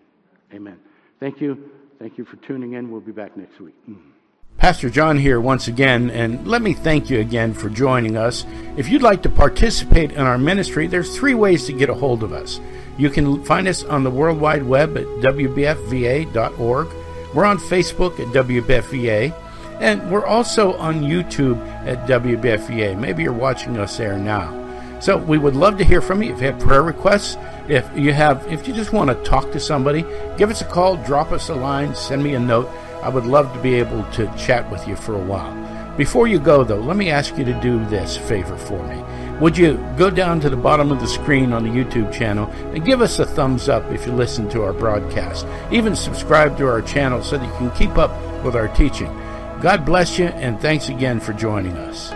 Amen. 0.53 0.79
Thank 1.19 1.39
you. 1.39 1.69
Thank 1.99 2.17
you 2.17 2.25
for 2.25 2.35
tuning 2.37 2.73
in. 2.73 2.91
We'll 2.91 3.01
be 3.01 3.11
back 3.11 3.37
next 3.37 3.59
week. 3.59 3.75
Mm. 3.89 4.14
Pastor 4.57 4.89
John 4.89 5.17
here 5.17 5.39
once 5.39 5.67
again, 5.67 6.09
and 6.09 6.47
let 6.47 6.61
me 6.61 6.73
thank 6.73 7.09
you 7.09 7.19
again 7.19 7.53
for 7.53 7.69
joining 7.69 8.17
us. 8.17 8.45
If 8.77 8.89
you'd 8.89 9.03
like 9.03 9.21
to 9.23 9.29
participate 9.29 10.11
in 10.11 10.21
our 10.21 10.37
ministry, 10.37 10.87
there's 10.87 11.15
three 11.15 11.35
ways 11.35 11.65
to 11.65 11.73
get 11.73 11.89
a 11.89 11.93
hold 11.93 12.23
of 12.23 12.33
us. 12.33 12.59
You 12.97 13.09
can 13.09 13.43
find 13.43 13.67
us 13.67 13.83
on 13.83 14.03
the 14.03 14.11
World 14.11 14.39
Wide 14.39 14.63
Web 14.63 14.97
at 14.97 15.05
WBFVA.org. 15.05 16.87
We're 17.33 17.45
on 17.45 17.57
Facebook 17.57 18.19
at 18.19 18.27
WBFVA. 18.33 19.33
And 19.79 20.09
we're 20.09 20.25
also 20.25 20.73
on 20.75 21.01
YouTube 21.01 21.59
at 21.85 22.07
WBFVA. 22.07 22.97
Maybe 22.97 23.23
you're 23.23 23.33
watching 23.33 23.77
us 23.77 23.97
there 23.97 24.17
now. 24.17 24.61
So 25.01 25.17
we 25.17 25.37
would 25.37 25.55
love 25.55 25.77
to 25.79 25.83
hear 25.83 26.01
from 26.01 26.23
you. 26.23 26.33
If 26.33 26.39
you 26.39 26.47
have 26.47 26.59
prayer 26.59 26.81
requests, 26.81 27.35
if 27.67 27.85
you 27.97 28.13
have, 28.13 28.47
if 28.51 28.67
you 28.67 28.73
just 28.73 28.93
want 28.93 29.09
to 29.09 29.29
talk 29.29 29.51
to 29.51 29.59
somebody, 29.59 30.05
give 30.37 30.49
us 30.49 30.61
a 30.61 30.65
call, 30.65 30.95
drop 30.95 31.33
us 31.33 31.49
a 31.49 31.55
line, 31.55 31.93
send 31.93 32.23
me 32.23 32.35
a 32.35 32.39
note. 32.39 32.69
I 33.05 33.09
would 33.09 33.27
love 33.27 33.53
to 33.53 33.61
be 33.61 33.75
able 33.75 34.03
to 34.13 34.25
chat 34.35 34.67
with 34.71 34.87
you 34.87 34.95
for 34.95 35.13
a 35.13 35.23
while. 35.23 35.53
Before 35.95 36.25
you 36.25 36.39
go, 36.39 36.63
though, 36.63 36.79
let 36.79 36.97
me 36.97 37.11
ask 37.11 37.37
you 37.37 37.45
to 37.45 37.61
do 37.61 37.85
this 37.85 38.17
favor 38.17 38.57
for 38.57 38.81
me. 38.87 38.99
Would 39.39 39.55
you 39.55 39.77
go 39.95 40.09
down 40.09 40.39
to 40.39 40.49
the 40.49 40.57
bottom 40.57 40.91
of 40.91 40.99
the 40.99 41.07
screen 41.07 41.53
on 41.53 41.63
the 41.63 41.69
YouTube 41.69 42.11
channel 42.11 42.49
and 42.73 42.83
give 42.83 43.01
us 43.01 43.19
a 43.19 43.25
thumbs 43.27 43.69
up 43.69 43.83
if 43.91 44.07
you 44.07 44.11
listen 44.11 44.49
to 44.49 44.63
our 44.63 44.73
broadcast? 44.73 45.45
Even 45.71 45.95
subscribe 45.95 46.57
to 46.57 46.67
our 46.67 46.81
channel 46.81 47.21
so 47.21 47.37
that 47.37 47.45
you 47.45 47.57
can 47.59 47.69
keep 47.77 47.95
up 47.95 48.09
with 48.43 48.55
our 48.55 48.69
teaching. 48.69 49.13
God 49.61 49.85
bless 49.85 50.17
you, 50.17 50.25
and 50.25 50.59
thanks 50.59 50.89
again 50.89 51.19
for 51.19 51.33
joining 51.33 51.77
us. 51.77 52.11